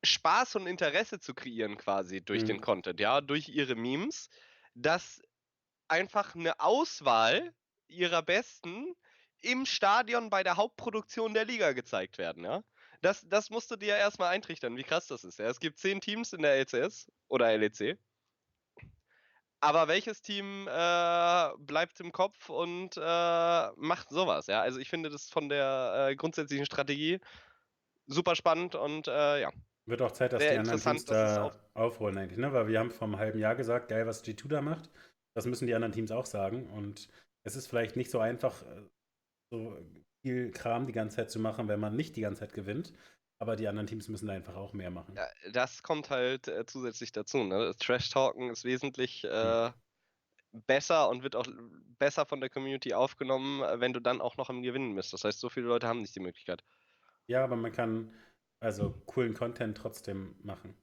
[0.03, 2.47] Spaß und Interesse zu kreieren quasi durch mhm.
[2.47, 4.29] den Content, ja, durch ihre Memes,
[4.75, 5.23] dass
[5.89, 7.55] einfach eine Auswahl
[7.89, 8.95] ihrer Besten
[9.41, 12.63] im Stadion bei der Hauptproduktion der Liga gezeigt werden, ja.
[13.03, 15.41] Das, das musst du dir erstmal eintrichtern, wie krass das ist.
[15.41, 15.47] Ja?
[15.47, 17.99] Es gibt zehn Teams in der LCS oder LEC.
[19.59, 24.47] Aber welches Team äh, bleibt im Kopf und äh, macht sowas?
[24.47, 27.21] Ja, also ich finde das von der äh, grundsätzlichen Strategie
[28.07, 29.51] super spannend und äh, ja,
[29.87, 32.53] wird auch Zeit, dass die anderen Teams da aufholen eigentlich, ne?
[32.53, 34.91] Weil wir haben vor einem halben Jahr gesagt, geil, was G2 da macht.
[35.35, 36.71] Das müssen die anderen Teams auch sagen.
[36.71, 37.09] Und
[37.43, 38.83] es ist vielleicht nicht so einfach, äh,
[39.51, 39.77] so
[40.23, 42.93] viel Kram die ganze Zeit zu machen, wenn man nicht die ganze Zeit gewinnt.
[43.39, 45.17] Aber die anderen Teams müssen da einfach auch mehr machen.
[45.17, 47.43] Ja, das kommt halt äh, zusätzlich dazu.
[47.43, 47.75] Ne?
[47.77, 49.73] Trash-Talken ist wesentlich äh, hm.
[50.67, 51.47] besser und wird auch
[51.99, 55.13] besser von der Community aufgenommen, äh, wenn du dann auch noch im Gewinnen bist.
[55.13, 56.63] Das heißt, so viele Leute haben nicht die Möglichkeit.
[57.27, 58.13] Ja, aber man kann
[58.63, 60.75] also coolen Content trotzdem machen.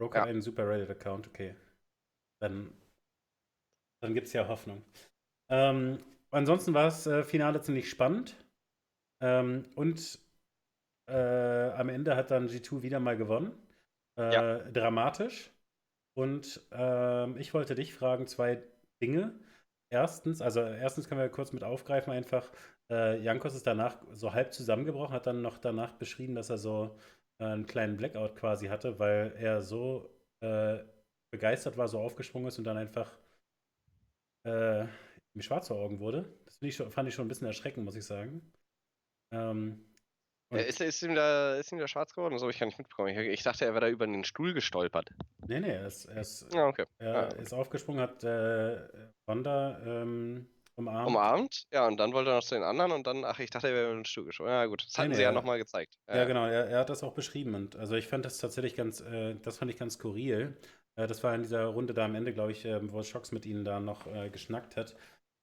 [0.00, 0.22] Broke ja.
[0.22, 1.54] hat einen super Reddit-Account, okay.
[2.40, 2.72] Dann,
[4.02, 4.84] dann gibt es ja Hoffnung.
[5.50, 5.98] Ähm,
[6.30, 8.36] ansonsten war das äh, Finale ziemlich spannend.
[9.20, 10.18] Ähm, und
[11.08, 13.52] äh, am Ende hat dann G2 wieder mal gewonnen.
[14.18, 14.58] Äh, ja.
[14.70, 15.50] Dramatisch.
[16.16, 18.62] Und ähm, ich wollte dich fragen, zwei
[19.00, 19.38] Dinge.
[19.90, 22.50] Erstens, also erstens können wir kurz mit aufgreifen, einfach,
[22.90, 26.96] äh, Jankos ist danach so halb zusammengebrochen, hat dann noch danach beschrieben, dass er so
[27.38, 30.10] äh, einen kleinen Blackout quasi hatte, weil er so
[30.40, 30.78] äh,
[31.30, 33.10] begeistert war, so aufgesprungen ist und dann einfach
[34.46, 34.82] äh,
[35.34, 36.32] ihm schwarz vor Augen wurde.
[36.44, 38.40] Das ich schon, fand ich schon ein bisschen erschreckend, muss ich sagen.
[39.32, 39.84] Ähm,
[40.50, 42.38] ja, ist, ist, ihm da, ist ihm da schwarz geworden?
[42.40, 43.08] Habe ich gar nicht mitbekommen.
[43.08, 45.10] Ich, ich, dachte, er wäre da über den Stuhl gestolpert.
[45.46, 46.86] Nee, nee, er ist, er ist, ja, okay.
[46.98, 47.22] er ja.
[47.34, 48.88] ist aufgesprungen, hat äh,
[49.26, 51.08] Wanda ähm, Umarmt.
[51.08, 53.66] Umarmt, ja, und dann wollte er noch zu den anderen und dann, ach, ich dachte,
[53.66, 54.48] er wäre in den Stuhl geschoben.
[54.48, 55.98] Ja, gut, das hatten nee, sie ja, ja nochmal gezeigt.
[56.06, 58.76] Ja, ja genau, er, er, hat das auch beschrieben und also ich fand das tatsächlich
[58.76, 60.56] ganz, äh, das fand ich ganz skurril.
[60.94, 63.44] Äh, das war in dieser Runde da am Ende, glaube ich, äh, wo Schocks mit
[63.44, 64.94] ihnen da noch äh, geschnackt hat.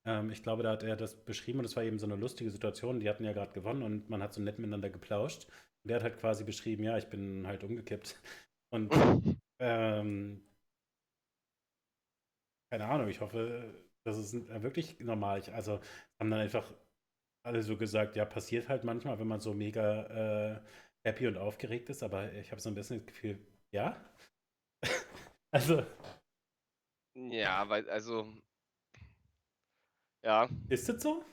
[0.06, 2.50] Ähm, ich glaube, da hat er das beschrieben und es war eben so eine lustige
[2.50, 3.02] Situation.
[3.02, 5.48] Die hatten ja gerade gewonnen und man hat so nett miteinander geplauscht.
[5.84, 8.16] Und der hat halt quasi beschrieben, ja, ich bin halt umgekippt.
[8.72, 8.92] Und
[9.60, 10.42] ähm,
[12.72, 15.40] keine Ahnung, ich hoffe, das ist äh, wirklich normal.
[15.40, 15.80] Ich, also
[16.20, 16.72] haben dann einfach
[17.44, 20.62] alle so gesagt, ja, passiert halt manchmal, wenn man so mega äh,
[21.04, 23.40] happy und aufgeregt ist, aber ich habe so ein bisschen das Gefühl,
[23.72, 24.00] ja.
[25.52, 25.86] also.
[27.16, 28.32] Ja, weil, also.
[30.24, 30.50] Ja.
[30.70, 31.24] Ist das so?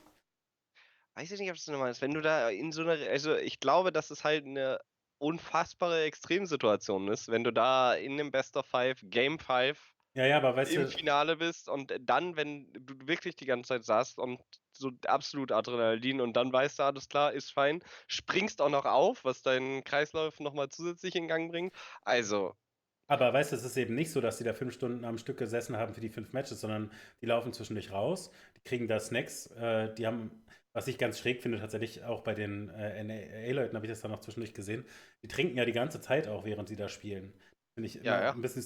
[1.15, 2.01] Weiß ich nicht, ob das normal ist.
[2.01, 2.93] Wenn du da in so einer.
[3.09, 4.79] Also, ich glaube, dass es halt eine
[5.19, 10.37] unfassbare Extremsituation ist, wenn du da in dem Best of Five, Game 5 ja, ja,
[10.37, 14.19] aber weißt im du, Finale bist und dann, wenn du wirklich die ganze Zeit saßt
[14.19, 14.39] und
[14.71, 19.23] so absolut Adrenalin und dann weißt du, alles klar, ist fein, springst auch noch auf,
[19.23, 21.73] was deinen Kreislauf nochmal zusätzlich in Gang bringt.
[22.03, 22.55] Also.
[23.07, 25.37] Aber weißt du, es ist eben nicht so, dass die da fünf Stunden am Stück
[25.37, 26.91] gesessen haben für die fünf Matches, sondern
[27.21, 30.43] die laufen zwischendurch raus, die kriegen da Snacks, äh, die haben,
[30.73, 34.11] was ich ganz schräg finde, tatsächlich auch bei den äh, NA-Leuten habe ich das dann
[34.11, 34.85] noch zwischendurch gesehen,
[35.21, 37.33] die trinken ja die ganze Zeit auch, während sie da spielen.
[37.75, 38.31] Finde ich ja, ja.
[38.31, 38.63] ein bisschen,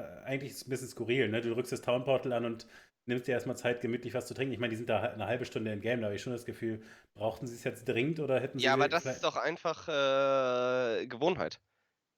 [0.00, 1.28] äh, eigentlich ein bisschen skurril.
[1.28, 1.40] Ne?
[1.40, 2.66] Du drückst das Town Portal an und
[3.06, 4.52] nimmst dir erstmal Zeit, gemütlich was zu trinken.
[4.52, 6.44] Ich meine, die sind da eine halbe Stunde im Game, da habe ich schon das
[6.44, 6.82] Gefühl,
[7.14, 8.64] brauchten sie es jetzt dringend oder hätten sie.
[8.64, 11.60] Ja, aber das ist doch einfach äh, Gewohnheit.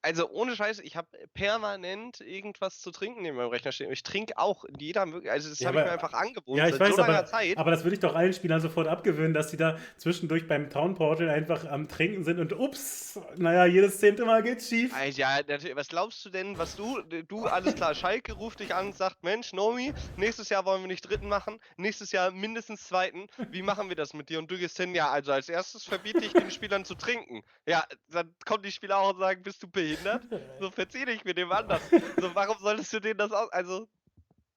[0.00, 3.90] Also ohne Scheiße, ich habe permanent irgendwas zu trinken neben meinem Rechner stehen.
[3.90, 5.32] Ich trinke auch in jeder Möglichkeit.
[5.32, 7.58] Also das Ja, habe ich mir einfach angeboten Ja, ich weiß, so langer aber, Zeit.
[7.58, 10.94] aber das würde ich doch allen Spielern sofort abgewöhnen, dass sie da zwischendurch beim Town
[10.94, 14.92] Portal einfach am Trinken sind und ups, naja, jedes zehnte Mal geht's schief.
[15.16, 15.74] Ja, natürlich.
[15.74, 19.24] Was glaubst du denn, was du, du, alles klar, Schalke ruft dich an und sagt,
[19.24, 23.26] Mensch, Nomi, nächstes Jahr wollen wir nicht dritten machen, nächstes Jahr mindestens zweiten.
[23.50, 24.38] Wie machen wir das mit dir?
[24.38, 27.42] Und du gehst hin, ja, also als erstes verbiete ich den Spielern zu trinken.
[27.66, 30.24] Ja, dann kommen die Spieler auch und sagen, bist du behindert?
[30.60, 31.80] So verzieh dich mit dem anderen.
[32.16, 33.50] So, warum solltest du denen das aus...
[33.52, 33.88] Also,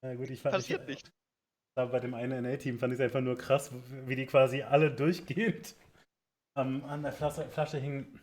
[0.02, 1.12] Na gut, ich fand passiert ich, nicht.
[1.74, 3.70] Bei dem einen NA-Team fand ich es einfach nur krass,
[4.06, 5.74] wie die quasi alle durchgehend
[6.54, 8.20] am, an der Flasche, Flasche hingen.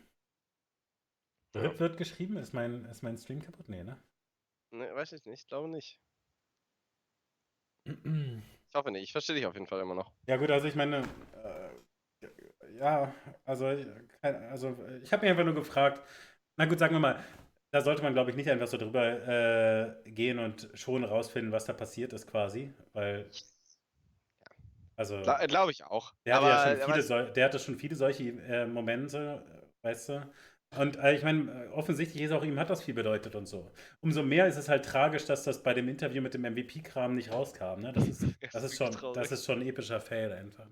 [1.55, 1.62] Ja.
[1.62, 2.38] RIP wird geschrieben?
[2.38, 3.68] Ist mein, ist mein Stream kaputt?
[3.70, 3.99] Nee, ne?
[4.72, 5.99] Ne, weiß ich nicht, glaube nicht.
[8.72, 9.01] Ich hoffe nicht.
[9.01, 10.14] Ich verstehe dich auf jeden Fall immer noch.
[10.28, 11.01] Ja gut, also ich meine,
[11.43, 11.70] äh,
[12.78, 13.14] ja,
[13.45, 13.88] also, äh,
[14.22, 16.03] also äh, ich habe mich einfach nur gefragt,
[16.60, 17.24] na gut, sagen wir mal,
[17.72, 21.66] da sollte man, glaube ich, nicht einfach so drüber äh, gehen und schon rausfinden, was
[21.66, 23.30] da passiert ist quasi, weil,
[24.97, 26.14] also, Gla glaube ich auch.
[26.26, 29.41] der hatte, aber, ja schon aber der hatte schon viele solche äh, Momente,
[29.84, 30.30] weißt du,
[30.78, 33.72] und äh, ich meine, offensichtlich ist auch ihm hat das viel bedeutet und so.
[34.01, 37.32] Umso mehr ist es halt tragisch, dass das bei dem Interview mit dem MVP-Kram nicht
[37.32, 37.93] rauskam, ne?
[37.93, 40.68] Das ist, das ist schon, das ist schon ein epischer Fail einfach.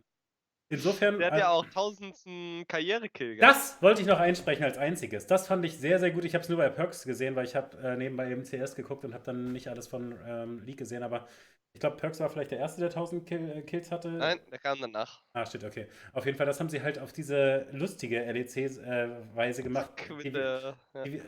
[0.70, 1.18] Insofern.
[1.20, 3.56] Der hat äh, ja auch tausendsten Karrierekill gehabt.
[3.56, 5.26] das wollte ich noch einsprechen als einziges.
[5.28, 6.26] Das fand ich sehr, sehr gut.
[6.26, 9.06] Ich habe es nur bei Perks gesehen, weil ich habe äh, nebenbei eben CS geguckt
[9.06, 11.04] und habe dann nicht alles von ähm, League gesehen.
[11.04, 11.28] Aber
[11.74, 14.10] ich glaube, Perks war vielleicht der Erste, der 1000 Kill, äh, Kills hatte.
[14.10, 15.22] Nein, der kam danach.
[15.34, 15.88] Ah, steht, okay.
[16.12, 20.76] Auf jeden Fall, das haben sie halt auf diese lustige LEC-Weise gemacht, die, wir- Quinte,
[20.94, 21.04] ja.
[21.04, 21.22] die, wir-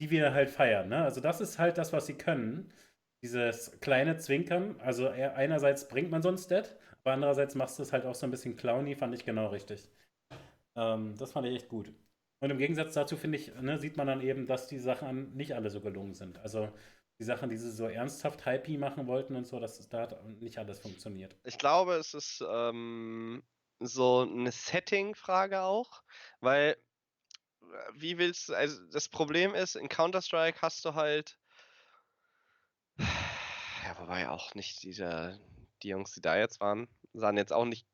[0.00, 0.88] die wir halt feiern.
[0.88, 1.02] Ne?
[1.04, 2.72] Also das ist halt das, was sie können.
[3.22, 4.76] Dieses kleine Zwinkern.
[4.80, 8.26] Also einerseits bringt man so ein Stat, aber andererseits machst du es halt auch so
[8.26, 9.90] ein bisschen clowny, fand ich genau richtig.
[10.74, 11.92] Ähm, das fand ich echt gut.
[12.40, 15.54] Und im Gegensatz dazu, finde ich, ne, sieht man dann eben, dass die Sachen nicht
[15.54, 16.38] alle so gelungen sind.
[16.38, 16.72] Also
[17.18, 20.08] die Sachen, die sie so ernsthaft hypey machen wollten und so, das, da
[20.40, 21.36] nicht alles funktioniert.
[21.44, 23.42] Ich glaube, es ist ähm,
[23.80, 26.02] so eine Setting-Frage auch,
[26.40, 26.76] weil
[27.60, 31.38] äh, wie willst du, also das Problem ist, in Counter-Strike hast du halt,
[32.98, 35.38] ja, wobei auch nicht diese,
[35.84, 37.86] die Jungs, die da jetzt waren, sahen jetzt auch nicht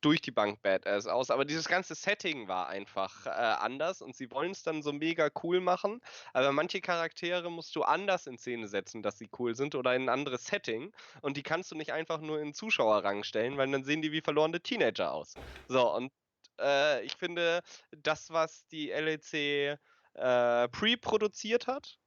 [0.00, 4.30] durch die Bank badass aus, aber dieses ganze Setting war einfach äh, anders und sie
[4.30, 6.00] wollen es dann so mega cool machen,
[6.32, 10.02] aber manche Charaktere musst du anders in Szene setzen, dass sie cool sind oder in
[10.02, 10.92] ein anderes Setting.
[11.20, 14.20] Und die kannst du nicht einfach nur in Zuschauerrang stellen, weil dann sehen die wie
[14.20, 15.34] verlorene Teenager aus.
[15.66, 16.12] So, und
[16.60, 19.78] äh, ich finde, das, was die LEC
[20.14, 21.98] äh, pre-produziert hat,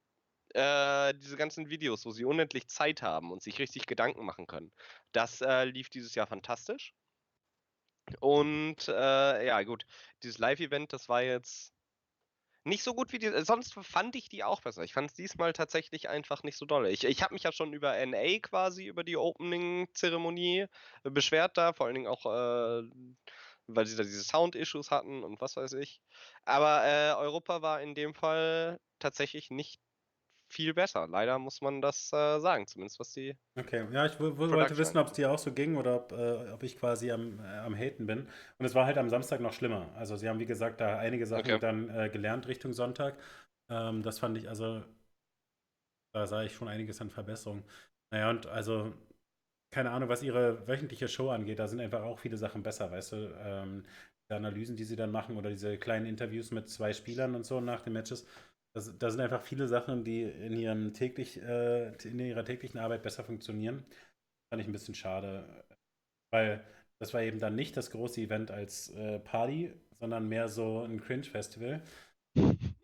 [0.53, 4.71] äh, diese ganzen Videos, wo sie unendlich Zeit haben und sich richtig Gedanken machen können,
[5.11, 6.93] das äh, lief dieses Jahr fantastisch.
[8.19, 9.85] Und äh, ja, gut,
[10.23, 11.73] dieses Live-Event, das war jetzt
[12.63, 13.27] nicht so gut wie die.
[13.27, 14.83] äh, Sonst fand ich die auch besser.
[14.83, 16.91] Ich fand es diesmal tatsächlich einfach nicht so dolle.
[16.91, 20.67] Ich, ich habe mich ja schon über NA quasi, über die Opening-Zeremonie
[21.03, 22.83] äh, beschwert da, vor allen Dingen auch, äh,
[23.67, 26.01] weil sie da diese Sound-Issues hatten und was weiß ich.
[26.45, 29.81] Aber äh, Europa war in dem Fall tatsächlich nicht
[30.51, 31.07] viel besser.
[31.07, 33.35] Leider muss man das äh, sagen, zumindest was die.
[33.57, 36.13] Okay, ja, ich wo- wo- wollte wissen, ob es dir auch so ging oder ob,
[36.13, 38.19] äh, ob ich quasi am, äh, am Haten bin.
[38.57, 39.89] Und es war halt am Samstag noch schlimmer.
[39.95, 41.59] Also sie haben, wie gesagt, da einige Sachen Okay.
[41.59, 43.17] dann äh, gelernt Richtung Sonntag.
[43.69, 44.81] Ähm, das fand ich, also
[46.13, 47.63] da sah ich schon einiges an Verbesserung.
[48.11, 48.93] Naja, und also,
[49.71, 53.13] keine Ahnung, was ihre wöchentliche Show angeht, da sind einfach auch viele Sachen besser, weißt
[53.13, 53.35] du.
[53.43, 53.85] Ähm,
[54.29, 57.61] die Analysen, die sie dann machen oder diese kleinen Interviews mit zwei Spielern und so
[57.61, 58.25] nach den Matches.
[58.73, 63.03] Das, da sind einfach viele Sachen, die in, ihrem täglich, äh, in ihrer täglichen Arbeit
[63.03, 63.85] besser funktionieren.
[64.49, 65.65] Fand ich ein bisschen schade.
[66.31, 66.63] Weil
[66.99, 71.01] das war eben dann nicht das große Event als äh, Party, sondern mehr so ein
[71.01, 71.81] Cringe-Festival.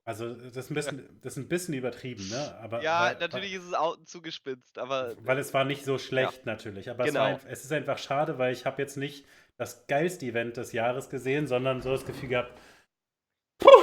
[0.03, 2.55] Also das ist ein bisschen, das ist ein bisschen übertrieben, ne?
[2.59, 6.45] Aber, Ja, weil, natürlich ist es auch zugespitzt, aber Weil es war nicht so schlecht
[6.45, 6.89] natürlich.
[6.89, 7.35] Aber Genau.
[7.35, 9.25] es, war, es ist einfach schade, weil ich habe jetzt nicht
[9.57, 12.59] das geilste Event des Jahres gesehen, sondern so das Gefühl gehabt,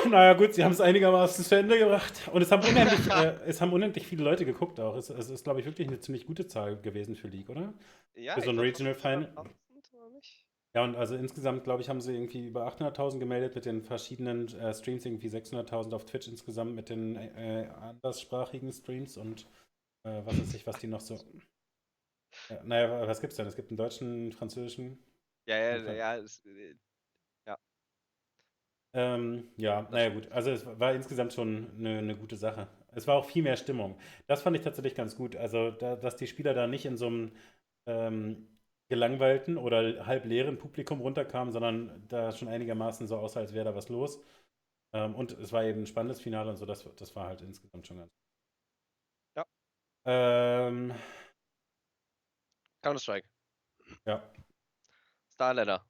[0.10, 2.28] naja gut, sie haben es einigermaßen zu Ende gebracht.
[2.32, 4.96] Und es haben unendlich, äh, es haben unendlich viele Leute geguckt auch.
[4.96, 7.74] Es, es ist, glaube ich, wirklich eine ziemlich gute Zahl gewesen für League, oder?
[8.14, 9.32] ja, für so ein Regional Final.
[9.34, 10.46] 500.000 oder nicht?
[10.74, 14.48] Ja, und also insgesamt, glaube ich, haben sie irgendwie über 800.000 gemeldet mit den verschiedenen
[14.58, 19.46] äh, Streams, irgendwie 600.000 auf Twitch insgesamt mit den äh, anderssprachigen Streams und
[20.02, 21.18] äh, was weiß ich, was die noch so.
[22.50, 23.46] Ja, naja, was gibt's denn?
[23.46, 24.98] Es gibt einen deutschen, einen französischen.
[25.46, 26.74] Ja, ja, ja, es, äh,
[28.94, 30.30] Ähm, ja, naja, gut.
[30.30, 32.68] Also, es war insgesamt schon eine, eine gute Sache.
[32.92, 33.98] Es war auch viel mehr Stimmung.
[34.28, 35.34] Das fand ich tatsächlich ganz gut.
[35.36, 37.32] Also, da, dass die Spieler da nicht in so einem
[37.86, 38.48] ähm,
[38.88, 43.74] gelangweilten oder halb leeren Publikum runterkamen, sondern da schon einigermaßen so aussah, als wäre da
[43.74, 44.22] was los.
[44.92, 47.86] Ähm, und es war eben ein spannendes Finale und so, das, das war halt insgesamt
[47.86, 48.12] schon ganz.
[49.36, 49.44] Ja.
[50.04, 50.94] Ähm,
[52.82, 53.26] Counter-Strike.
[54.06, 54.30] ja.
[55.32, 55.84] Starladder.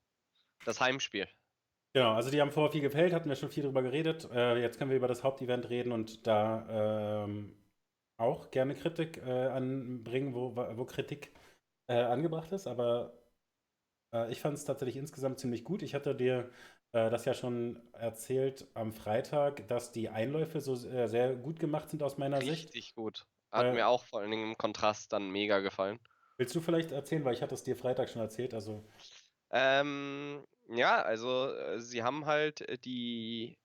[0.64, 1.28] Das Heimspiel.
[1.94, 4.28] Genau, also die haben vorher viel gefällt, hatten wir schon viel drüber geredet.
[4.32, 7.54] Äh, jetzt können wir über das Hauptevent reden und da ähm,
[8.16, 11.32] auch gerne Kritik äh, anbringen, wo, wo Kritik
[11.86, 12.66] äh, angebracht ist.
[12.66, 13.16] Aber
[14.12, 15.82] äh, ich fand es tatsächlich insgesamt ziemlich gut.
[15.82, 16.50] Ich hatte dir
[16.92, 21.90] äh, das ja schon erzählt am Freitag, dass die Einläufe so äh, sehr gut gemacht
[21.90, 22.74] sind aus meiner Richtig Sicht.
[22.74, 23.26] Richtig gut.
[23.52, 26.00] Hat mir auch vor allen Dingen im Kontrast dann mega gefallen.
[26.38, 28.82] Willst du vielleicht erzählen, weil ich hatte es dir Freitag schon erzählt, also
[29.52, 33.58] Ähm, ja, also äh, sie haben halt äh, die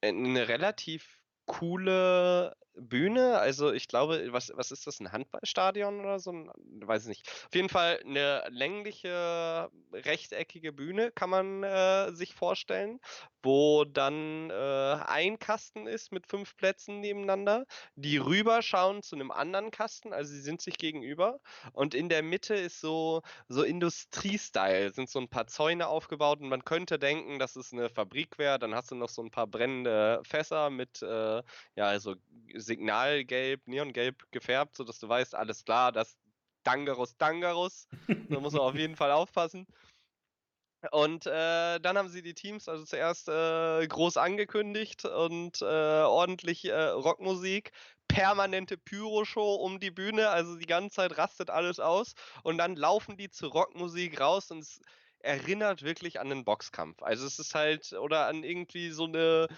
[0.00, 3.38] äh, eine relativ coole Bühne.
[3.38, 6.32] Also ich glaube, was, was ist das, ein Handballstadion oder so?
[6.32, 7.28] Weiß ich nicht.
[7.46, 13.00] Auf jeden Fall eine längliche, rechteckige Bühne kann man äh, sich vorstellen,
[13.42, 19.70] wo dann äh, ein Kasten ist mit fünf Plätzen nebeneinander, die rüberschauen zu einem anderen
[19.70, 21.40] Kasten, also sie sind sich gegenüber.
[21.72, 26.48] Und in der Mitte ist so, so Industriestyle, sind so ein paar Zäune aufgebaut und
[26.48, 28.58] man könnte denken, dass es eine Fabrik wäre.
[28.58, 31.42] Dann hast du noch so ein paar brennende Fässer mit, äh,
[31.76, 32.16] ja, also
[32.64, 36.16] Signalgelb, Neongelb gefärbt, sodass du weißt, alles klar, das
[36.64, 37.86] Dangerous Dangerous.
[38.28, 39.66] Da muss man auf jeden Fall aufpassen.
[40.90, 46.66] Und äh, dann haben sie die Teams also zuerst äh, groß angekündigt und äh, ordentlich
[46.66, 47.72] äh, Rockmusik,
[48.08, 53.16] permanente Pyro-Show um die Bühne, also die ganze Zeit rastet alles aus und dann laufen
[53.16, 54.80] die zur Rockmusik raus und es
[55.20, 57.02] erinnert wirklich an einen Boxkampf.
[57.02, 59.48] Also es ist halt, oder an irgendwie so eine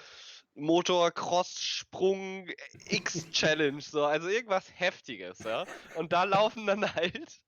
[0.56, 2.48] Motocross-Sprung
[2.88, 5.64] X-Challenge, so, also irgendwas Heftiges, ja.
[5.94, 7.40] Und da laufen dann halt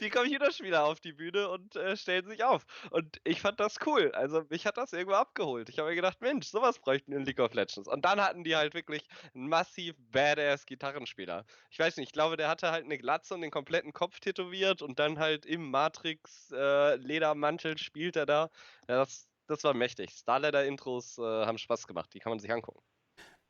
[0.00, 2.64] die Computerspieler auf die Bühne und äh, stellen sich auf.
[2.90, 4.10] Und ich fand das cool.
[4.12, 5.68] Also mich hat das irgendwo abgeholt.
[5.68, 7.88] Ich habe mir gedacht, Mensch, sowas bräuchten in League of Legends.
[7.88, 11.44] Und dann hatten die halt wirklich einen massiv badass Gitarrenspieler.
[11.70, 14.82] Ich weiß nicht, ich glaube, der hatte halt eine Glatze und den kompletten Kopf tätowiert
[14.82, 18.50] und dann halt im Matrix äh, Ledermantel spielt er da.
[18.88, 20.10] Ja, das, das war mächtig.
[20.10, 22.10] Starladder-Intros äh, haben Spaß gemacht.
[22.14, 22.80] Die kann man sich angucken.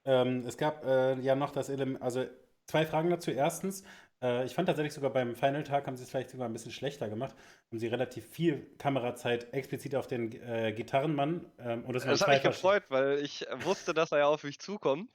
[0.04, 2.26] Ähm, es gab äh, ja noch das Element, also
[2.66, 3.30] zwei Fragen dazu.
[3.30, 3.84] Erstens,
[4.22, 7.08] äh, ich fand tatsächlich sogar beim Final-Tag haben sie es vielleicht sogar ein bisschen schlechter
[7.08, 7.34] gemacht.
[7.70, 11.44] Haben sie relativ viel Kamerazeit explizit auf den äh, Gitarrenmann.
[11.58, 14.58] Ähm, und das, das hat mich gefreut, weil ich wusste, dass er ja auf mich
[14.58, 15.10] zukommt.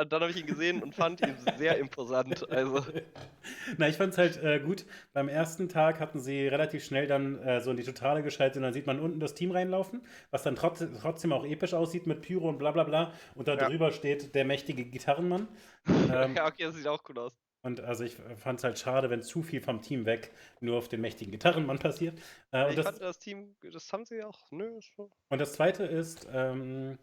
[0.00, 2.48] Und dann habe ich ihn gesehen und fand ihn sehr imposant.
[2.50, 2.84] Also.
[3.78, 4.86] Na, ich fand es halt äh, gut.
[5.12, 8.62] Beim ersten Tag hatten sie relativ schnell dann äh, so in die Totale geschaltet und
[8.62, 12.22] dann sieht man unten das Team reinlaufen, was dann trotz, trotzdem auch episch aussieht mit
[12.22, 13.12] Pyro und bla bla bla.
[13.34, 13.68] Und da ja.
[13.68, 15.48] drüber steht der mächtige Gitarrenmann.
[16.14, 17.32] Ähm, ja, okay, das sieht auch cool aus.
[17.62, 20.88] Und also ich fand es halt schade, wenn zu viel vom Team weg nur auf
[20.88, 22.18] den mächtigen Gitarrenmann passiert.
[22.52, 24.38] Äh, ich das, fand das Team, das haben sie auch.
[24.50, 25.10] Nö, so.
[25.30, 26.98] Und das zweite ist ähm,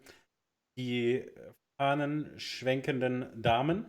[0.76, 1.28] die
[1.76, 3.86] fahnenschwenkenden Damen.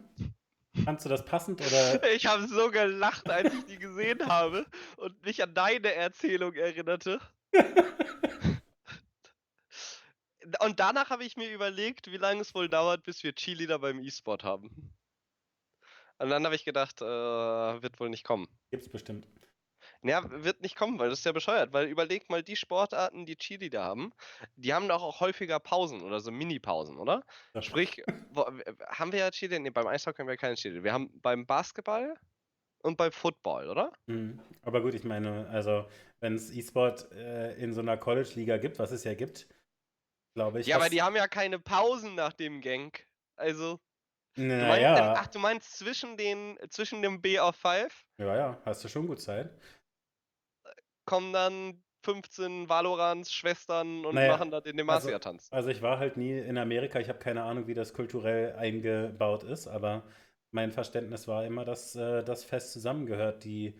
[0.83, 2.01] Fandst du das passend oder?
[2.15, 4.65] Ich habe so gelacht, als ich die gesehen habe
[4.97, 7.19] und mich an deine Erzählung erinnerte.
[10.61, 13.99] und danach habe ich mir überlegt, wie lange es wohl dauert, bis wir Cheerleader beim
[13.99, 14.93] E-Sport haben.
[16.17, 18.47] Und dann habe ich gedacht, äh, wird wohl nicht kommen.
[18.71, 19.27] Gibt's bestimmt.
[20.03, 21.71] Ja, wird nicht kommen, weil das ist ja bescheuert.
[21.71, 24.13] Weil überleg mal, die Sportarten, die Cheerleader haben,
[24.55, 27.23] die haben doch auch häufiger Pausen oder so Mini-Pausen, oder?
[27.53, 27.61] Ja.
[27.61, 28.45] Sprich, wo,
[28.87, 29.61] haben wir ja Cheerleader?
[29.61, 30.83] Nee, beim Eishockey haben wir keine Cheerleader.
[30.83, 32.15] Wir haben beim Basketball
[32.83, 33.91] und beim Football, oder?
[34.07, 34.39] Mhm.
[34.61, 35.87] Aber gut, ich meine, also,
[36.19, 39.47] wenn es E-Sport äh, in so einer College-Liga gibt, was es ja gibt,
[40.35, 40.67] glaube ich.
[40.67, 42.97] Ja, aber die haben ja keine Pausen nach dem Gang.
[43.35, 43.79] Also.
[44.35, 44.95] Naja.
[44.95, 48.05] Du meinst, ach, du meinst zwischen, den, zwischen dem B auf 5?
[48.17, 49.55] Ja, ja, hast du schon gut Zeit.
[51.05, 55.49] Kommen dann 15 Valorants Schwestern und naja, machen da den Demacia-Tanz.
[55.51, 58.55] Also, also, ich war halt nie in Amerika, ich habe keine Ahnung, wie das kulturell
[58.55, 60.03] eingebaut ist, aber
[60.51, 63.75] mein Verständnis war immer, dass äh, das fest zusammengehört, die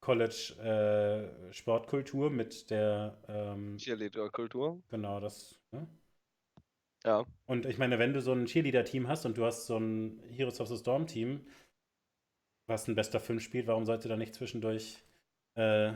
[0.00, 4.82] College-Sportkultur äh, mit der ähm, Cheerleader-Kultur.
[4.88, 5.60] Genau, das.
[5.72, 5.86] Ne?
[7.04, 7.26] Ja.
[7.46, 10.60] Und ich meine, wenn du so ein Cheerleader-Team hast und du hast so ein Heroes
[10.60, 11.44] of the Storm-Team,
[12.66, 15.02] was ein bester 5 spielt, warum sollte da nicht zwischendurch
[15.54, 15.92] äh,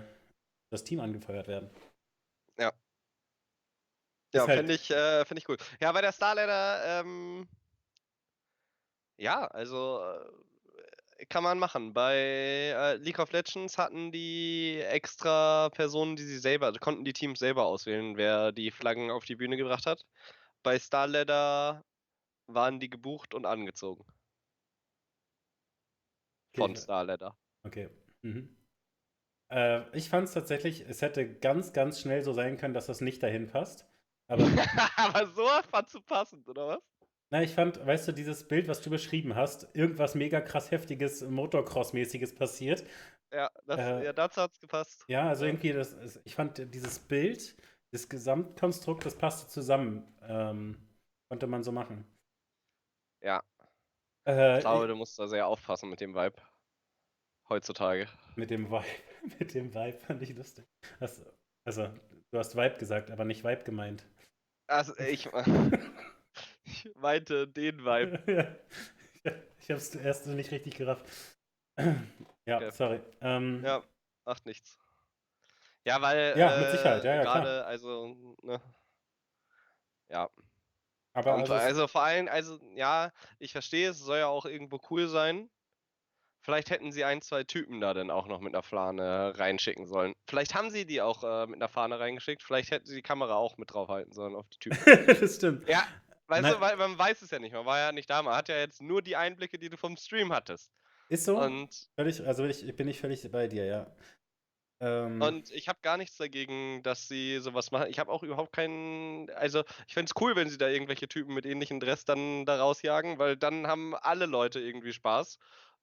[0.70, 1.70] das Team angefeuert werden?
[2.58, 2.72] Ja.
[4.32, 5.56] Ja, halt finde ich, äh, find ich cool.
[5.80, 7.48] Ja, bei der Starladder, ähm,
[9.16, 10.00] ja, also
[11.18, 11.92] äh, kann man machen.
[11.92, 17.40] Bei äh, League of Legends hatten die extra Personen, die sie selber, konnten die Teams
[17.40, 20.06] selber auswählen, wer die Flaggen auf die Bühne gebracht hat.
[20.62, 21.84] Bei Starladder
[22.46, 24.04] waren die gebucht und angezogen.
[26.54, 26.80] Von okay.
[26.80, 27.36] Starladder.
[27.64, 27.90] Okay.
[28.22, 28.59] Mhm.
[29.50, 33.00] Äh, ich fand es tatsächlich, es hätte ganz, ganz schnell so sein können, dass das
[33.00, 33.86] nicht dahin passt.
[34.28, 34.44] Aber,
[34.96, 36.82] Aber so fandst du passend, oder was?
[37.30, 41.22] na, ich fand, weißt du, dieses Bild, was du beschrieben hast, irgendwas mega krass heftiges,
[41.24, 42.84] Motocross-mäßiges passiert.
[43.32, 45.06] Ja, das, Äh, ja dazu hat's gepasst.
[45.08, 47.56] Ja, also irgendwie, das, ich fand dieses Bild,
[47.92, 50.04] das Gesamtkonstrukt, das passte zusammen.
[50.22, 50.88] Ähm,
[51.28, 52.06] konnte man so machen.
[53.20, 53.42] Ja,
[54.26, 56.36] Äh, ich glaube, du musst da sehr aufpassen mit dem Vibe.
[57.50, 58.08] Heutzutage.
[58.34, 58.84] Mit dem Vibe,
[59.38, 60.66] mit dem Vibe fand ich lustig.
[60.98, 61.24] Das,
[61.64, 61.88] also,
[62.30, 64.04] du hast Vibe gesagt, aber nicht Vibe gemeint.
[64.66, 65.28] Also, ich,
[66.64, 68.22] ich meinte den Vibe.
[69.24, 71.06] ja, ich hab's erst nicht richtig gerafft.
[72.46, 72.70] ja, Okay.
[72.70, 73.00] sorry.
[73.20, 73.82] Ähm, Ja,
[74.24, 74.78] macht nichts.
[75.84, 78.60] Ja, weil Ja, mit äh, Sicherheit, ja, ja, gerade, also, ne.
[80.10, 80.28] Ja,
[81.14, 84.78] aber und also, also vor allem, also, ja, ich verstehe, es soll ja auch irgendwo
[84.90, 85.50] cool sein.
[86.42, 90.14] Vielleicht hätten sie ein, zwei Typen da dann auch noch mit einer Fahne reinschicken sollen.
[90.26, 92.42] Vielleicht haben sie die auch äh, mit einer Fahne reingeschickt.
[92.42, 94.78] Vielleicht hätten sie die Kamera auch mit draufhalten sollen auf die Typen.
[95.20, 95.68] das stimmt.
[95.68, 95.86] Ja,
[96.28, 96.54] weißt Nein.
[96.54, 97.52] du, weil man weiß es ja nicht.
[97.52, 98.22] Man war ja nicht da.
[98.22, 100.72] Man hat ja jetzt nur die Einblicke, die du vom Stream hattest.
[101.10, 101.38] Ist so?
[101.38, 103.86] Und Völlig, also ich, bin ich völlig bei dir, ja.
[104.82, 107.88] Ähm, Und ich habe gar nichts dagegen, dass sie sowas machen.
[107.90, 109.28] Ich habe auch überhaupt keinen.
[109.30, 112.58] Also, ich fände es cool, wenn sie da irgendwelche Typen mit ähnlichem Dress dann da
[112.58, 115.38] rausjagen, weil dann haben alle Leute irgendwie Spaß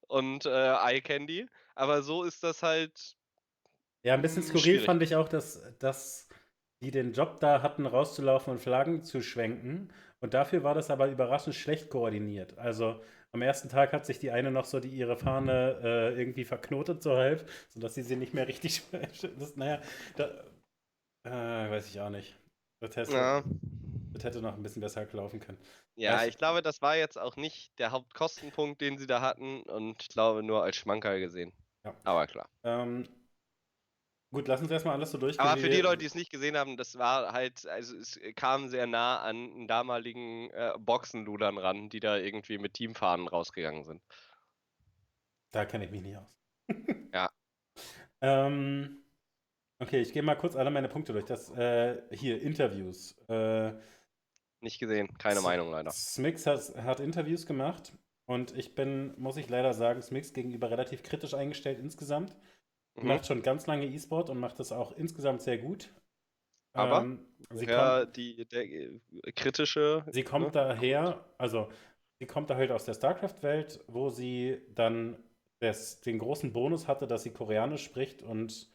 [0.07, 1.47] und äh, Eye Candy.
[1.75, 3.17] Aber so ist das halt.
[4.03, 4.79] Ja, ein bisschen Hm, skurril schwierig.
[4.79, 6.27] fand ich auch, dass, dass
[6.81, 9.89] die den Job da hatten, rauszulaufen und Flaggen zu schwenken.
[10.21, 12.57] Und dafür war das aber überraschend schlecht koordiniert.
[12.57, 13.01] Also
[13.31, 17.03] am ersten Tag hat sich die eine noch so die, ihre Fahne äh, irgendwie verknotet
[17.03, 18.83] so halb, sodass sie sie nicht mehr richtig.
[18.91, 19.81] das, naja,
[20.15, 20.25] da,
[21.25, 22.35] äh, weiß ich auch nicht.
[22.81, 23.43] Hätte, Ja,
[24.13, 25.57] das hätte noch ein bisschen besser laufen können.
[25.95, 29.61] ja, Weiß- ich glaube, das war jetzt auch nicht der Hauptkostenpunkt, den sie da hatten.
[29.63, 31.53] Und ich glaube, nur als Schmankerl gesehen.
[31.83, 31.95] Ja.
[32.03, 32.49] Aber klar.
[32.63, 33.07] Ähm,
[34.31, 35.45] gut, lass uns erstmal alles so durchgehen.
[35.45, 38.67] Aber für die Leute, die es nicht gesehen haben, das war halt, also es kam
[38.69, 44.01] sehr nah an einen damaligen äh, Boxenludern ran, die da irgendwie mit Teamfahnen rausgegangen sind.
[45.51, 46.35] Da kenne ich mich nicht aus.
[47.13, 47.29] Ja.
[48.21, 49.03] Ähm,
[49.79, 51.25] okay, ich gehe mal kurz alle meine Punkte durch.
[51.25, 53.17] Das äh, hier, Interviews.
[53.29, 53.73] Äh,
[54.61, 55.95] Nicht gesehen, keine S- Meinung leider.
[56.15, 57.93] Smix hat, hat Interviews gemacht
[58.25, 62.35] und ich bin, muss ich leider sagen, Smix gegenüber relativ kritisch eingestellt insgesamt.
[62.95, 63.07] Mhm.
[63.07, 65.91] Macht schon ganz lange E-Sport und macht das auch insgesamt sehr gut.
[66.73, 68.99] Aber Ähm, sie Ja, kommt, die der, äh,
[69.35, 70.03] kritische.
[70.11, 70.51] sie kommt ne?
[70.55, 71.69] daher, also
[72.19, 75.17] sie kommt da halt aus der StarCraft-Welt, wo sie dann
[75.59, 78.69] das, den großen Bonus hatte, dass sie Koreanisch spricht und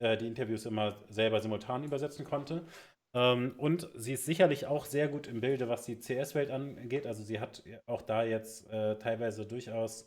[0.00, 2.66] äh, die Interviews immer selber simultan übersetzen konnte.
[3.14, 7.06] Ähm, und sie ist sicherlich auch sehr gut im Bilde, was die CS-Welt angeht.
[7.06, 10.06] Also sie hat auch da jetzt äh, teilweise durchaus,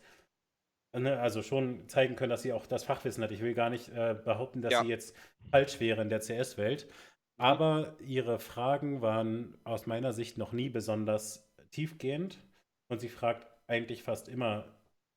[0.93, 3.31] ne, also schon zeigen können, dass sie auch das Fachwissen hat.
[3.31, 4.81] Ich will gar nicht äh, behaupten, dass Ja.
[4.81, 5.15] sie jetzt
[5.51, 6.87] falsch wäre in der CS-Welt.
[7.37, 12.39] Aber ihre Fragen waren aus meiner Sicht noch nie besonders tiefgehend.
[12.89, 14.65] Und sie fragt eigentlich fast immer,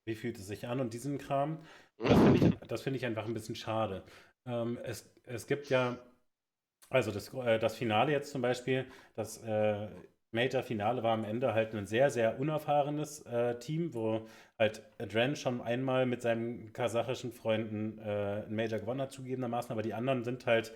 [0.06, 1.58] wie fühlt es sich an und diesen Kram.
[1.98, 4.02] Das finde ich, das finde ich einfach ein bisschen schade.
[4.46, 5.98] Ähm, es, es gibt ja,
[6.88, 9.88] also das, äh, das Finale jetzt zum Beispiel, das äh,
[10.32, 14.26] Major-Finale war am Ende halt ein sehr, sehr unerfahrenes äh, Team, wo
[14.58, 19.82] halt Dren schon einmal mit seinen kasachischen Freunden äh, ein Major gewonnen hat, zugegebenermaßen, aber
[19.82, 20.72] die anderen sind halt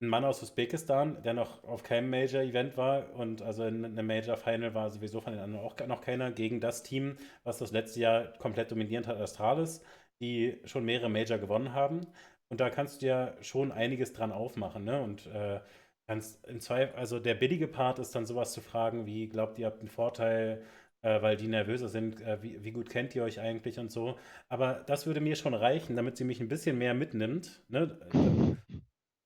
[0.00, 4.74] ein Mann aus Usbekistan, der noch auf keinem Major-Event war und also in einem Major-Final
[4.74, 8.32] war sowieso von den anderen auch noch keiner, gegen das Team, was das letzte Jahr
[8.38, 9.82] komplett dominiert hat, Astralis,
[10.20, 12.06] die schon mehrere Major gewonnen haben.
[12.52, 15.00] Und da kannst du ja schon einiges dran aufmachen, ne?
[15.00, 15.60] Und äh,
[16.06, 19.64] kannst im Zweifel, also der billige Part ist dann sowas zu fragen, wie glaubt ihr,
[19.64, 20.62] habt einen Vorteil,
[21.00, 24.18] äh, weil die nervöser sind, äh, wie, wie gut kennt ihr euch eigentlich und so.
[24.50, 27.62] Aber das würde mir schon reichen, damit sie mich ein bisschen mehr mitnimmt.
[27.68, 27.98] Ne?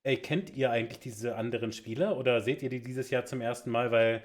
[0.05, 3.71] Ey, kennt ihr eigentlich diese anderen Spieler oder seht ihr die dieses Jahr zum ersten
[3.73, 3.91] Mal?
[3.91, 4.23] Weil,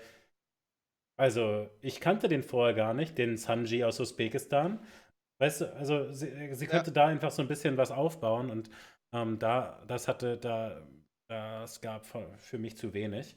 [1.17, 4.79] also, ich kannte den vorher gar nicht, den Sanji aus Usbekistan.
[5.41, 6.71] Weißt du, also sie, sie Ja.
[6.71, 8.69] könnte da einfach so ein bisschen was aufbauen und
[9.11, 10.87] ähm, da, das hatte, da,
[11.27, 13.35] das gab für, mich zu wenig.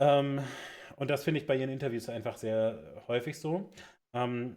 [0.00, 0.40] Ähm,
[0.96, 3.70] und das finde ich bei ihren Interviews einfach sehr häufig so.
[4.14, 4.56] Ähm,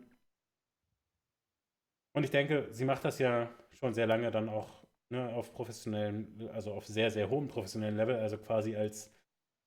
[2.14, 4.70] und ich denke, sie macht das ja schon sehr lange dann auch
[5.10, 9.14] ne, auf professionellen, also auf sehr, sehr hohem professionellen Level, also quasi als,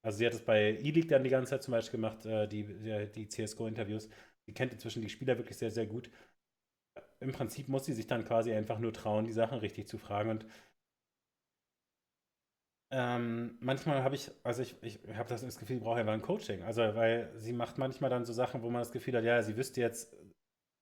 [0.03, 2.65] also sie hat es bei E-League dann die ganze Zeit zum Beispiel gemacht, äh, die,
[2.65, 4.09] die, die CSGO-Interviews.
[4.47, 6.11] Sie kennt inzwischen die Spieler wirklich sehr, sehr gut.
[7.23, 10.31] Im Prinzip muss sie sich dann quasi einfach nur trauen, die Sachen richtig zu fragen.
[10.31, 10.47] Und
[12.91, 16.63] ähm, manchmal habe ich, also ich, ich habe das, Gefühl, ich brauche einfach ein Coaching.
[16.63, 19.57] Also, weil sie macht manchmal dann so Sachen, wo man das Gefühl hat, ja, sie
[19.57, 20.15] wüsste jetzt,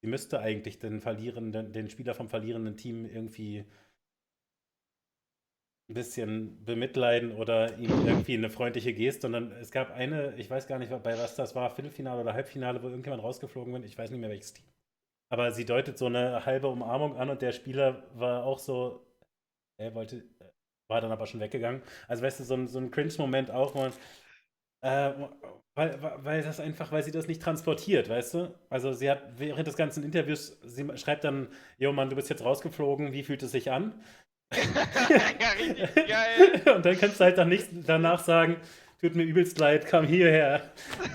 [0.02, 3.64] sie müsste eigentlich den verlierenden, den Spieler vom verlierenden Team irgendwie
[5.88, 9.26] ein bisschen bemitleiden oder ihm irgendwie eine freundliche Geste.
[9.28, 12.32] Und dann, es gab eine, ich weiß gar nicht, bei was das war, Viertelfinale oder
[12.32, 13.84] Halbfinale, wo irgendjemand rausgeflogen bin.
[13.84, 14.64] Ich weiß nicht mehr, welches Team.
[15.32, 19.06] Aber sie deutet so eine halbe Umarmung an und der Spieler war auch so,
[19.78, 20.24] er wollte,
[20.88, 21.82] war dann aber schon weggegangen.
[22.08, 23.92] Also weißt du, so ein, so ein Cringe-Moment auch, man,
[24.82, 25.12] äh,
[25.76, 28.54] weil, weil das einfach, weil sie das nicht transportiert, weißt du?
[28.70, 32.44] Also sie hat während des ganzen Interviews, sie schreibt dann, Jo Mann, du bist jetzt
[32.44, 33.94] rausgeflogen, wie fühlt es sich an?
[34.52, 36.62] ja, richtig geil.
[36.76, 38.56] Und dann kannst du halt dann nicht danach sagen,
[39.00, 40.62] tut mir übelst leid, komm hierher.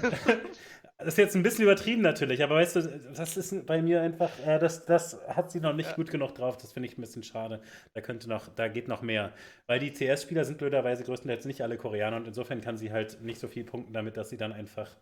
[0.97, 4.31] Das ist jetzt ein bisschen übertrieben natürlich, aber weißt du, das ist bei mir einfach,
[4.45, 5.95] äh, das, das hat sie noch nicht ja.
[5.95, 6.55] gut genug drauf.
[6.55, 7.61] Das finde ich ein bisschen schade.
[7.93, 9.33] Da könnte noch, da geht noch mehr.
[9.67, 13.41] Weil die CS-Spieler sind blöderweise größtenteils nicht alle Koreaner und insofern kann sie halt nicht
[13.41, 14.95] so viel punkten damit, dass sie dann einfach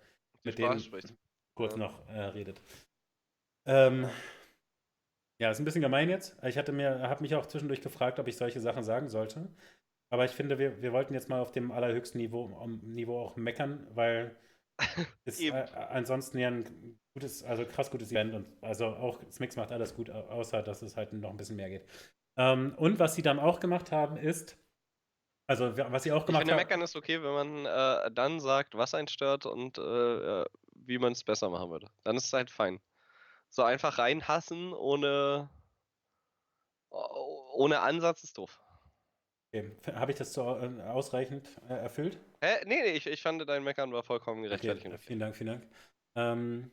[0.44, 1.14] mit denen spricht.
[1.54, 1.80] kurz ja.
[1.80, 2.60] noch äh, redet.
[3.66, 4.08] Ähm,
[5.40, 6.36] ja, ist ein bisschen gemein jetzt.
[6.44, 9.48] Ich hatte mir, habe mich auch zwischendurch gefragt, ob ich solche Sachen sagen sollte.
[10.10, 13.36] Aber ich finde, wir, wir wollten jetzt mal auf dem allerhöchsten Niveau, um, Niveau auch
[13.36, 14.36] meckern, weil
[15.26, 15.52] ist äh,
[15.90, 20.10] ansonsten ja ein gutes, also krass gutes Event und also auch Smix macht alles gut,
[20.10, 21.86] außer dass es halt noch ein bisschen mehr geht.
[22.38, 24.58] Ähm, und was sie dann auch gemacht haben, ist,
[25.48, 26.50] also was sie auch gemacht haben.
[26.50, 30.46] Ich finde, Meckern ist okay, wenn man äh, dann sagt, was einen stört und äh
[30.86, 31.90] wie man es besser machen würde.
[32.04, 32.80] Dann ist es halt fein.
[33.50, 35.50] So einfach reinhassen ohne,
[36.90, 38.60] ohne Ansatz ist doof.
[39.54, 39.72] Okay.
[39.94, 42.18] Habe ich das so äh, ausreichend äh, erfüllt?
[42.42, 44.88] Äh, nee, nee, ich, ich fand, dein Meckern war vollkommen gerechtfertigt.
[44.88, 45.68] Okay, vielen Dank, vielen Dank.
[46.16, 46.72] Ähm,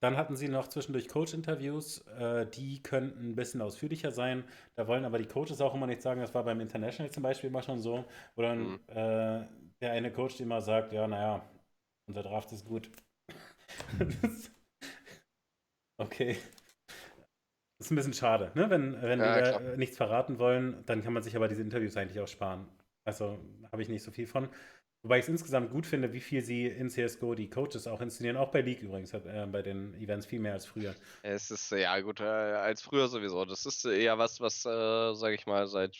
[0.00, 4.44] dann hatten sie noch zwischendurch Coach-Interviews, äh, die könnten ein bisschen ausführlicher sein.
[4.76, 7.50] Da wollen aber die Coaches auch immer nicht sagen, das war beim International zum Beispiel
[7.50, 8.04] immer schon so,
[8.36, 8.80] wo dann mhm.
[8.88, 9.46] äh,
[9.80, 11.46] der eine Coach immer sagt, ja, naja,
[12.06, 12.90] unser Draft ist gut.
[15.98, 16.38] okay.
[17.78, 18.70] Das ist ein bisschen schade, ne?
[18.70, 21.96] Wenn, wenn ja, die da nichts verraten wollen, dann kann man sich aber diese Interviews
[21.96, 22.68] eigentlich auch sparen.
[23.04, 23.38] Also
[23.70, 24.48] habe ich nicht so viel von.
[25.02, 28.36] Wobei ich es insgesamt gut finde, wie viel sie in CSGO die Coaches auch inszenieren.
[28.36, 30.92] Auch bei League übrigens, äh, bei den Events viel mehr als früher.
[31.22, 33.44] Es ist, ja gut, äh, als früher sowieso.
[33.44, 35.96] Das ist eher was, was, äh, sage ich mal, seit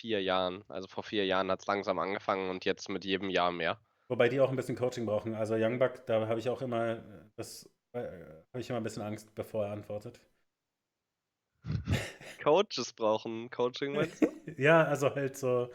[0.00, 3.52] vier Jahren, also vor vier Jahren hat es langsam angefangen und jetzt mit jedem Jahr
[3.52, 3.78] mehr.
[4.08, 5.34] Wobei die auch ein bisschen Coaching brauchen.
[5.34, 7.02] Also Youngbuck, da habe ich auch immer,
[7.36, 10.20] das äh, habe ich immer ein bisschen Angst, bevor er antwortet.
[12.42, 14.28] Coaches brauchen Coaching, meinst du?
[14.56, 15.70] ja, also halt so.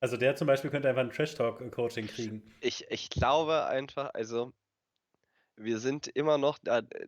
[0.00, 2.42] Also der zum Beispiel könnte einfach ein Trash-Talk-Coaching kriegen.
[2.60, 4.52] Ich, ich glaube einfach, also
[5.56, 6.58] wir sind immer noch,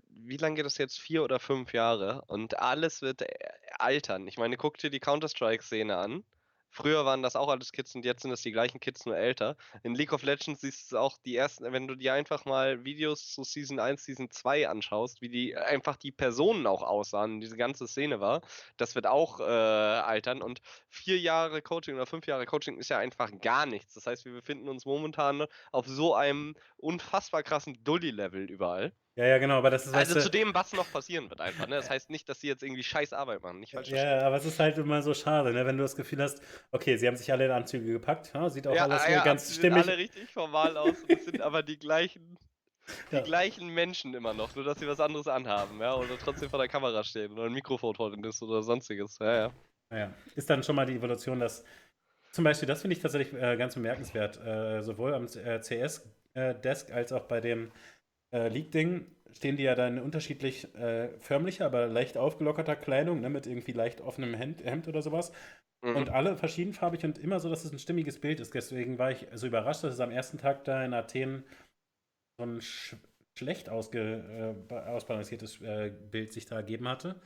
[0.08, 0.98] wie lange geht das jetzt?
[0.98, 3.26] Vier oder fünf Jahre und alles wird äh,
[3.78, 4.26] altern.
[4.28, 6.24] Ich meine, guck dir die Counter-Strike-Szene an.
[6.76, 9.56] Früher waren das auch alles Kids und jetzt sind es die gleichen Kids, nur älter.
[9.82, 13.32] In League of Legends siehst du auch die ersten, wenn du dir einfach mal Videos
[13.32, 17.88] zu Season 1, Season 2 anschaust, wie die einfach die Personen auch aussahen, diese ganze
[17.88, 18.42] Szene war,
[18.76, 20.42] das wird auch äh, altern.
[20.42, 20.60] Und
[20.90, 23.94] vier Jahre Coaching oder fünf Jahre Coaching ist ja einfach gar nichts.
[23.94, 28.92] Das heißt, wir befinden uns momentan auf so einem unfassbar krassen Dully-Level überall.
[29.16, 31.76] Ja, ja, genau, aber das ist Also zu dem, was noch passieren wird einfach, ne?
[31.76, 34.44] Das heißt nicht, dass sie jetzt irgendwie scheiß Arbeit machen, nicht falsch Ja, aber es
[34.44, 35.64] ist halt immer so schade, ne?
[35.64, 38.50] Wenn du das Gefühl hast, okay, sie haben sich alle in Anzüge gepackt, ja?
[38.50, 39.84] sieht auch ja, alles ja, ganz stimmig.
[39.84, 42.38] Sieht alle richtig formal aus und es sind aber die gleichen
[43.10, 43.22] die ja.
[43.22, 46.68] gleichen Menschen immer noch, nur dass sie was anderes anhaben, ja, oder trotzdem vor der
[46.68, 49.52] Kamera stehen oder ein Mikrofon drin ist oder sonstiges, ja, ja.
[49.90, 51.64] Naja, ist dann schon mal die Evolution, dass
[52.32, 56.92] zum Beispiel, das finde ich tatsächlich äh, ganz bemerkenswert, äh, sowohl am äh, CS-Desk äh,
[56.92, 57.72] als auch bei dem
[58.32, 63.28] äh, League-Ding stehen die ja dann in unterschiedlich äh, förmlicher, aber leicht aufgelockerter Kleidung, ne,
[63.28, 65.32] mit irgendwie leicht offenem Hemd, Hemd oder sowas.
[65.82, 65.96] Mhm.
[65.96, 68.54] Und alle verschiedenfarbig und immer so, dass es ein stimmiges Bild ist.
[68.54, 71.44] Deswegen war ich so überrascht, dass es am ersten Tag da in Athen
[72.38, 72.96] so ein sch
[73.38, 77.20] schlecht ausge, äh, ausbalanciertes äh, Bild sich da ergeben hatte.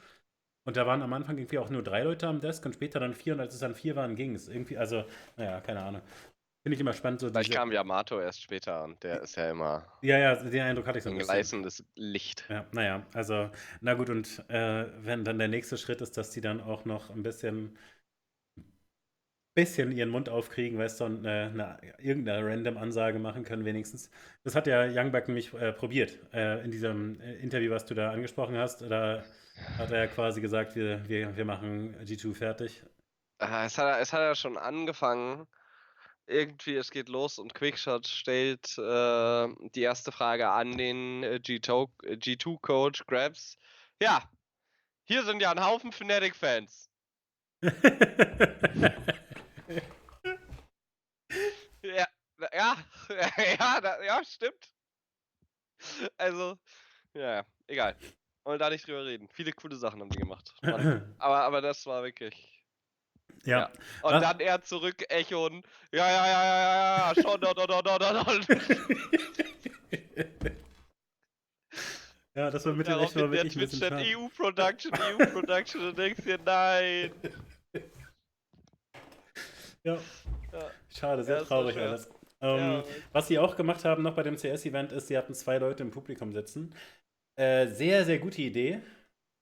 [0.67, 3.15] Und da waren am Anfang irgendwie auch nur drei Leute am Desk und später dann
[3.15, 3.35] vier.
[3.35, 4.49] Und als es dann vier waren, ging es.
[4.49, 5.05] Irgendwie, also,
[5.37, 6.03] naja, keine Ahnung.
[6.63, 7.21] Finde ich immer spannend.
[7.21, 9.87] So Vielleicht kam Yamato erst später und der ist ja immer.
[10.03, 12.45] Ja, ja, den Eindruck hatte ich so ein, ein gleißendes Licht.
[12.51, 13.51] Ja, naja, also,
[13.81, 17.09] na gut, und äh, wenn dann der nächste Schritt ist, dass die dann auch noch
[17.09, 17.79] ein bisschen,
[19.55, 24.11] bisschen ihren Mund aufkriegen, weißt du, und eine, eine, irgendeine random Ansage machen können, wenigstens.
[24.43, 26.19] Das hat ja Youngbuck nämlich äh, probiert.
[26.35, 29.25] Äh, in diesem äh, Interview, was du da angesprochen hast, da
[29.79, 32.83] hat er ja quasi gesagt, wir, wir, wir machen G2 fertig.
[33.39, 35.47] Ah, es hat, es hat ja schon angefangen
[36.27, 43.07] irgendwie, es geht los und Quickshot stellt äh, die erste Frage an den äh, G2-Coach
[43.07, 43.59] Grabs.
[44.01, 44.23] Ja,
[45.05, 46.89] hier sind ja ein Haufen Fnatic-Fans.
[51.83, 52.07] ja,
[52.53, 52.77] ja,
[53.59, 54.73] ja, da, ja, stimmt.
[56.17, 56.57] Also,
[57.15, 57.97] ja, egal.
[58.45, 59.29] Wollen da nicht drüber reden.
[59.29, 60.55] Viele coole Sachen haben die gemacht.
[60.63, 62.60] aber, aber das war wirklich
[63.45, 63.59] Ja.
[63.59, 63.71] Ja.
[64.03, 65.63] Und Was- dann er zurück echoen.
[65.93, 68.27] Ja, ja, ja, ja, ja, ja, schon, da, da, da, da, da.
[72.35, 74.17] ja, das war mit dem echt mal der wirklich ein bisschen Twitch-Chat schade.
[74.17, 75.89] EU-Production, EU-Production.
[75.89, 77.13] Und denkst dir, nein.
[79.83, 79.95] Ja,
[80.53, 80.71] Ja.
[80.95, 82.07] schade, sehr Ja, traurig alles.
[82.43, 82.85] Ähm, Ja.
[83.13, 85.91] Was sie auch gemacht haben noch bei dem CS-Event ist, sie hatten zwei Leute im
[85.91, 86.75] Publikum sitzen.
[87.37, 88.83] Äh, sehr, sehr gute Idee.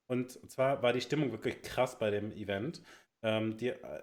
[0.06, 2.80] Und zwar war die Stimmung wirklich krass bei dem Event.
[3.22, 4.02] Ähm, die, äh,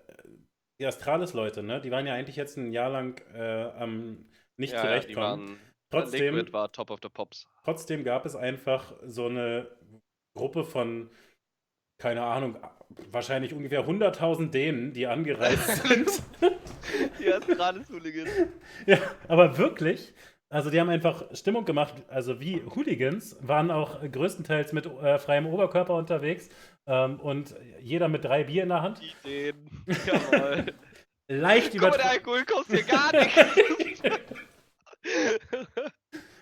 [0.79, 4.25] die Astralis-Leute, ne, die waren ja eigentlich jetzt ein Jahr lang äh, am
[4.57, 5.47] nicht Ja, ja, die zurechtkommen.
[5.49, 5.59] waren,
[5.89, 7.47] Trotzdem, Liquid war Top of the Pops.
[7.63, 9.69] trotzdem gab es einfach so eine
[10.35, 11.09] Gruppe von,
[11.97, 12.57] keine Ahnung,
[13.11, 16.09] wahrscheinlich ungefähr 100.000 Dänen, die angereist sind.
[17.19, 18.29] Die Astralis-Hooligans.
[18.85, 18.97] Ja,
[19.27, 20.13] aber wirklich.
[20.49, 25.47] Also die haben einfach Stimmung gemacht, also wie Hooligans, waren auch größtenteils mit äh, freiem
[25.47, 26.49] Oberkörper unterwegs
[26.85, 29.01] ähm, und jeder mit drei Bier in der Hand.
[29.23, 29.83] Ideen.
[30.05, 30.73] Jawohl.
[31.27, 32.09] Leicht mal, der übertrieben.
[32.09, 34.01] Alkohol kostet hier gar nichts.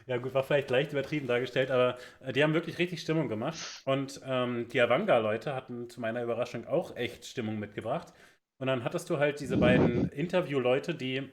[0.06, 3.58] Ja gut, war vielleicht leicht übertrieben dargestellt, aber äh, die haben wirklich richtig Stimmung gemacht.
[3.86, 8.14] Und ähm, die Avanga-Leute hatten zu meiner Überraschung auch echt Stimmung mitgebracht.
[8.58, 11.32] Und dann hattest du halt diese beiden Interview-Leute, die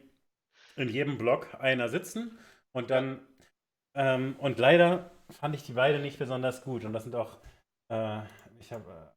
[0.77, 2.39] in jedem Block einer sitzen
[2.73, 3.27] und dann
[3.95, 6.85] ähm, und leider fand ich die beide nicht besonders gut.
[6.85, 7.39] Und das sind auch,
[7.93, 8.23] äh,
[8.61, 9.11] ich habe, äh,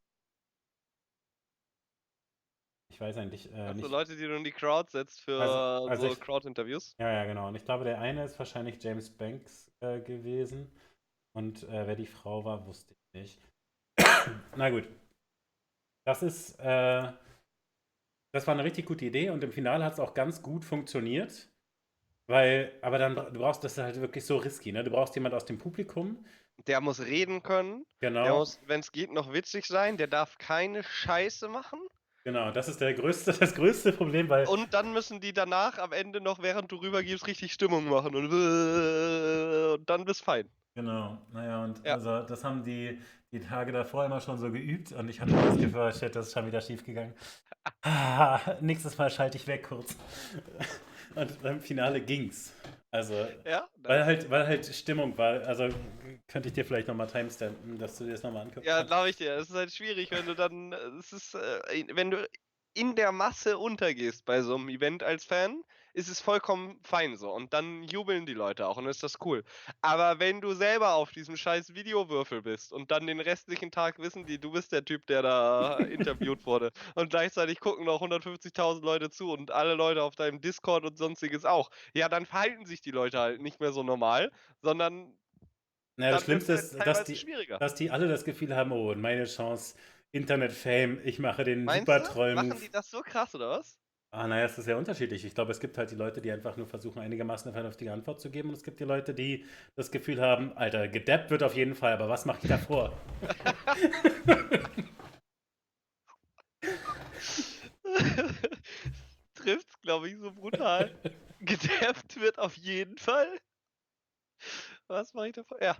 [2.92, 3.90] ich weiß eigentlich äh, Also nicht.
[3.90, 6.94] Leute, die du in die Crowd setzt für Also- also so Crowd-Interviews.
[6.98, 7.48] Ja, ja, genau.
[7.48, 10.70] Und ich glaube, der eine ist wahrscheinlich James Banks äh, gewesen.
[11.36, 13.40] Und äh, wer die Frau war, wusste ich nicht.
[14.56, 14.88] Na gut.
[16.06, 17.12] Das ist, äh,
[18.32, 21.48] das war eine richtig gute Idee und im Finale hat es auch ganz gut funktioniert.
[22.26, 24.82] Weil, aber dann, du brauchst, das ist halt wirklich so risky, ne?
[24.82, 26.24] Du brauchst jemand aus dem Publikum.
[26.66, 27.84] Der muss reden können.
[28.00, 29.96] Der Genau, muss, wenn es geht, noch witzig sein.
[29.96, 31.78] Der darf keine Scheiße machen.
[32.24, 32.50] genau.
[32.52, 34.46] Das ist der größte, das größte Problem, weil.
[34.46, 38.14] Und dann müssen die danach am Ende noch, während du rübergibst, richtig Stimmung machen.
[38.14, 40.48] Und, und dann bist fein.
[40.74, 41.94] Genau, naja, und Ja.
[41.94, 42.98] also das haben die
[43.32, 46.28] die Tage davor immer schon so geübt und ich hatte das Gefühl, oh shit, das
[46.28, 47.14] ist schon wieder schief gegangen.
[47.82, 49.96] Ah, nächstes Mal schalte ich weg kurz.
[51.14, 52.52] Und beim Finale ging's.
[52.90, 53.68] Also, Ja?
[53.82, 55.42] weil halt, weil halt Stimmung war.
[55.46, 55.68] Also
[56.28, 58.66] könnte ich dir vielleicht nochmal timestampen, dass du dir das nochmal anguckst.
[58.66, 59.34] Ja, glaube ich dir.
[59.34, 62.28] Es ist halt schwierig, wenn du dann, äh, es ist, äh, wenn du
[62.74, 65.62] in der Masse untergehst bei so einem Event als Fan,
[65.94, 67.32] ist es vollkommen fein so.
[67.32, 69.44] Und dann jubeln die Leute auch und dann ist das cool.
[69.80, 74.26] Aber wenn du selber auf diesem scheiß Videowürfel bist und dann den restlichen Tag wissen
[74.26, 79.08] die, du bist der Typ, der da interviewt wurde und gleichzeitig gucken noch 150.000 Leute
[79.10, 82.90] zu und alle Leute auf deinem Discord und sonstiges auch, ja, dann verhalten sich die
[82.90, 84.30] Leute halt nicht mehr so normal,
[84.60, 85.16] sondern
[85.96, 89.26] naja, das Schlimmste halt ist, dass die, dass die alle das Gefühl haben, oh, meine
[89.26, 89.76] Chance,
[90.10, 91.92] Internet-Fame, ich mache den Meinst du?
[91.92, 92.46] Supertroll-Move.
[92.48, 93.78] Machen die das so krass oder was?
[94.16, 95.24] Ah, naja, es ist sehr unterschiedlich.
[95.24, 98.20] Ich glaube, es gibt halt die Leute, die einfach nur versuchen, einigermaßen eine vernünftige Antwort
[98.20, 98.50] zu geben.
[98.50, 101.94] Und es gibt die Leute, die das Gefühl haben, Alter, gedappt wird auf jeden Fall,
[101.94, 102.96] aber was mache ich davor?
[109.34, 110.94] Trifft's, glaube ich, so brutal.
[111.40, 113.36] Gedappt wird auf jeden Fall.
[114.86, 115.60] Was mache ich davor?
[115.60, 115.76] Ja.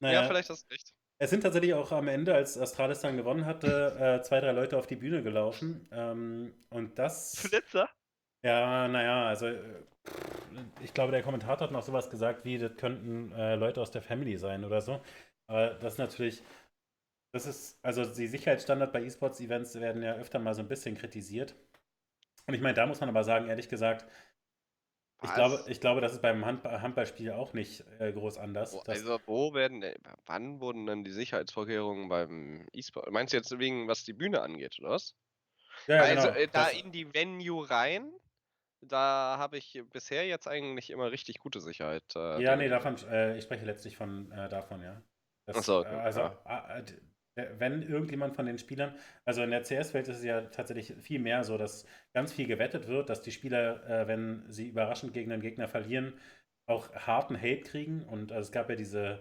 [0.00, 0.92] Naja, ja, vielleicht hast du recht.
[1.22, 4.78] Es sind tatsächlich auch am Ende, als Astralis dann gewonnen hatte, äh, zwei, drei Leute
[4.78, 5.86] auf die Bühne gelaufen.
[5.92, 7.38] Ähm, und das.
[7.38, 7.90] Flitzer?
[8.42, 9.84] Ja, naja, also äh,
[10.80, 14.00] ich glaube, der Kommentator hat noch sowas gesagt, wie das könnten äh, Leute aus der
[14.00, 15.02] Family sein oder so.
[15.46, 16.42] Aber das ist natürlich,
[17.34, 21.54] das ist, also die Sicherheitsstandards bei E-Sports-Events werden ja öfter mal so ein bisschen kritisiert.
[22.46, 24.06] Und ich meine, da muss man aber sagen, ehrlich gesagt,
[25.22, 28.82] ich glaube, ich glaube, das ist beim Hand Handballspiel auch nicht äh, groß anders.
[28.84, 29.94] Dass- also, wo werden, äh,
[30.26, 33.10] wann wurden denn die Sicherheitsvorkehrungen beim E-Sport?
[33.10, 35.14] Meinst du jetzt wegen, was die Bühne angeht, oder was?
[35.86, 38.12] ja, ja, also, genau, äh, da das- in die Venue rein,
[38.82, 42.04] da habe ich bisher jetzt eigentlich immer richtig gute Sicherheit.
[42.16, 45.02] Äh, Ja, nee, davon, äh, ich spreche letztlich von äh, davon, ja.
[45.46, 46.36] Das, Ach so, äh, okay, also, ja.
[47.36, 48.94] Äh, wenn irgendjemand von den Spielern,
[49.24, 52.88] also in der CS-Welt ist es ja tatsächlich viel mehr so, dass ganz viel gewettet
[52.88, 56.14] wird, dass die Spieler, äh, wenn sie überraschend gegen einen Gegner verlieren,
[56.66, 58.02] auch harten Hate kriegen.
[58.04, 59.20] Und also es gab ja diese,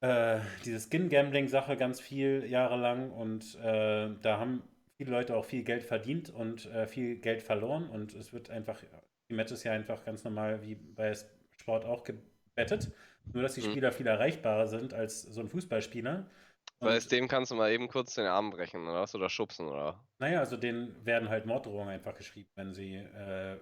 [0.00, 4.62] äh, diese Skin-Gambling-Sache ganz viel jahrelang und äh, da haben
[4.96, 8.82] viele Leute auch viel Geld verdient und äh, viel Geld verloren und es wird einfach,
[9.28, 11.12] die Matches ja einfach ganz normal wie bei
[11.58, 12.90] Sport auch gebettet.
[13.32, 13.62] Nur, dass die Mhm.
[13.62, 16.26] Spieler viel erreichbarer sind als so ein Fußballspieler.
[16.82, 19.14] Bei dem kannst du mal eben kurz den Arm brechen, oder was?
[19.14, 20.08] Oder schubsen, oder?
[20.18, 23.58] naja, also denen werden halt Morddrohungen einfach geschrieben, wenn sie äh,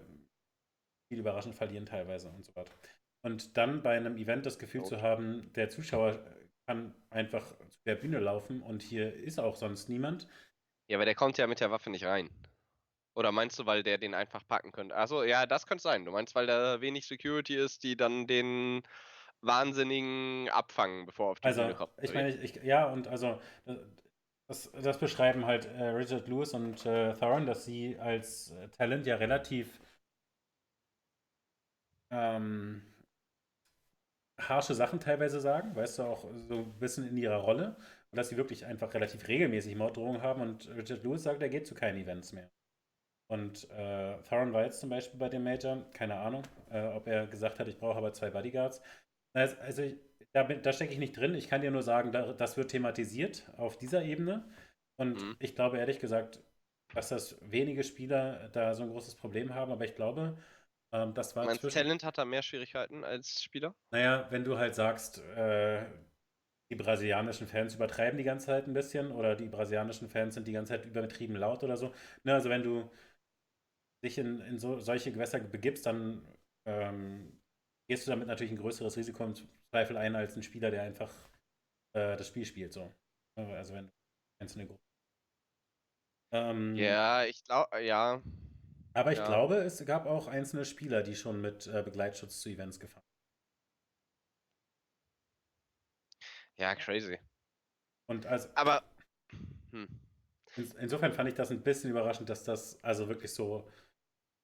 [1.08, 2.72] viel überraschend verlieren teilweise und so weiter.
[3.22, 5.02] Und dann bei einem Event das Gefühl zu Gut.
[5.02, 6.24] haben, der Zuschauer
[6.66, 10.26] kann einfach zu der Bühne laufen und hier ist auch sonst niemand.
[10.88, 12.30] Ja, aber der kommt ja mit der Waffe nicht rein.
[13.14, 14.96] Oder meinst du, weil der den einfach packen könnte?
[14.96, 16.04] Achso, ja, das könnte sein.
[16.04, 18.82] Du meinst, weil da wenig Security ist, die dann den
[19.42, 21.92] Wahnsinnigen abfangen, bevor er auf die Also, Bühne kommt.
[22.02, 23.40] ich meine, ich, ja, und also,
[24.48, 29.06] das, das beschreiben halt äh, Richard Lewis und äh, Thorin, dass sie als äh, Talent
[29.06, 29.80] ja relativ
[32.10, 32.82] ähm,
[34.40, 37.76] harsche Sachen teilweise sagen, weißt du, auch so ein bisschen in ihrer Rolle.
[38.10, 40.40] Und dass sie wirklich einfach relativ regelmäßig Morddrohungen haben.
[40.40, 42.50] Und Richard Lewis sagt, er geht zu keinen Events mehr.
[43.28, 47.28] Und äh, Thorin war jetzt zum Beispiel bei dem Major, keine Ahnung, äh, ob er
[47.28, 48.82] gesagt hat, ich brauche aber zwei Bodyguards.
[49.32, 49.82] Also,
[50.32, 51.34] da, da stecke ich nicht drin.
[51.34, 54.44] Ich kann dir nur sagen, da, das wird thematisiert auf dieser Ebene.
[54.96, 55.36] Und Mhm.
[55.38, 56.42] ich glaube ehrlich gesagt,
[56.94, 59.72] dass das wenige Spieler da so ein großes Problem haben.
[59.72, 60.36] Aber ich glaube,
[60.92, 61.78] ähm, das war Meinst du, zwischen.
[61.82, 63.74] Talent hat da mehr Schwierigkeiten als Spieler?
[63.92, 65.84] Naja, wenn du halt sagst, äh,
[66.70, 70.52] die brasilianischen Fans übertreiben die ganze Zeit ein bisschen oder die brasilianischen Fans sind die
[70.52, 71.92] ganze Zeit übertrieben laut oder so.
[72.24, 72.90] Ne, also wenn du
[74.04, 76.22] dich in, in so, solche Gewässer begibst, dann
[76.66, 77.39] ähm,
[77.90, 79.34] gehst du damit natürlich ein größeres Risiko im
[79.72, 81.12] Zweifel ein als ein Spieler, der einfach
[81.94, 82.72] äh, das Spiel spielt.
[82.72, 82.94] So.
[83.36, 83.90] Also wenn
[84.40, 84.84] einzelne Gruppen.
[86.32, 88.22] Ähm, Ja, ich glaube, ja.
[88.94, 89.24] Aber ich ja.
[89.24, 93.02] glaube, es gab auch einzelne Spieler, die schon mit äh, Begleitschutz zu Events gefahren
[96.58, 97.18] Ja, crazy.
[98.08, 98.82] Und also, Aber.
[99.72, 99.86] Hm.
[100.56, 103.66] ins- insofern fand ich das ein bisschen überraschend, dass das also wirklich so,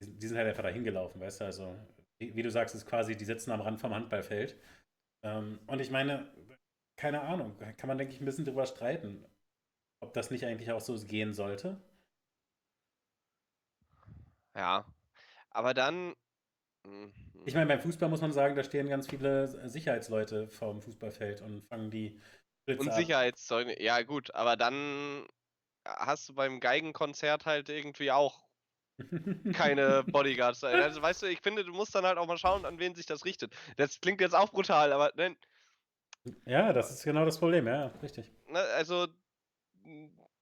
[0.02, 1.76] die sind halt einfach dahin gelaufen, weißt du, also
[2.18, 4.58] wie, wie du sagst, ist quasi, die sitzen am Rand vom Handballfeld.
[5.24, 6.32] Ähm, und ich meine,
[6.96, 9.24] keine Ahnung, kann man, denke ich, ein bisschen drüber streiten,
[10.00, 11.80] ob das nicht eigentlich auch so gehen sollte.
[14.56, 14.86] Ja.
[15.50, 16.14] Aber dann.
[17.44, 21.64] Ich meine, beim Fußball muss man sagen, da stehen ganz viele Sicherheitsleute vorm Fußballfeld und
[21.66, 22.20] fangen die
[22.64, 22.96] Blitze Und ab.
[22.96, 23.82] Sicherheitszeuge.
[23.82, 25.26] Ja, gut, aber dann
[25.84, 28.45] hast du beim Geigenkonzert halt irgendwie auch
[29.52, 30.64] keine Bodyguards.
[30.64, 33.06] Also, weißt du, ich finde, du musst dann halt auch mal schauen, an wen sich
[33.06, 33.52] das richtet.
[33.76, 35.36] Das klingt jetzt auch brutal, aber ne,
[36.46, 38.30] Ja, das ist genau das Problem, ja, richtig.
[38.48, 39.06] ne, also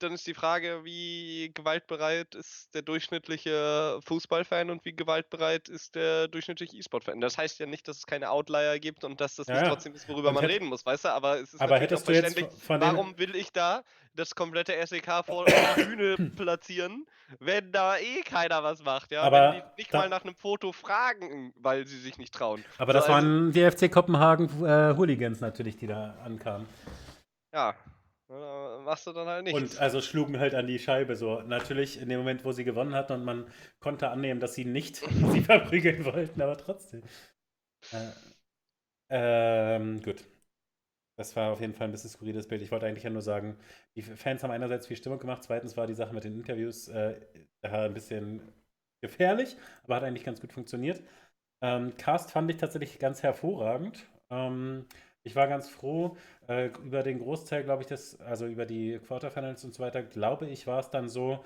[0.01, 6.29] dann ist die Frage, wie gewaltbereit ist der durchschnittliche Fußballfan und wie gewaltbereit ist der
[6.29, 7.21] durchschnittliche E-Sport-Fan.
[7.21, 9.95] Das heißt ja nicht, dass es keine Outlier gibt und dass das Ja, nicht trotzdem
[9.95, 11.09] ist, worüber Und man hätt- reden muss, weißt du?
[11.11, 12.81] Aber es ist Aber hättest du jetzt verständlich, von.
[12.81, 13.83] Warum will ich da
[14.15, 17.07] das komplette SEK vor der Bühne platzieren,
[17.39, 19.23] wenn da eh keiner was macht, ja?
[19.23, 22.65] Aber wenn die nicht mal nach einem Foto fragen, weil sie sich nicht trauen.
[22.79, 26.67] Aber So, das also- waren die FC Kopenhagen äh, Hooligans natürlich, die da ankamen.
[27.53, 27.75] Ja,
[28.85, 29.59] machst du dann halt nichts.
[29.59, 31.41] Und also schlugen halt an die Scheibe so.
[31.41, 33.47] Natürlich in dem Moment, wo sie gewonnen hatten und man
[33.81, 34.97] konnte annehmen, dass sie nicht
[35.33, 37.03] sie verprügeln wollten, aber trotzdem.
[37.93, 38.13] Äh,
[39.11, 40.25] ähm, gut.
[41.17, 42.63] Das war auf jeden Fall ein bisschen skurriles Bild.
[42.63, 43.57] Ich wollte eigentlich ja nur sagen,
[43.95, 47.15] die Fans haben einerseits viel Stimmung gemacht, zweitens war die Sache mit den Interviews äh,
[47.63, 48.43] ein bisschen
[49.01, 51.03] gefährlich, aber hat eigentlich ganz gut funktioniert.
[51.63, 54.07] Ähm, Cast fand ich tatsächlich ganz hervorragend.
[54.31, 54.87] Ähm,
[55.23, 56.17] ich war ganz froh
[56.49, 60.47] äh, über den Großteil, glaube ich, das, also über die Quarterfinals und so weiter, glaube
[60.49, 61.45] ich, war es dann so,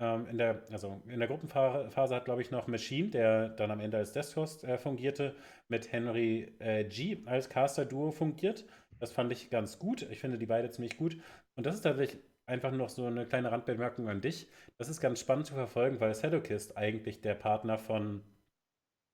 [0.00, 3.80] ähm, in der, also in der Gruppenphase hat, glaube ich, noch Machine, der dann am
[3.80, 5.34] Ende als Deathhost äh, fungierte,
[5.68, 8.66] mit Henry äh, G als Caster-Duo fungiert.
[8.98, 10.02] Das fand ich ganz gut.
[10.10, 11.18] Ich finde die beide ziemlich gut.
[11.56, 14.48] Und das ist tatsächlich einfach noch so eine kleine Randbemerkung an dich.
[14.78, 18.22] Das ist ganz spannend zu verfolgen, weil Shadowkist eigentlich der Partner von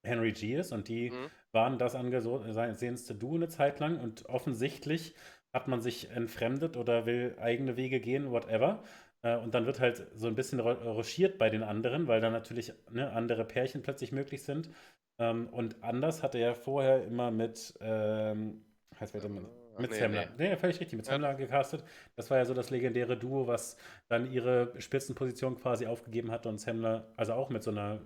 [0.05, 1.31] Henry G ist und die Mhm.
[1.53, 5.15] Waren das angesehenste Duo eine Zeit lang und offensichtlich
[5.53, 8.83] hat man sich entfremdet oder will eigene Wege gehen, whatever.
[9.23, 12.73] Äh, Und dann wird halt so ein bisschen rochiert bei den anderen, weil dann natürlich
[12.91, 14.71] ne, andere Pärchen plötzlich möglich sind.
[15.19, 18.65] Ähm, Und anders hatte er vorher immer mit, ähm,
[18.99, 19.45] heißt wer mit,
[19.77, 20.29] Äh, mit nee, Semmler.
[20.29, 20.29] nee.
[20.37, 21.13] Nee, völlig richtig, mit Ja.
[21.13, 21.85] Semmler gecastet.
[22.17, 23.77] Das war ja so das legendäre Duo, was
[24.09, 28.01] dann ihre Spitzenposition quasi aufgegeben hatte und Semmler, also auch mit so einer,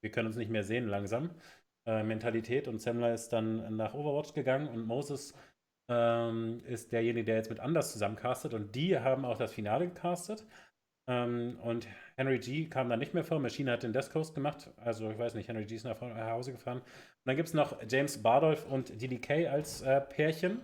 [0.00, 1.30] wir können uns nicht mehr sehen langsam,
[1.88, 2.68] äh, Mentalität.
[2.68, 5.34] Und Semmler ist dann nach Overwatch gegangen und Moses
[5.88, 10.46] ähm, ist derjenige, der jetzt mit Anders zusammencastet und die haben auch das Finale gecastet.
[11.08, 13.40] Ähm, und Henry G kam dann nicht mehr vor.
[13.40, 14.70] Machine hat den Death Coast gemacht.
[14.76, 16.80] Also, ich weiß nicht, Henry G ist nach Hause gefahren.
[16.80, 16.86] Und
[17.24, 20.60] dann gibt es noch James Bardolph und DDK als äh, Pärchen.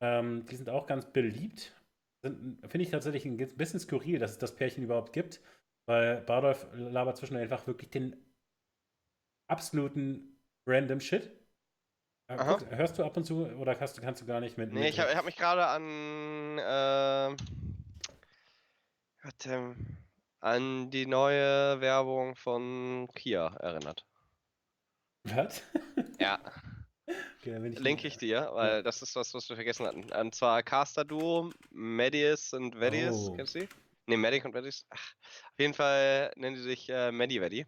[0.00, 1.74] Ähm, die sind auch ganz beliebt.
[2.22, 5.40] Finde ich tatsächlich ein bisschen skurril, dass es das Pärchen überhaupt gibt.
[5.86, 8.14] Weil Bardolph labert zwischen einfach wirklich den
[9.48, 10.31] absoluten
[10.66, 11.30] random Shit.
[12.28, 12.56] Aha.
[12.56, 14.72] guck, hörst du ab und zu oder kannst, du- kannst du gar nicht mit?
[14.72, 16.58] Nee, mit ich habe hab mich gerade an.
[16.58, 17.36] Äh,
[19.22, 19.74] warte,
[20.40, 24.04] an die neue Werbung von Kia erinnert.
[25.24, 25.62] Was?
[26.18, 26.38] Ja,
[27.40, 30.10] Okay, ich linke ich dir, weil das ist was, was wir vergessen hatten.
[30.12, 33.32] Und zwar Caster Duo, Medius und Vedius, Oh.
[33.34, 33.68] kennst du die?
[34.06, 34.86] Ne, Medic und Medics.
[34.90, 35.14] Ach,
[35.52, 37.66] auf jeden Fall nennen die sich äh, Medivetti.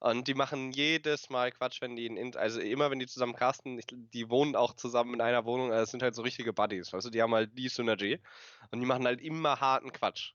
[0.00, 3.78] Und die machen jedes Mal Quatsch, wenn die in, also immer wenn die zusammen casten,
[3.78, 6.90] ich, die wohnen auch zusammen in einer Wohnung, also es sind halt so richtige Buddies,
[6.90, 8.18] weißt du, die haben halt die Synergy
[8.70, 10.32] und die machen halt immer harten Quatsch.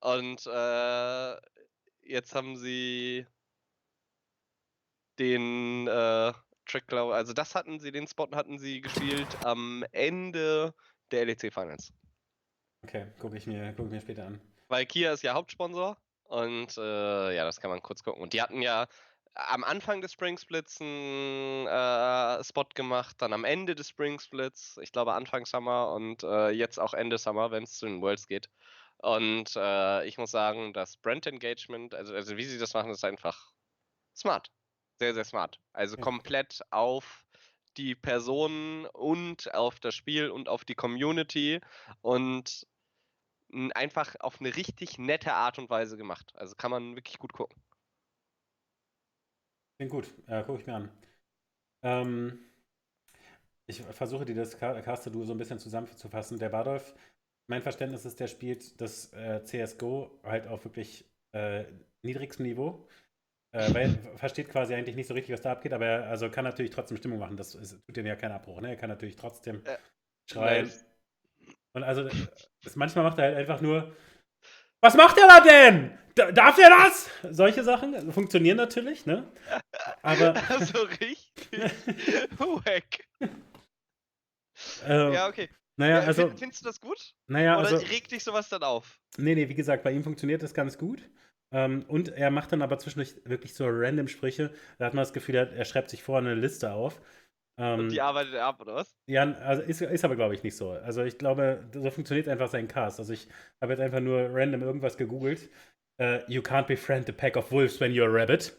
[0.00, 1.36] Und äh,
[2.00, 3.26] jetzt haben sie
[5.18, 6.32] den äh,
[6.66, 10.74] Track, glaube also das hatten sie, den Spot hatten sie gespielt am Ende
[11.10, 11.92] der LEC Finals.
[12.82, 14.40] Okay, gucke ich, mir, guck ich mir später an.
[14.68, 18.22] Weil Kia ist ja Hauptsponsor und äh, ja, das kann man kurz gucken.
[18.22, 18.86] Und die hatten ja
[19.34, 24.78] am Anfang des Spring Splits einen äh, Spot gemacht, dann am Ende des Spring Splits,
[24.80, 28.28] ich glaube Anfang Summer und äh, jetzt auch Ende Summer, wenn es zu den Worlds
[28.28, 28.48] geht.
[28.98, 33.04] Und äh, ich muss sagen, das Brand Engagement, also, also wie sie das machen, ist
[33.04, 33.52] einfach
[34.16, 34.50] smart.
[35.00, 35.58] Sehr, sehr smart.
[35.72, 37.24] Also komplett auf
[37.76, 41.60] die Personen und auf das Spiel und auf die Community
[42.00, 42.66] und
[43.74, 46.32] einfach auf eine richtig nette Art und Weise gemacht.
[46.36, 47.60] Also kann man wirklich gut gucken.
[49.78, 50.90] Klingt gut, äh, gucke ich mir an.
[51.82, 52.38] Ähm,
[53.66, 56.38] ich versuche dir das Caster-Duo so ein bisschen zusammenzufassen.
[56.38, 56.94] Der Bardolf,
[57.48, 61.64] mein Verständnis ist, der spielt das äh, CSGO halt auf wirklich äh,
[62.02, 62.88] niedrigstem Niveau.
[63.52, 66.30] Äh, weil er versteht quasi eigentlich nicht so richtig, was da abgeht, aber er also
[66.30, 67.36] kann natürlich trotzdem Stimmung machen.
[67.36, 68.60] Das ist, tut ihm ja keinen Abbruch.
[68.60, 68.70] Ne?
[68.70, 69.62] Er kann natürlich trotzdem
[70.30, 70.70] schreien.
[71.74, 72.08] Und also
[72.62, 73.94] das, manchmal macht er halt einfach nur,
[74.80, 75.98] was macht er da denn?
[76.14, 77.10] darf er das?
[77.30, 79.30] Solche Sachen funktionieren natürlich, ne?
[80.02, 80.34] Aber.
[80.60, 81.32] so richtig.
[82.38, 83.06] Wack.
[84.86, 85.48] Ähm, ja, okay.
[85.76, 86.28] Naja, also.
[86.36, 87.14] Findest du das gut?
[87.26, 89.00] Naja, Oder also, regt dich sowas dann auf?
[89.16, 91.02] Nee, nee, wie gesagt, bei ihm funktioniert das ganz gut.
[91.50, 94.52] Ähm, und er macht dann aber zwischendurch wirklich so random Sprüche.
[94.78, 97.00] Da hat man das Gefühl, er, er schreibt sich vorher eine Liste auf.
[97.56, 98.94] Ähm, und die arbeitet er ab, oder was?
[99.06, 100.70] Ja, also ist, ist aber, glaube ich, nicht so.
[100.70, 102.98] Also ich glaube, so funktioniert einfach sein Cast.
[102.98, 103.28] Also ich
[103.60, 105.48] habe jetzt einfach nur random irgendwas gegoogelt.
[106.00, 108.56] Uh, you can't befriend a pack of wolves when you're a rabbit.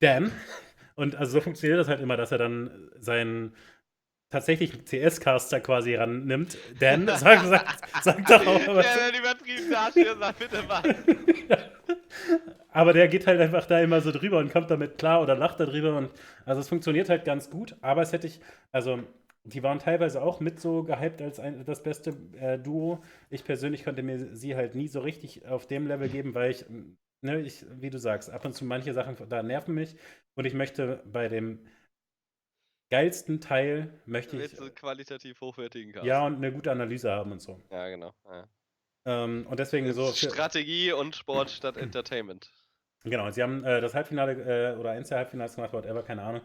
[0.00, 0.32] Damn.
[0.96, 3.54] Und also so funktioniert das halt immer, dass er dann seinen
[4.30, 6.58] tatsächlich CS-Caster quasi rannimmt.
[6.80, 8.86] Dan, sag, sag, sag doch auch was.
[8.86, 10.82] Der, der übertriebene Arsch hier sagt, bitte was.
[12.76, 15.58] Aber der geht halt einfach da immer so drüber und kommt damit klar oder lacht
[15.58, 15.96] darüber.
[15.96, 16.10] Und
[16.44, 17.74] also es funktioniert halt ganz gut.
[17.80, 18.38] Aber es hätte ich,
[18.70, 19.02] also
[19.44, 23.02] die waren teilweise auch mit so gehypt als ein, das beste äh, Duo.
[23.30, 26.66] Ich persönlich konnte mir sie halt nie so richtig auf dem Level geben, weil ich,
[27.22, 29.96] ne, ich, wie du sagst, ab und zu manche Sachen da nerven mich.
[30.34, 31.66] Und ich möchte bei dem
[32.90, 34.54] geilsten Teil möchte ich.
[34.74, 36.04] Qualitativ hochwertigen Cast.
[36.04, 37.58] Ja, und eine gute Analyse haben und so.
[37.70, 38.12] Ja, genau.
[38.26, 38.46] Ja.
[39.06, 40.12] Ähm, und deswegen so.
[40.12, 42.50] Strategie und Sport statt Entertainment.
[43.04, 46.42] Genau, sie haben äh, das Halbfinale äh, oder eins der Halbfinals gemacht, whatever, keine Ahnung.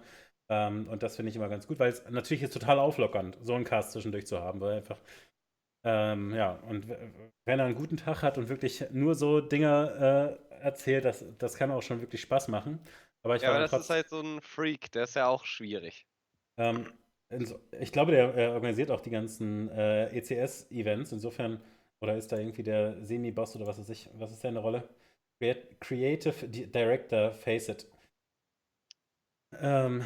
[0.50, 3.56] Ähm, und das finde ich immer ganz gut, weil es natürlich ist total auflockernd, so
[3.56, 5.00] einen Cast zwischendurch zu haben, weil einfach.
[5.84, 6.88] Ähm, ja, und
[7.46, 11.56] wenn er einen guten Tag hat und wirklich nur so Dinge äh, erzählt, das, das
[11.56, 12.80] kann auch schon wirklich Spaß machen.
[13.24, 16.06] Aber ich ja, aber das ist halt so ein Freak, der ist ja auch schwierig.
[16.58, 16.86] Ähm,
[17.80, 21.12] ich glaube, der organisiert auch die ganzen äh, ECS-Events.
[21.14, 21.62] Insofern,
[22.02, 24.88] oder ist da irgendwie der Semi-Boss oder was weiß ich, was ist seine Rolle?
[25.80, 27.88] Creative Director Faceit.
[29.60, 30.04] Ähm,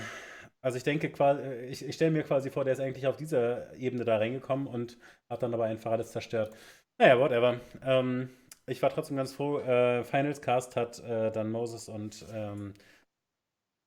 [0.62, 3.74] also ich denke quasi, ich, ich stelle mir quasi vor, der ist eigentlich auf dieser
[3.76, 4.98] Ebene da reingekommen und
[5.30, 6.56] hat dann aber einfach alles zerstört.
[6.98, 7.60] Naja, whatever.
[7.84, 8.30] Ähm,
[8.66, 9.60] ich war trotzdem ganz froh.
[9.60, 12.74] Äh, Finals Cast hat äh, dann Moses und ähm,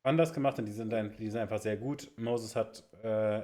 [0.04, 2.10] anders gemacht und die sind, ein, die sind einfach sehr gut.
[2.16, 3.40] Moses hat äh,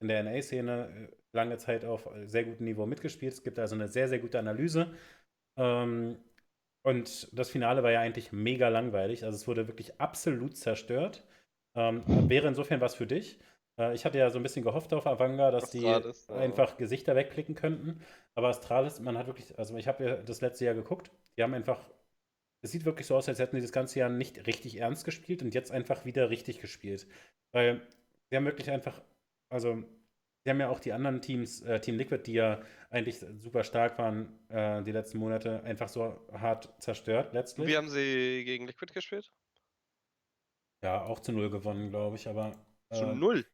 [0.00, 3.32] in der NA-Szene äh, lange Zeit auf sehr gutem Niveau mitgespielt.
[3.32, 4.92] Es gibt also eine sehr, sehr gute Analyse.
[5.56, 6.18] Ähm,
[6.86, 9.24] und das Finale war ja eigentlich mega langweilig.
[9.24, 11.24] Also es wurde wirklich absolut zerstört.
[11.74, 13.38] Ähm, wäre insofern was für dich.
[13.78, 16.38] Äh, ich hatte ja so ein bisschen gehofft auf Avanga, dass Astralis, die ja.
[16.38, 18.00] einfach Gesichter wegklicken könnten.
[18.34, 21.54] Aber Astralis, man hat wirklich, also ich habe ja das letzte Jahr geguckt, die haben
[21.54, 21.84] einfach
[22.62, 25.42] es sieht wirklich so aus, als hätten sie das ganze Jahr nicht richtig ernst gespielt
[25.42, 27.06] und jetzt einfach wieder richtig gespielt.
[27.52, 27.80] Weil
[28.28, 29.00] sie haben wirklich einfach,
[29.48, 29.84] also
[30.46, 33.98] sie haben ja auch die anderen Teams, äh, Team Liquid, die ja eigentlich super stark
[33.98, 37.66] waren äh, die letzten Monate, einfach so hart zerstört letztlich.
[37.66, 39.32] Wie haben sie gegen Liquid gespielt?
[40.84, 42.52] Ja, auch zu null gewonnen, glaube ich, aber.
[42.90, 43.44] Äh, zu null?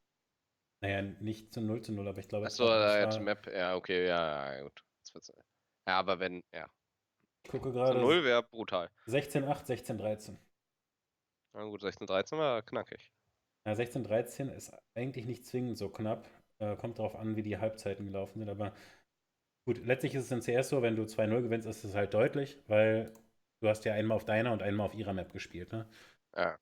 [0.83, 2.45] Naja, nicht zu null zu null, aber ich glaube.
[2.45, 4.85] Achso, äh, Map, ja, okay, ja, gut.
[5.89, 6.69] Ja, aber wenn, ja,
[7.43, 7.99] ich gucke gerade.
[7.99, 8.91] 0 wäre brutal.
[9.07, 10.37] 16-8, 16-13.
[11.55, 13.15] Na gut, 16-13 war knackig.
[13.67, 16.29] Ja, 16-13 ist eigentlich nicht zwingend so knapp.
[16.63, 18.49] Äh, kommt darauf an, wie die Halbzeiten gelaufen sind.
[18.49, 18.73] Aber
[19.67, 22.59] gut, letztlich ist es in CS so, wenn du 2-0 gewinnst, ist es halt deutlich,
[22.69, 23.13] weil
[23.61, 25.73] du hast ja einmal auf deiner und einmal auf ihrer Map gespielt.
[25.73, 25.89] Ne?
[26.37, 26.57] Ja.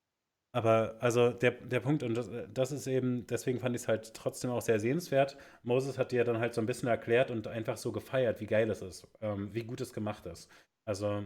[0.52, 4.14] Aber also der, der Punkt, und das, das ist eben, deswegen fand ich es halt
[4.14, 5.36] trotzdem auch sehr sehenswert.
[5.62, 8.70] Moses hat dir dann halt so ein bisschen erklärt und einfach so gefeiert, wie geil
[8.70, 10.50] es ist, ähm, wie gut es gemacht ist.
[10.86, 11.24] Also,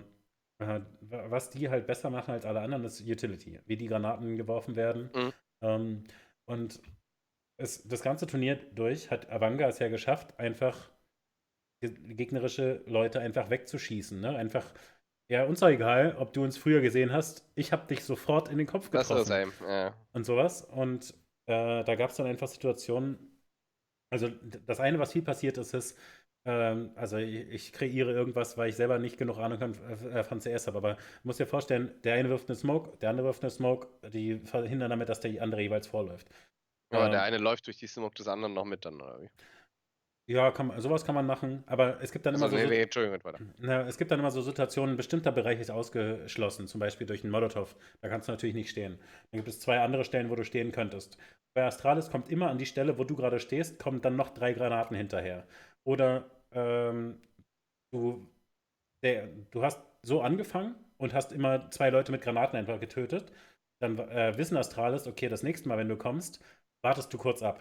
[0.58, 4.76] äh, was die halt besser machen als alle anderen, ist Utility, wie die Granaten geworfen
[4.76, 5.10] werden.
[5.14, 5.32] Mhm.
[5.62, 6.04] Ähm,
[6.44, 6.80] und
[7.56, 10.90] es, das ganze Turnier durch hat Avanga es ja geschafft, einfach
[11.80, 14.20] gegnerische Leute einfach wegzuschießen.
[14.20, 14.36] Ne?
[14.36, 14.64] Einfach
[15.28, 17.50] ja, uns auch egal, ob du uns früher gesehen hast.
[17.54, 19.16] Ich habe dich sofort in den Kopf getroffen.
[19.16, 19.94] Das sein, ja.
[20.12, 20.62] Und sowas.
[20.62, 21.14] Und
[21.46, 23.18] äh, da gab es dann einfach Situationen.
[24.10, 24.28] Also,
[24.66, 25.98] das eine, was viel passiert ist, ist,
[26.44, 29.74] ähm, also ich, ich, kreiere irgendwas, weil ich selber nicht genug Ahnung von,
[30.10, 30.78] äh, von CS habe.
[30.78, 33.88] Aber du musst dir vorstellen, der eine wirft eine Smoke, der andere wirft eine Smoke,
[34.10, 36.28] die verhindern damit, dass der andere jeweils vorläuft.
[36.92, 39.28] Ja, ähm, der eine läuft durch die Smoke des anderen noch mit dann, oder wie?
[40.26, 42.66] Ja, kann sowas kann man machen, aber es gibt dann also, immer so.
[42.68, 43.40] Nee, Entschuldigung, weiter.
[43.58, 47.22] Na, es gibt dann immer so Situationen, ein bestimmter Bereich ist ausgeschlossen, zum Beispiel durch
[47.22, 47.76] einen Molotow.
[48.00, 48.98] Da kannst du natürlich nicht stehen.
[49.30, 51.18] Dann gibt es zwei andere Stellen, wo du stehen könntest.
[51.54, 54.54] Bei Astralis kommt immer an die Stelle, wo du gerade stehst, kommen dann noch drei
[54.54, 55.46] Granaten hinterher.
[55.84, 57.20] Oder ähm,
[57.92, 58.26] du,
[59.02, 63.30] der, du hast so angefangen und hast immer zwei Leute mit Granaten einfach getötet.
[63.78, 66.42] Dann äh, wissen Astralis, okay, das nächste Mal, wenn du kommst,
[66.84, 67.60] wartest du kurz ab.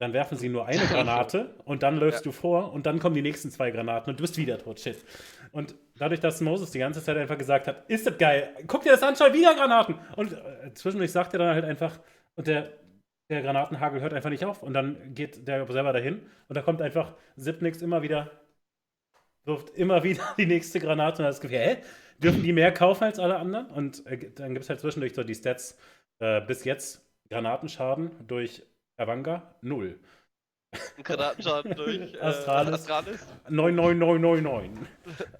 [0.00, 2.30] Dann werfen sie nur eine Granate und dann läufst ja.
[2.30, 4.80] du vor und dann kommen die nächsten zwei Granaten und du bist wieder tot.
[4.80, 5.04] Shit.
[5.52, 8.92] Und dadurch, dass Moses die ganze Zeit einfach gesagt hat, ist das geil, guck dir
[8.92, 9.96] das an, schon wieder Granaten.
[10.16, 12.00] Und äh, zwischendurch sagt er dann halt einfach,
[12.34, 12.72] und der,
[13.30, 14.62] der Granatenhagel hört einfach nicht auf.
[14.62, 18.30] Und dann geht der selber dahin und da kommt einfach Zipnix immer wieder,
[19.44, 21.76] wirft immer wieder die nächste Granate und hat das Gefühl, hä?
[22.18, 23.66] Dürfen die mehr kaufen als alle anderen?
[23.66, 25.76] Und äh, dann gibt es halt zwischendurch so die Stats,
[26.20, 27.03] äh, bis jetzt
[27.34, 28.62] Granatenschaden durch
[28.96, 29.98] Avanga 0.
[31.02, 34.86] Granatenschaden durch äh, Astralis, Astralis 99999.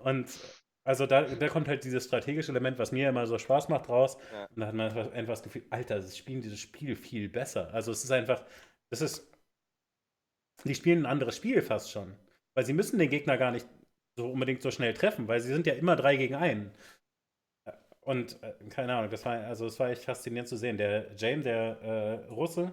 [0.03, 0.27] Und
[0.83, 4.19] also da, da kommt halt dieses strategische Element, was mir immer so Spaß macht, raus.
[4.33, 4.47] Ja.
[4.47, 7.73] Und da hat man einfach das Gefühl, Alter, sie spielen dieses Spiel viel besser.
[7.73, 8.45] Also es ist einfach,
[8.91, 9.33] es ist,
[10.65, 12.13] die spielen ein anderes Spiel fast schon.
[12.55, 13.69] Weil sie müssen den Gegner gar nicht
[14.17, 16.73] so unbedingt so schnell treffen, weil sie sind ja immer drei gegen einen.
[18.05, 20.77] Und äh, keine Ahnung, das war, also es war echt faszinierend zu sehen.
[20.77, 22.73] Der James, der äh, Russe,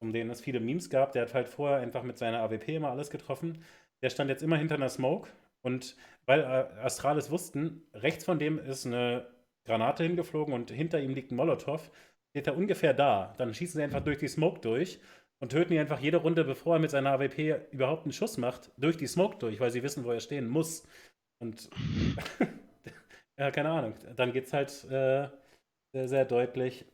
[0.00, 1.12] um den es viele Memes gab.
[1.12, 3.64] Der hat halt vorher einfach mit seiner AWP immer alles getroffen.
[4.02, 5.28] Der stand jetzt immer hinter einer Smoke
[5.62, 9.26] und weil äh, Astralis wussten, rechts von dem ist eine
[9.64, 11.90] Granate hingeflogen und hinter ihm liegt ein Molotow,
[12.30, 13.34] steht er ungefähr da.
[13.38, 15.00] Dann schießen sie einfach durch die Smoke durch
[15.40, 18.70] und töten ihn einfach jede Runde, bevor er mit seiner AWP überhaupt einen Schuss macht,
[18.76, 20.86] durch die Smoke durch, weil sie wissen, wo er stehen muss.
[21.40, 21.70] Und
[23.38, 23.94] ja, keine Ahnung.
[24.16, 25.28] Dann geht es halt äh,
[25.92, 26.84] sehr, sehr deutlich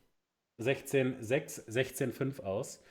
[0.61, 2.83] 16-6, 16-5 aus.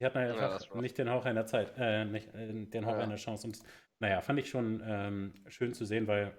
[0.00, 2.98] Die hatten einfach ja, nicht den Hauch einer Zeit, äh, nicht äh, den Hauch ja.
[2.98, 3.46] einer Chance.
[3.46, 3.62] Und
[4.00, 6.36] naja, fand ich schon ähm, schön zu sehen, weil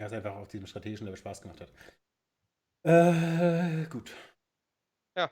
[0.00, 1.72] ja, es einfach auf diesem strategischen Level Spaß gemacht hat.
[2.84, 4.14] Äh, gut.
[5.16, 5.30] Ja.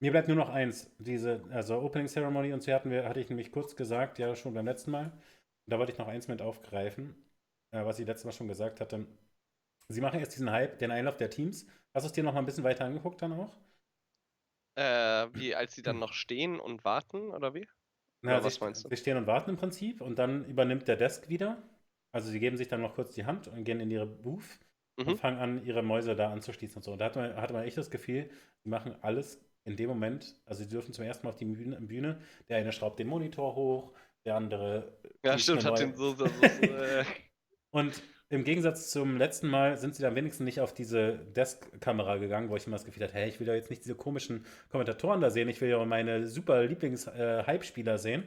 [0.00, 0.90] Mir bleibt nur noch eins.
[0.98, 4.54] Diese, also Opening Ceremony und so hatten wir, hatte ich nämlich kurz gesagt, ja, schon
[4.54, 5.12] beim letzten Mal.
[5.68, 7.16] Da wollte ich noch eins mit aufgreifen,
[7.84, 9.06] was ich letztes Mal schon gesagt hatte.
[9.88, 11.66] Sie machen jetzt diesen Hype, den Einlauf der Teams.
[11.94, 13.52] Hast du es dir noch mal ein bisschen weiter angeguckt dann auch?
[14.76, 17.66] Äh, wie, als sie dann noch stehen und warten, oder wie?
[18.22, 18.88] Na, oder was meinst du?
[18.88, 21.62] Sie stehen und warten im Prinzip und dann übernimmt der Desk wieder.
[22.12, 24.42] Also sie geben sich dann noch kurz die Hand und gehen in ihre Booth
[24.98, 25.08] mhm.
[25.08, 26.92] und fangen an, ihre Mäuse da anzuschließen und so.
[26.92, 28.28] Und da hatte man, hatte man echt das Gefühl,
[28.62, 31.80] sie machen alles in dem Moment, also sie dürfen zum ersten Mal auf die Bühne,
[31.80, 33.92] Bühne der eine schraubt den Monitor hoch,
[34.24, 34.96] der andere.
[35.24, 36.14] Ja, stimmt, hat den so.
[36.14, 37.04] so, so äh.
[37.70, 42.48] Und im Gegensatz zum letzten Mal sind sie dann wenigstens nicht auf diese Desk-Kamera gegangen,
[42.50, 45.20] wo ich immer das Gefühl hatte, hey, ich will ja jetzt nicht diese komischen Kommentatoren
[45.20, 48.24] da sehen, ich will ja meine super Lieblings-Hype-Spieler sehen.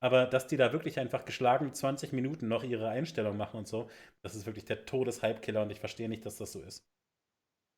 [0.00, 3.88] Aber dass die da wirklich einfach geschlagen 20 Minuten noch ihre Einstellung machen und so,
[4.22, 6.86] das ist wirklich der Todes-Hype-Killer und ich verstehe nicht, dass das so ist.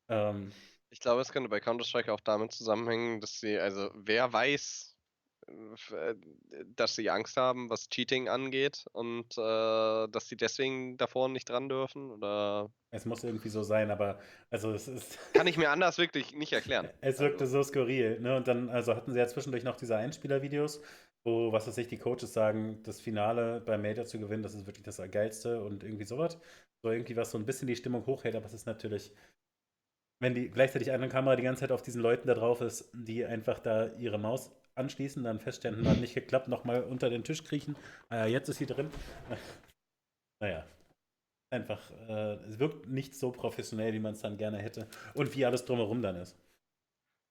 [0.09, 0.51] Ähm,
[0.89, 4.90] ich glaube, es könnte bei Counter-Strike auch damit zusammenhängen, dass sie, also wer weiß,
[6.75, 11.69] dass sie Angst haben, was Cheating angeht und äh, dass sie deswegen davor nicht dran
[11.69, 12.11] dürfen?
[12.11, 12.71] Oder?
[12.91, 14.19] Es muss irgendwie so sein, aber
[14.49, 15.17] also es ist.
[15.33, 16.89] Kann ich mir anders wirklich nicht erklären.
[17.01, 17.61] es wirkte also.
[17.61, 18.37] so skurril, ne?
[18.37, 20.81] Und dann, also hatten sie ja zwischendurch noch diese Einspieler-Videos,
[21.23, 24.65] wo, was weiß ich, die Coaches sagen, das Finale beim Major zu gewinnen, das ist
[24.65, 26.37] wirklich das Geilste und irgendwie sowas.
[26.83, 29.13] So irgendwie was so ein bisschen die Stimmung hochhält, aber es ist natürlich
[30.21, 33.25] wenn die gleichzeitig eine Kamera die ganze Zeit auf diesen Leuten da drauf ist, die
[33.25, 37.75] einfach da ihre Maus anschließen, dann feststellen, hat nicht geklappt, nochmal unter den Tisch kriechen.
[38.09, 38.91] Naja, jetzt ist sie drin.
[40.41, 40.65] naja.
[41.53, 44.87] Einfach, äh, es wirkt nicht so professionell, wie man es dann gerne hätte.
[45.15, 46.37] Und wie alles drumherum dann ist.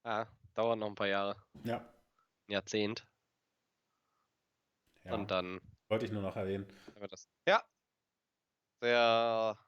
[0.04, 1.36] Ja, dauert noch ein paar Jahre.
[1.64, 1.78] Ja.
[2.46, 3.06] Ein Jahrzehnt.
[5.04, 5.14] Ja.
[5.14, 5.60] Und dann.
[5.88, 6.66] Wollte ich nur noch erwähnen.
[7.48, 7.64] Ja.
[8.82, 9.58] Sehr.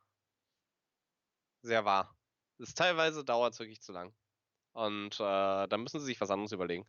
[1.64, 2.14] Sehr wahr.
[2.58, 4.12] ist teilweise dauert es wirklich zu lang.
[4.74, 6.86] Und äh, da müssen sie sich was anderes überlegen.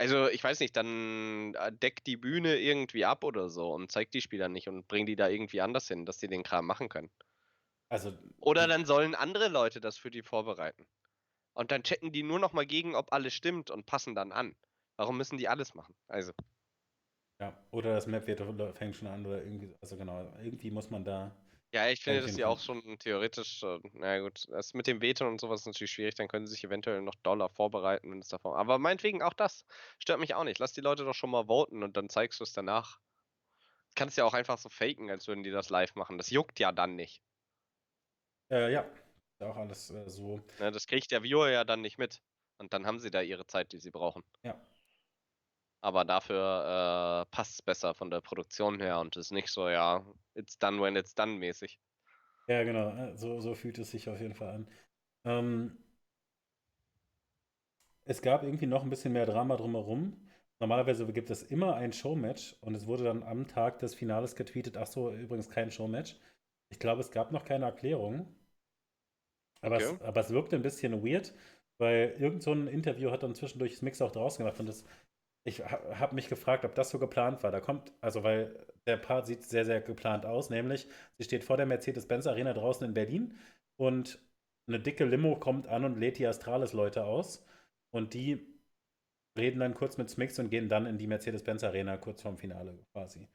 [0.00, 4.14] Also, ich weiß nicht, dann äh, deckt die Bühne irgendwie ab oder so und zeigt
[4.14, 6.88] die Spieler nicht und bringt die da irgendwie anders hin, dass die den Kram machen
[6.88, 7.10] können.
[7.88, 10.86] Also, Oder dann sollen andere Leute das für die vorbereiten.
[11.54, 14.56] Und dann checken die nur noch mal gegen, ob alles stimmt und passen dann an.
[14.96, 15.94] Warum müssen die alles machen?
[16.08, 16.32] Also,
[17.40, 18.40] ja, oder das Map wird,
[18.76, 21.34] fängt schon an oder irgendwie, also genau, irgendwie muss man da.
[21.72, 22.44] Ja, ich finde, die Fall.
[22.44, 26.14] auch schon theoretisch, äh, na gut, das mit dem Veto und sowas ist natürlich schwierig,
[26.16, 28.56] dann können sie sich eventuell noch Dollar vorbereiten, wenn es davon.
[28.56, 29.64] Aber meinetwegen auch das
[29.98, 30.58] stört mich auch nicht.
[30.58, 32.98] Lass die Leute doch schon mal voten und dann zeigst du es danach.
[33.94, 36.18] Kannst ja auch einfach so faken, als würden die das live machen.
[36.18, 37.22] Das juckt ja dann nicht.
[38.50, 38.84] Äh, ja,
[39.40, 40.40] auch alles äh, so.
[40.58, 40.72] Ne?
[40.72, 42.20] Das kriegt der Viewer ja dann nicht mit.
[42.58, 44.22] Und dann haben sie da ihre Zeit, die sie brauchen.
[44.42, 44.60] Ja.
[45.82, 50.04] Aber dafür äh, passt es besser von der Produktion her und ist nicht so, ja,
[50.34, 51.78] it's done when it's done mäßig.
[52.48, 54.68] Ja, genau, äh, so, so fühlt es sich auf jeden Fall an.
[55.24, 55.78] Ähm,
[58.04, 60.28] es gab irgendwie noch ein bisschen mehr Drama drumherum.
[60.60, 64.76] Normalerweise gibt es immer ein Showmatch und es wurde dann am Tag des Finales getweetet,
[64.76, 66.16] ach so, übrigens kein Showmatch.
[66.68, 68.28] Ich glaube, es gab noch keine Erklärung.
[69.62, 69.76] Aber, Okay.
[69.76, 71.32] es, aber es wirkte ein bisschen weird,
[71.78, 74.84] weil irgend so ein Interview hat dann zwischendurch das Mix auch draußen gemacht und das,
[75.44, 77.50] ich ha, habe mich gefragt, ob das so geplant war.
[77.50, 80.88] Da kommt, also weil der Part sieht sehr, sehr geplant aus, nämlich
[81.18, 83.38] sie steht vor der Mercedes-Benz Arena draußen in Berlin
[83.76, 84.18] und
[84.66, 87.44] eine dicke Limo kommt an und lädt die Astralis-Leute aus
[87.90, 88.46] und die
[89.36, 92.78] reden dann kurz mit Smix und gehen dann in die Mercedes-Benz Arena kurz vorm Finale
[92.92, 93.28] quasi.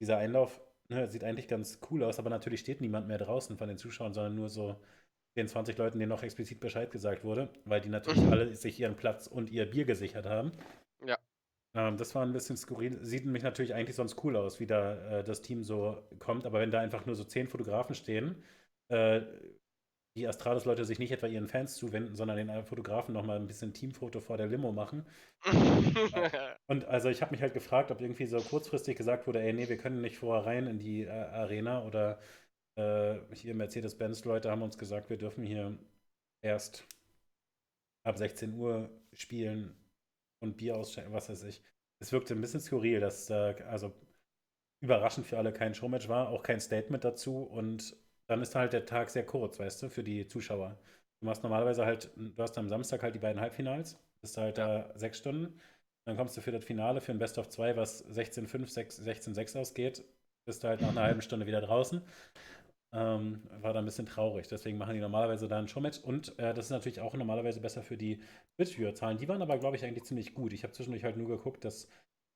[0.00, 3.68] Dieser Einlauf ne, sieht eigentlich ganz cool aus, aber natürlich steht niemand mehr draußen von
[3.68, 4.76] den Zuschauern, sondern nur so
[5.34, 8.96] 10, 20 Leuten, denen noch explizit Bescheid gesagt wurde, weil die natürlich alle sich ihren
[8.96, 10.52] Platz und ihr Bier gesichert haben.
[11.74, 12.98] Ähm, das war ein bisschen skurril.
[13.04, 16.60] Sieht nämlich natürlich eigentlich sonst cool aus, wie da äh, das Team so kommt, aber
[16.60, 18.42] wenn da einfach nur so 10 Fotografen stehen,
[18.88, 19.22] äh,
[20.14, 24.20] die Astralis-Leute sich nicht etwa ihren Fans zuwenden, sondern den Fotografen nochmal ein bisschen Teamfoto
[24.20, 25.06] vor der Limo machen.
[26.66, 29.68] Und also ich habe mich halt gefragt, ob irgendwie so kurzfristig gesagt wurde, ey, nee,
[29.68, 32.18] wir können nicht vorher rein in die äh, Arena oder
[32.76, 35.78] äh, hier Mercedes-Benz-Leute haben uns gesagt, wir dürfen hier
[36.42, 36.86] erst
[38.04, 39.81] ab 16 Uhr spielen
[40.42, 41.62] und Bier ausschenken, was weiß ich.
[42.00, 43.92] Es wirkte ein bisschen skurril, dass da also
[44.80, 47.96] überraschend für alle kein Showmatch war, auch kein Statement dazu und
[48.26, 50.78] dann ist halt der Tag sehr kurz, weißt du, für die Zuschauer.
[51.20, 54.92] Du machst normalerweise halt, du hast am Samstag halt die beiden Halbfinals, bist halt da
[54.96, 55.60] sechs Stunden,
[56.04, 59.56] dann kommst du für das Finale für ein Best of 2, was 16-5, 6 16-6
[59.56, 60.04] ausgeht,
[60.44, 62.02] bist du halt nach einer halben Stunde wieder draußen.
[62.94, 64.48] Ähm, war da ein bisschen traurig.
[64.48, 66.00] Deswegen machen die normalerweise da ein Showmatch.
[66.00, 68.20] Und äh, das ist natürlich auch normalerweise besser für die
[68.56, 69.18] Twitch-Viewer-Zahlen.
[69.18, 70.52] Die waren aber, glaube ich, eigentlich ziemlich gut.
[70.52, 71.88] Ich habe zwischendurch halt nur geguckt, dass.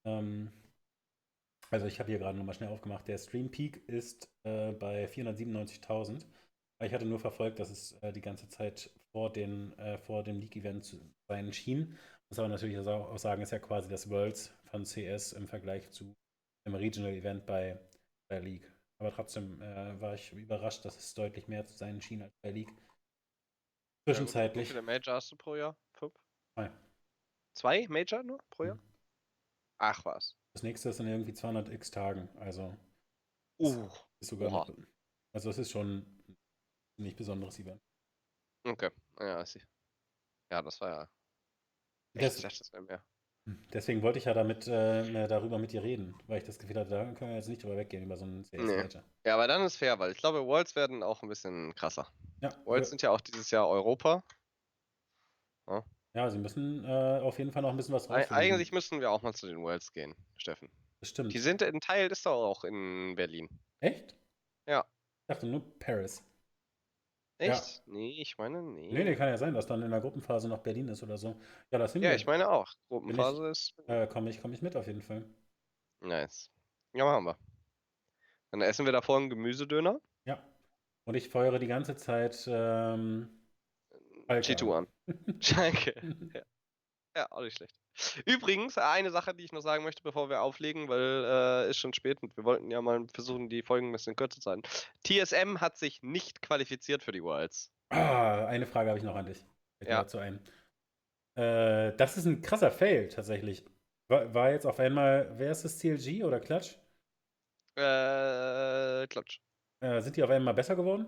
[0.04, 0.50] Ähm,
[1.70, 3.08] also, ich habe hier gerade nochmal schnell aufgemacht.
[3.08, 6.24] Der Stream Peak ist äh, bei 497.000.
[6.80, 10.38] Ich hatte nur verfolgt, dass es äh, die ganze Zeit vor, den, äh, vor dem
[10.40, 11.96] League-Event zu sein schien.
[12.28, 16.14] Muss aber natürlich auch sagen, ist ja quasi das Worlds von CS im Vergleich zu
[16.66, 17.78] dem Regional-Event bei
[18.30, 18.75] der League.
[18.98, 22.50] Aber trotzdem äh, war ich überrascht, dass es deutlich mehr zu sein schien als bei
[22.50, 22.72] League.
[24.04, 24.68] Zwischenzeitlich.
[24.68, 25.76] Wie viele Major hast du pro Jahr?
[25.92, 26.14] Fünf?
[26.54, 26.70] Zwei.
[27.54, 28.76] Zwei Major nur pro Jahr?
[28.76, 28.92] Mhm.
[29.78, 30.36] Ach was.
[30.54, 32.28] Das nächste ist in irgendwie 200 x Tagen.
[32.38, 32.76] Also
[33.58, 33.88] Uh,
[34.20, 34.52] ist sogar.
[34.52, 34.74] Oha.
[35.32, 35.98] Also es ist schon
[36.28, 36.36] ein
[36.98, 37.82] nicht besonderes Event.
[38.64, 38.90] okay.
[39.18, 39.62] Ja, I see.
[40.50, 41.10] Ja, das war ja.
[42.14, 43.04] Das- ich dachte, das wäre mehr.
[43.72, 46.76] Deswegen wollte ich ja damit äh, mehr darüber mit dir reden, weil ich das Gefühl
[46.76, 48.88] hatte, da können wir jetzt nicht drüber weggehen über so einen CS Nee.
[49.24, 52.10] Ja, aber dann ist fair, weil ich glaube, Worlds werden auch ein bisschen krasser.
[52.40, 54.24] Ja, Worlds sind ja auch dieses Jahr Europa.
[56.14, 58.34] ja, sie müssen äh, auf jeden Fall noch ein bisschen was rausfinden.
[58.34, 60.68] Eigentlich müssen wir auch mal zu den Worlds gehen, Steffen.
[60.98, 61.32] Das stimmt.
[61.32, 63.48] Die sind, ein Teil ist doch auch in Berlin.
[63.78, 64.16] Echt?
[64.66, 64.84] Ja.
[65.28, 66.24] Ich dachte nur Paris.
[67.38, 67.52] Ja.
[67.52, 67.82] Echt?
[67.86, 68.88] Nee, ich meine, nee.
[68.92, 71.36] Nee, nee, kann ja sein, dass dann in der Gruppenphase noch Berlin ist oder so.
[71.70, 72.02] Ja, das hin.
[72.02, 72.72] Ja, ich meine auch.
[72.88, 75.24] Gruppenphase ist Äh, komme ich, komm ich mit auf jeden Fall.
[76.00, 76.50] nice.
[76.94, 77.36] Ja, machen wir.
[78.50, 80.00] Dann essen wir davor einen Gemüsedöner.
[80.24, 80.42] Ja.
[81.04, 83.28] Und ich feuere die ganze Zeit ähm,
[84.26, 84.86] Schalke G2 an.
[85.40, 85.94] Schalke.
[86.34, 86.42] ja.
[87.16, 87.74] Ja, auch nicht schlecht.
[88.26, 91.94] Übrigens, eine Sache, die ich noch sagen möchte, bevor wir auflegen, weil äh, ist schon
[91.94, 94.62] spät und wir wollten ja mal versuchen, die Folgen ein bisschen kürzer zu halten.
[95.04, 97.72] TSM hat sich nicht qualifiziert für die Worlds.
[97.88, 99.44] Ah, eine Frage habe ich noch an dich.
[99.80, 100.02] Ja.
[100.02, 100.40] dazu ein.
[101.36, 103.64] Äh, das ist ein krasser Fail tatsächlich.
[104.08, 106.76] War, war jetzt auf einmal, wer ist das CLG oder Klatsch?
[107.76, 109.40] Äh, Klatsch.
[109.80, 111.06] Äh, sind die auf einmal besser geworden?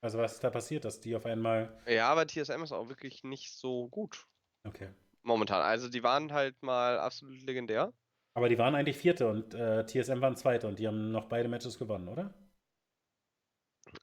[0.00, 1.76] Also was ist da passiert, dass die auf einmal.
[1.86, 4.28] Ja, aber TSM ist auch wirklich nicht so gut
[4.68, 4.88] Okay.
[5.28, 5.62] Momentan.
[5.62, 7.92] Also die waren halt mal absolut legendär.
[8.34, 11.48] Aber die waren eigentlich Vierte und äh, TSM waren Zweite und die haben noch beide
[11.48, 12.34] Matches gewonnen, oder?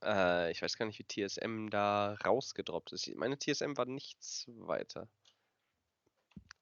[0.03, 3.13] Äh, ich weiß gar nicht, wie TSM da rausgedroppt ist.
[3.15, 5.09] Meine TSM war nichts weiter.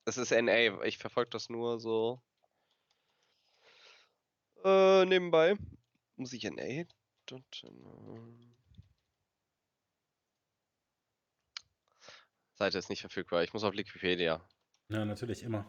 [0.05, 0.83] Das ist NA.
[0.83, 2.21] Ich verfolge das nur so
[4.63, 5.55] äh, nebenbei.
[6.15, 6.85] Muss ich NA?
[12.55, 13.43] Seite ist nicht verfügbar.
[13.43, 14.41] Ich muss auf Wikipedia.
[14.93, 15.65] Ja, natürlich immer.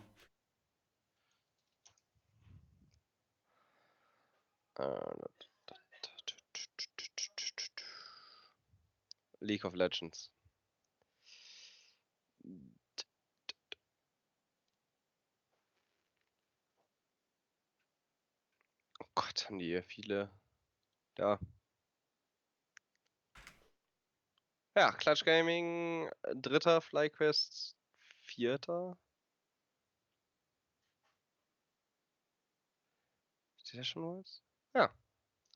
[4.79, 4.85] Äh,
[9.41, 10.31] League of Legends.
[19.01, 20.31] Oh Gott, haben die hier viele.
[21.15, 21.39] Da.
[24.77, 27.75] Ja, Clutch Gaming, dritter FlyQuest,
[28.21, 28.99] vierter.
[33.75, 34.41] Steht da schon was?
[34.77, 34.95] Ja.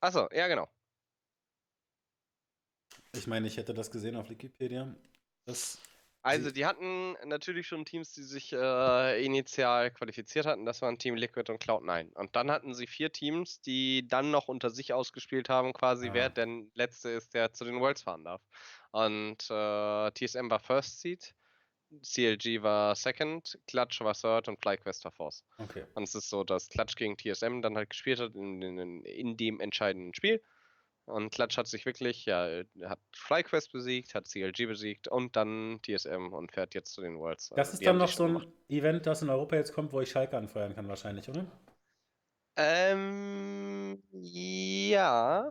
[0.01, 0.67] Achso, ja, genau.
[3.13, 4.93] Ich meine, ich hätte das gesehen auf Wikipedia.
[5.45, 5.79] Das
[6.21, 10.65] also, die hatten natürlich schon Teams, die sich äh, initial qualifiziert hatten.
[10.65, 12.13] Das waren Team Liquid und Cloud9.
[12.13, 16.13] Und dann hatten sie vier Teams, die dann noch unter sich ausgespielt haben, quasi, ah.
[16.13, 18.41] wer der letzte ist, der zu den Worlds fahren darf.
[18.91, 21.35] Und äh, TSM war First Seed,
[22.01, 25.43] CLG war Second, Clutch war Third und FlyQuest war Fourth.
[25.57, 25.85] Okay.
[25.95, 29.37] Und es ist so, dass Clutch gegen TSM dann halt gespielt hat in, in, in
[29.37, 30.41] dem entscheidenden Spiel.
[31.09, 36.33] Und Klatsch hat sich wirklich, ja, hat FlyQuest besiegt, hat CLG besiegt und dann TSM
[36.33, 37.49] und fährt jetzt zu den Worlds.
[37.49, 38.47] Das also, ist dann noch so ein gemacht.
[38.69, 41.47] Event, das in Europa jetzt kommt, wo ich Schalke anfeuern kann, wahrscheinlich, oder?
[42.57, 45.49] Ähm, ja.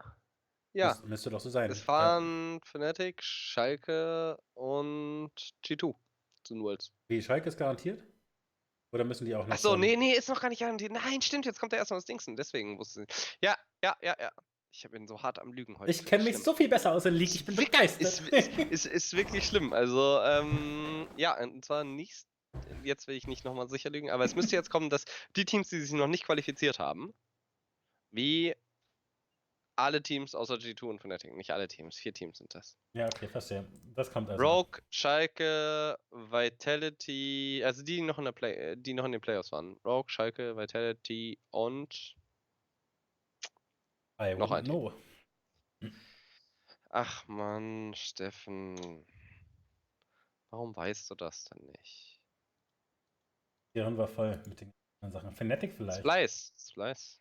[0.74, 0.88] Ja.
[0.88, 1.70] Das müsste doch so sein.
[1.70, 2.60] Es fahren ja.
[2.64, 5.32] Fnatic, Schalke und
[5.64, 5.96] G2
[6.48, 6.92] zu den Worlds.
[7.08, 8.02] Wie, Schalke ist garantiert?
[8.92, 9.54] Oder müssen die auch noch?
[9.54, 10.92] Achso, nee, nee, ist noch gar nicht garantiert.
[10.92, 13.36] Nein, stimmt, jetzt kommt ja erstmal das Dingsen, deswegen wusste ich.
[13.42, 14.32] Ja, ja, ja, ja.
[14.72, 15.90] Ich bin so hart am Lügen heute.
[15.90, 17.34] Ich kenne mich so viel besser aus in League.
[17.34, 18.02] Ich bin begeistert.
[18.02, 19.72] Ist, ist, ist, ist wirklich schlimm.
[19.72, 22.26] Also, ähm, ja, und zwar nicht.
[22.82, 25.04] Jetzt will ich nicht nochmal sicher lügen, aber es müsste jetzt kommen, dass
[25.36, 27.14] die Teams, die sich noch nicht qualifiziert haben,
[28.10, 28.54] wie
[29.78, 32.76] alle Teams außer G2 und Fnatic, nicht alle Teams, vier Teams sind das.
[32.94, 33.66] Ja, okay, verstehe.
[33.94, 34.42] Das kommt also.
[34.42, 39.78] Rogue, Schalke, Vitality, also die noch in der Play, die noch in den Playoffs waren.
[39.84, 42.16] Rogue, Schalke, Vitality und
[44.20, 44.64] I Noch ein.
[44.64, 44.92] Know.
[46.90, 49.06] Ach man, Steffen.
[50.50, 52.20] Warum weißt du das denn nicht?
[53.74, 54.72] Hirn war voll mit den
[55.02, 55.30] Sachen.
[55.30, 56.00] Fnatic vielleicht.
[56.00, 56.52] Splice.
[56.58, 57.20] Splice.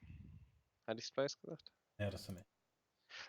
[0.87, 1.76] Hatte ich Splice gesagt?
[1.99, 2.47] Ja, das finde ich.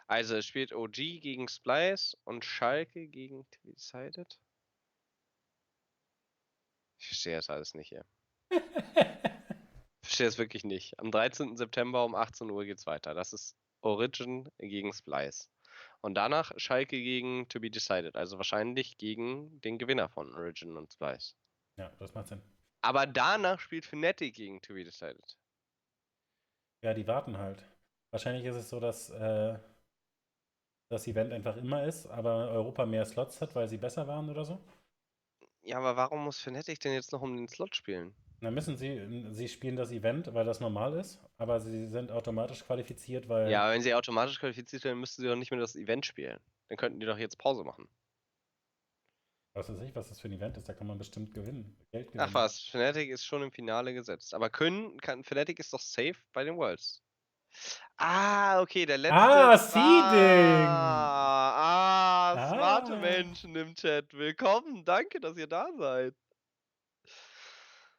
[0.06, 4.38] Also es spielt OG gegen Splice und Schalke gegen Decided.
[6.98, 8.04] Ich verstehe das alles nicht hier.
[10.02, 10.98] verstehe es wirklich nicht.
[10.98, 11.56] Am 13.
[11.56, 13.14] September um 18 Uhr geht's weiter.
[13.14, 15.48] Das ist Origin gegen Splice.
[16.00, 18.16] Und danach Schalke gegen To Be Decided.
[18.16, 21.36] Also wahrscheinlich gegen den Gewinner von Origin und Splice.
[21.76, 22.42] Ja, das macht Sinn.
[22.80, 25.38] Aber danach spielt Fnatic gegen To Be Decided.
[26.82, 27.64] Ja, die warten halt.
[28.10, 29.58] Wahrscheinlich ist es so, dass äh,
[30.88, 34.44] das Event einfach immer ist, aber Europa mehr Slots hat, weil sie besser waren oder
[34.44, 34.58] so.
[35.62, 38.14] Ja, aber warum muss Fnatic denn jetzt noch um den Slot spielen?
[38.40, 42.64] Dann müssen sie, sie spielen das Event, weil das normal ist, aber sie sind automatisch
[42.64, 43.50] qualifiziert, weil.
[43.50, 46.38] Ja, wenn sie automatisch qualifiziert sind, müssten sie doch nicht mehr das Event spielen.
[46.68, 47.88] Dann könnten die doch jetzt Pause machen.
[49.54, 51.76] Was weiß ich, was das für ein Event ist, da kann man bestimmt gewinnen.
[51.90, 52.24] Geld gewinnen.
[52.28, 54.32] Ach was, Fnatic ist schon im Finale gesetzt.
[54.32, 57.02] Aber können, kann, Fnatic ist doch safe bei den Worlds.
[57.96, 59.16] Ah, okay, der letzte.
[59.16, 60.66] Ah, Seeding!
[60.66, 63.00] Ah, ah, smarte ah.
[63.00, 64.12] Menschen im Chat.
[64.14, 66.14] Willkommen, danke, dass ihr da seid.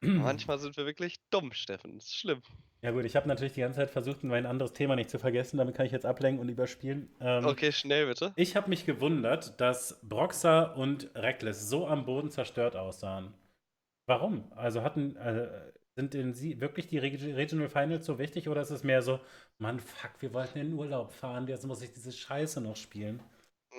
[0.00, 1.98] Manchmal sind wir wirklich dumm, Steffen.
[1.98, 2.40] Das ist schlimm.
[2.82, 5.58] Ja gut, ich habe natürlich die ganze Zeit versucht, mein anderes Thema nicht zu vergessen.
[5.58, 7.14] Damit kann ich jetzt ablenken und überspielen.
[7.20, 8.32] Ähm, okay, schnell bitte.
[8.36, 13.34] Ich habe mich gewundert, dass Broxer und Reckless so am Boden zerstört aussahen.
[14.06, 14.50] Warum?
[14.56, 15.48] Also hatten, äh,
[15.96, 19.20] sind denn sie wirklich die Regional Finals so wichtig oder ist es mehr so,
[19.58, 23.22] Mann, fuck, wir wollten in den Urlaub fahren, jetzt muss ich diese Scheiße noch spielen?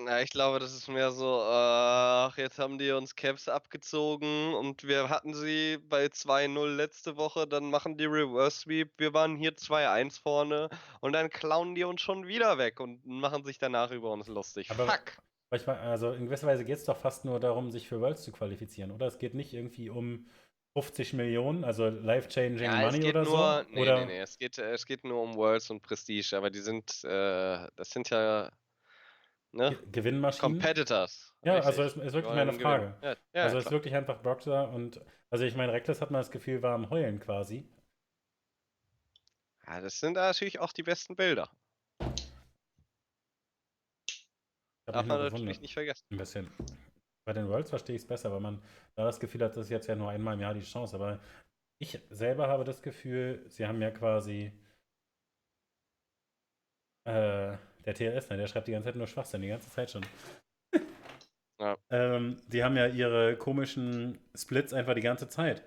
[0.04, 4.88] Na, ich glaube, das ist mehr so, ach, jetzt haben die uns Caps abgezogen und
[4.88, 9.52] wir hatten sie bei 2-0 letzte Woche, dann machen die Reverse Sweep, wir waren hier
[9.58, 10.70] 2-1 vorne
[11.02, 14.72] und dann klauen die uns schon wieder weg und machen sich danach über uns lustig.
[14.72, 15.18] Aber Fuck!
[15.68, 18.92] Also in gewisser Weise geht es doch fast nur darum, sich für Worlds zu qualifizieren,
[18.92, 19.08] oder?
[19.08, 20.30] Es geht nicht irgendwie um
[20.74, 23.70] 50 Millionen, also life-changing ja, Money oder nur, so?
[23.72, 24.00] Nee, oder?
[24.00, 27.68] nee, nee, es geht, es geht nur um Worlds und Prestige, aber die sind, äh,
[27.76, 28.50] das sind ja
[29.54, 29.78] Ne?
[29.92, 30.54] Gewinnmaschinen.
[30.54, 31.34] Competitors.
[31.44, 31.68] Ja, richtig.
[31.68, 32.96] also ist, ist wirklich meine Frage.
[33.02, 33.66] Ja, ja, also klar.
[33.66, 36.90] ist wirklich einfach Boxer und also ich meine, Reckless hat man das Gefühl, war am
[36.90, 37.68] Heulen quasi.
[39.68, 41.50] Ja, das sind natürlich auch die besten Bilder.
[44.86, 46.06] Darf man natürlich nicht vergessen.
[46.12, 46.52] Ein bisschen.
[47.26, 48.62] Bei den Worlds verstehe ich es besser, weil man
[48.96, 50.96] da das Gefühl hat, das ist jetzt ja nur einmal im Jahr die Chance.
[50.96, 51.20] Aber
[51.80, 54.52] ich selber habe das Gefühl, sie haben ja quasi
[57.06, 60.06] äh, der TLS, ne, der schreibt die ganze Zeit nur Schwachsinn, die ganze Zeit schon.
[61.60, 61.78] ja.
[61.90, 65.64] ähm, die haben ja ihre komischen Splits einfach die ganze Zeit.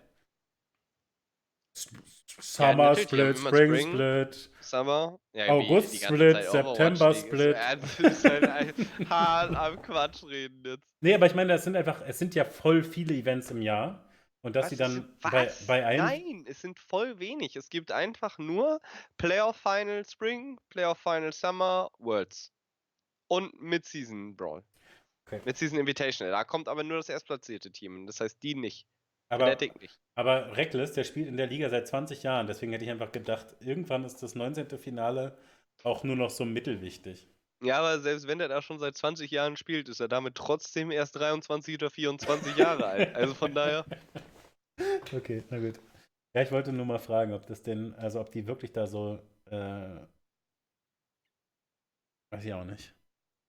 [1.74, 7.56] Summer ja, Split, Spring, Spring, Split, Summer, ja, August Split, September Split.
[7.98, 8.74] Ist halt
[9.10, 10.84] hart am Quatsch reden jetzt.
[11.00, 14.04] Nee, aber ich meine, das sind einfach, es sind ja voll viele Events im Jahr.
[14.44, 14.70] Und dass was?
[14.70, 16.04] sie dann bei, bei einem.
[16.04, 17.56] Nein, es sind voll wenig.
[17.56, 18.78] Es gibt einfach nur
[19.16, 22.52] Playoff Final Spring, Playoff Final Summer, Worlds.
[23.26, 24.62] Und Mid-Season Brawl.
[25.26, 25.40] Okay.
[25.46, 26.30] Mid-Season Invitational.
[26.30, 28.06] Da kommt aber nur das erstplatzierte Team.
[28.06, 28.86] Das heißt, die nicht.
[29.34, 29.98] Aber, Dick nicht.
[30.14, 32.46] aber Reckless, der spielt in der Liga seit 20 Jahren.
[32.46, 34.78] Deswegen hätte ich einfach gedacht, irgendwann ist das 19.
[34.78, 35.36] Finale
[35.82, 37.28] auch nur noch so mittelwichtig.
[37.62, 40.90] Ja, aber selbst wenn er da schon seit 20 Jahren spielt, ist er damit trotzdem
[40.90, 43.14] erst 23 oder 24 Jahre alt.
[43.14, 43.84] Also von daher.
[45.12, 45.78] Okay, na gut.
[46.34, 49.20] Ja, ich wollte nur mal fragen, ob das denn, also ob die wirklich da so,
[49.46, 50.00] äh,
[52.32, 52.92] weiß ich auch nicht,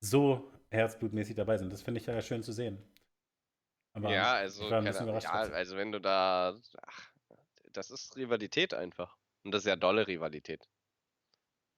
[0.02, 1.74] so herzblutmäßig dabei sind.
[1.74, 2.78] Das finde ich ja schön zu sehen.
[3.96, 7.12] Aber ja, also, keine, ja, also wenn du da, ach,
[7.72, 9.18] das ist Rivalität einfach.
[9.44, 10.68] Und das ist ja dolle Rivalität.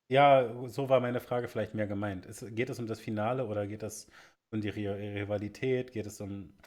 [0.09, 2.25] Ja, so war meine Frage vielleicht mehr gemeint.
[2.25, 4.09] Ist, geht es um das Finale oder geht es
[4.51, 5.91] um die Rivalität?
[5.91, 6.57] Geht es um,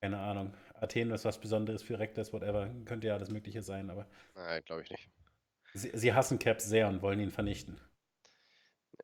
[0.00, 2.70] keine Ahnung, Athen ist was Besonderes für Reckless, whatever.
[2.84, 4.06] Könnte ja alles Mögliche sein, aber.
[4.34, 5.10] Nein, glaube ich nicht.
[5.74, 7.80] Sie, sie, hassen Caps sehr und wollen ihn vernichten.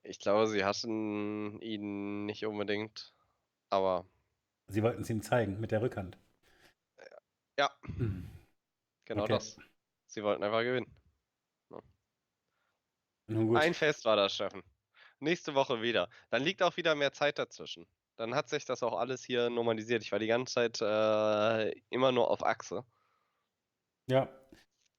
[0.05, 3.13] Ich glaube, sie hassen ihn nicht unbedingt,
[3.69, 4.07] aber.
[4.69, 6.19] Sie wollten es ihm zeigen mit der Rückhand.
[7.59, 7.71] Ja.
[7.85, 8.29] Hm.
[9.05, 9.35] Genau okay.
[9.35, 9.59] das.
[10.07, 10.91] Sie wollten einfach gewinnen.
[11.71, 11.81] Ja.
[13.59, 14.63] Ein Fest war das, Steffen.
[15.21, 16.09] Nächste Woche wieder.
[16.31, 17.87] Dann liegt auch wieder mehr Zeit dazwischen.
[18.17, 20.03] Dann hat sich das auch alles hier normalisiert.
[20.03, 22.85] Ich war die ganze Zeit äh, immer nur auf Achse.
[24.09, 24.29] Ja.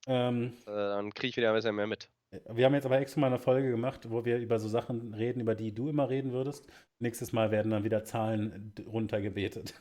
[0.07, 2.09] Ähm, äh, dann kriege ich wieder ein bisschen mehr mit.
[2.49, 5.41] Wir haben jetzt aber extra mal eine Folge gemacht, wo wir über so Sachen reden,
[5.41, 6.67] über die du immer reden würdest.
[6.99, 9.73] Nächstes Mal werden dann wieder Zahlen runtergebetet.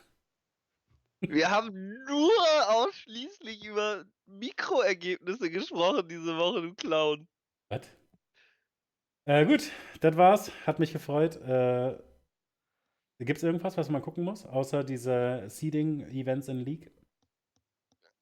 [1.21, 2.31] Wir haben nur
[2.67, 7.27] ausschließlich über Mikroergebnisse gesprochen diese Woche, du Clown.
[7.69, 7.81] Was?
[9.25, 9.71] Äh, gut,
[10.01, 10.51] das war's.
[10.67, 11.37] Hat mich gefreut.
[11.37, 11.97] Äh,
[13.19, 16.91] Gibt es irgendwas, was man gucken muss, außer diese Seeding-Events in League?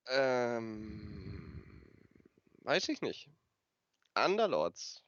[0.08, 1.64] Ähm,
[2.64, 3.30] weiß ich nicht.
[4.16, 5.04] Underlords.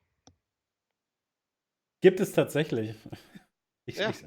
[2.01, 2.95] Gibt es tatsächlich.
[3.85, 4.11] Ich, ja.
[4.11, 4.23] ich,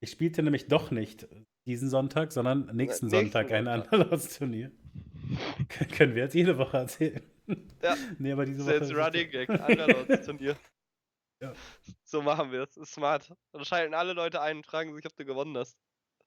[0.00, 1.28] ich, spielte nämlich doch nicht
[1.64, 4.72] diesen Sonntag, sondern nächsten, nächsten Sonntag ein Underlords-Turnier.
[5.96, 7.22] Können wir jetzt jede Woche erzählen.
[7.82, 7.94] Ja.
[8.18, 8.78] nee, aber diese Woche.
[8.78, 10.56] Jetzt Running Gag, Underlords-Turnier.
[11.40, 11.52] Ja.
[12.02, 12.74] So machen wir es.
[12.90, 13.32] Smart.
[13.52, 15.78] Dann schalten alle Leute ein und fragen sich, ob du gewonnen hast.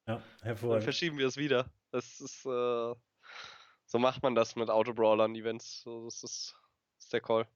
[0.08, 0.78] Ja, hervorragend.
[0.78, 1.70] Dann verschieben wir es wieder.
[1.92, 2.96] Das ist, äh,
[3.86, 5.82] so macht man das mit Autobrawlern, Events.
[5.82, 6.56] So, das ist,
[6.96, 7.48] das ist der Call.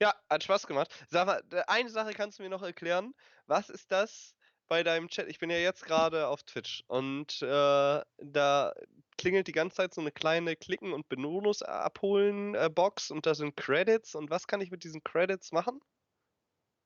[0.00, 0.92] Ja, hat Spaß gemacht.
[1.08, 3.14] Sag mal, eine Sache kannst du mir noch erklären.
[3.46, 4.34] Was ist das
[4.68, 5.28] bei deinem Chat?
[5.28, 8.74] Ich bin ja jetzt gerade auf Twitch und äh, da
[9.18, 13.56] klingelt die ganze Zeit so eine kleine Klicken- und Bonus abholen Box und da sind
[13.56, 14.14] Credits.
[14.14, 15.80] Und was kann ich mit diesen Credits machen?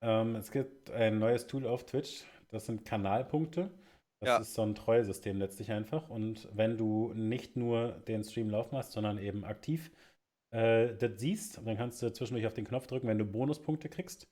[0.02, 3.70] Ähm, es gibt ein neues Tool auf Twitch, das sind Kanalpunkte.
[4.20, 4.36] Das ja.
[4.36, 6.11] ist so ein Treuesystem letztlich einfach.
[6.11, 9.90] Und wenn du nicht nur den Stream laufen hast, sondern eben aktiv
[10.51, 14.28] äh, das siehst, dann kannst du zwischendurch auf den Knopf drücken, wenn du Bonuspunkte kriegst.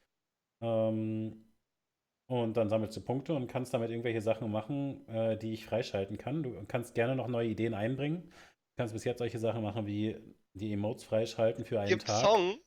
[0.60, 1.44] Ähm,
[2.26, 6.18] und dann sammelst du Punkte und kannst damit irgendwelche Sachen machen, äh, die ich freischalten
[6.18, 6.42] kann.
[6.42, 8.24] Du kannst gerne noch neue Ideen einbringen.
[8.24, 10.16] Du kannst bis jetzt solche Sachen machen wie
[10.52, 12.22] die Emotes freischalten für einen Gibt Tag.
[12.22, 12.58] Song?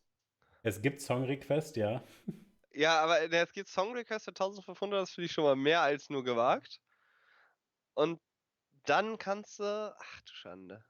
[0.64, 2.04] Es gibt Song-Request, ja.
[2.74, 5.82] Ja, aber äh, es gibt Song Request für 1500, das finde ich schon mal mehr
[5.82, 6.80] als nur gewagt.
[7.94, 8.20] Und
[8.86, 9.64] dann kannst du.
[9.64, 10.84] Ach du Schande.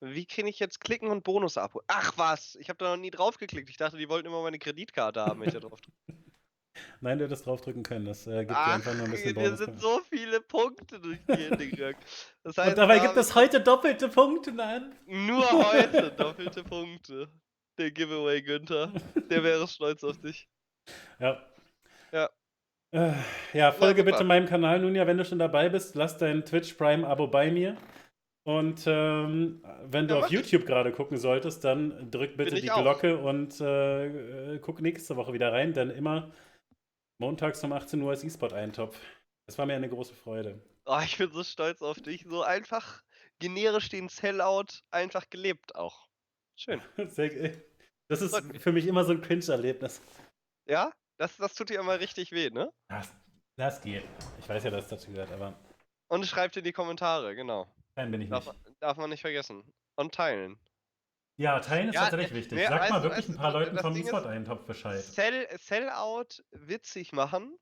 [0.00, 1.84] Wie kann ich jetzt klicken und Bonus abholen?
[1.88, 3.70] Ach was, ich habe da noch nie drauf geklickt.
[3.70, 5.96] Ich dachte, die wollten immer meine Kreditkarte haben, wenn ich da drauf drücke.
[7.00, 8.04] Nein, du hättest draufdrücken können.
[8.04, 9.48] Das äh, gibt Ach, dir einfach nur ein bisschen Bonus.
[9.48, 11.98] Hier sind so viele Punkte durch die Hände gegangen.
[12.42, 14.94] Das heißt, und dabei gibt es heute doppelte Punkte, nein?
[15.06, 17.28] Nur heute doppelte Punkte.
[17.78, 18.92] Der Giveaway Günther.
[19.30, 20.48] Der wäre stolz auf dich.
[21.18, 21.42] Ja.
[22.12, 22.30] Ja.
[22.92, 23.12] Äh,
[23.52, 25.94] ja, folge bitte meinem Kanal nun ja, wenn du schon dabei bist.
[25.96, 27.76] Lass dein Twitch Prime-Abo bei mir.
[28.46, 32.80] Und ähm, wenn du ja, auf YouTube gerade gucken solltest, dann drück bitte die auch.
[32.80, 36.32] Glocke und äh, äh, guck nächste Woche wieder rein, denn immer
[37.18, 39.00] montags um 18 Uhr ist E-Sport-Eintopf.
[39.46, 40.62] Das war mir eine große Freude.
[40.84, 42.24] Oh, ich bin so stolz auf dich.
[42.28, 43.02] So einfach
[43.40, 46.06] generisch den Sellout einfach gelebt auch.
[46.54, 46.80] Schön.
[46.96, 50.00] das ist für mich immer so ein Cringe-Erlebnis.
[50.68, 50.92] Ja?
[51.18, 52.72] Das, das tut dir immer richtig weh, ne?
[52.90, 53.12] Das,
[53.56, 54.04] Das geht.
[54.38, 55.58] Ich weiß ja, dass es dazu gehört, aber
[56.06, 57.66] Und schreibt in die Kommentare, genau.
[57.96, 58.64] Fan bin ich Darf, nicht.
[58.64, 59.64] man- darf man nicht vergessen.
[59.96, 60.58] Und teilen.
[61.38, 62.66] Ja, teilen ist Ja, tatsächlich äh, wichtig.
[62.68, 65.02] Sag weißt mal wirklich ein paar das Leuten vom E-Sport-Eintopf Bescheid.
[65.02, 67.58] Sell, Sellout witzig machen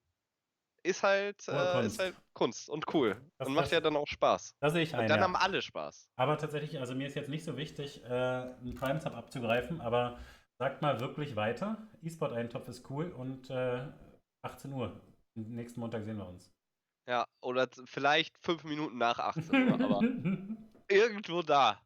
[0.82, 1.86] ist halt, äh, Kunst.
[1.86, 3.20] ist halt Kunst und cool.
[3.38, 4.54] Das- und macht das- ja dann auch Spaß.
[4.60, 5.08] Da sehe ich Und ein.
[5.08, 5.24] dann Ja.
[5.24, 6.08] haben alle Spaß.
[6.16, 10.18] Aber tatsächlich, also mir ist jetzt nicht so wichtig, äh, einen Prime-Sub abzugreifen, aber
[10.58, 11.88] sagt mal wirklich weiter.
[12.02, 13.86] E-Sport-Eintopf ist cool und äh,
[14.42, 15.00] 18 Uhr.
[15.34, 16.52] Nächsten Montag sehen wir uns.
[17.06, 20.00] Ja, oder vielleicht fünf Minuten nach 18 Uhr, aber
[20.88, 21.80] irgendwo da.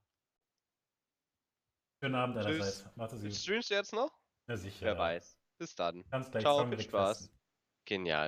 [2.01, 2.87] Schönen Abend allerseits.
[2.97, 3.35] Macht es gut.
[3.35, 4.13] Streamst du jetzt noch?
[4.49, 4.87] Ja, sicher.
[4.87, 5.37] Wer weiß.
[5.59, 6.05] Bis dann.
[6.39, 7.31] Ciao, viel Spaß.
[7.85, 8.27] Genial.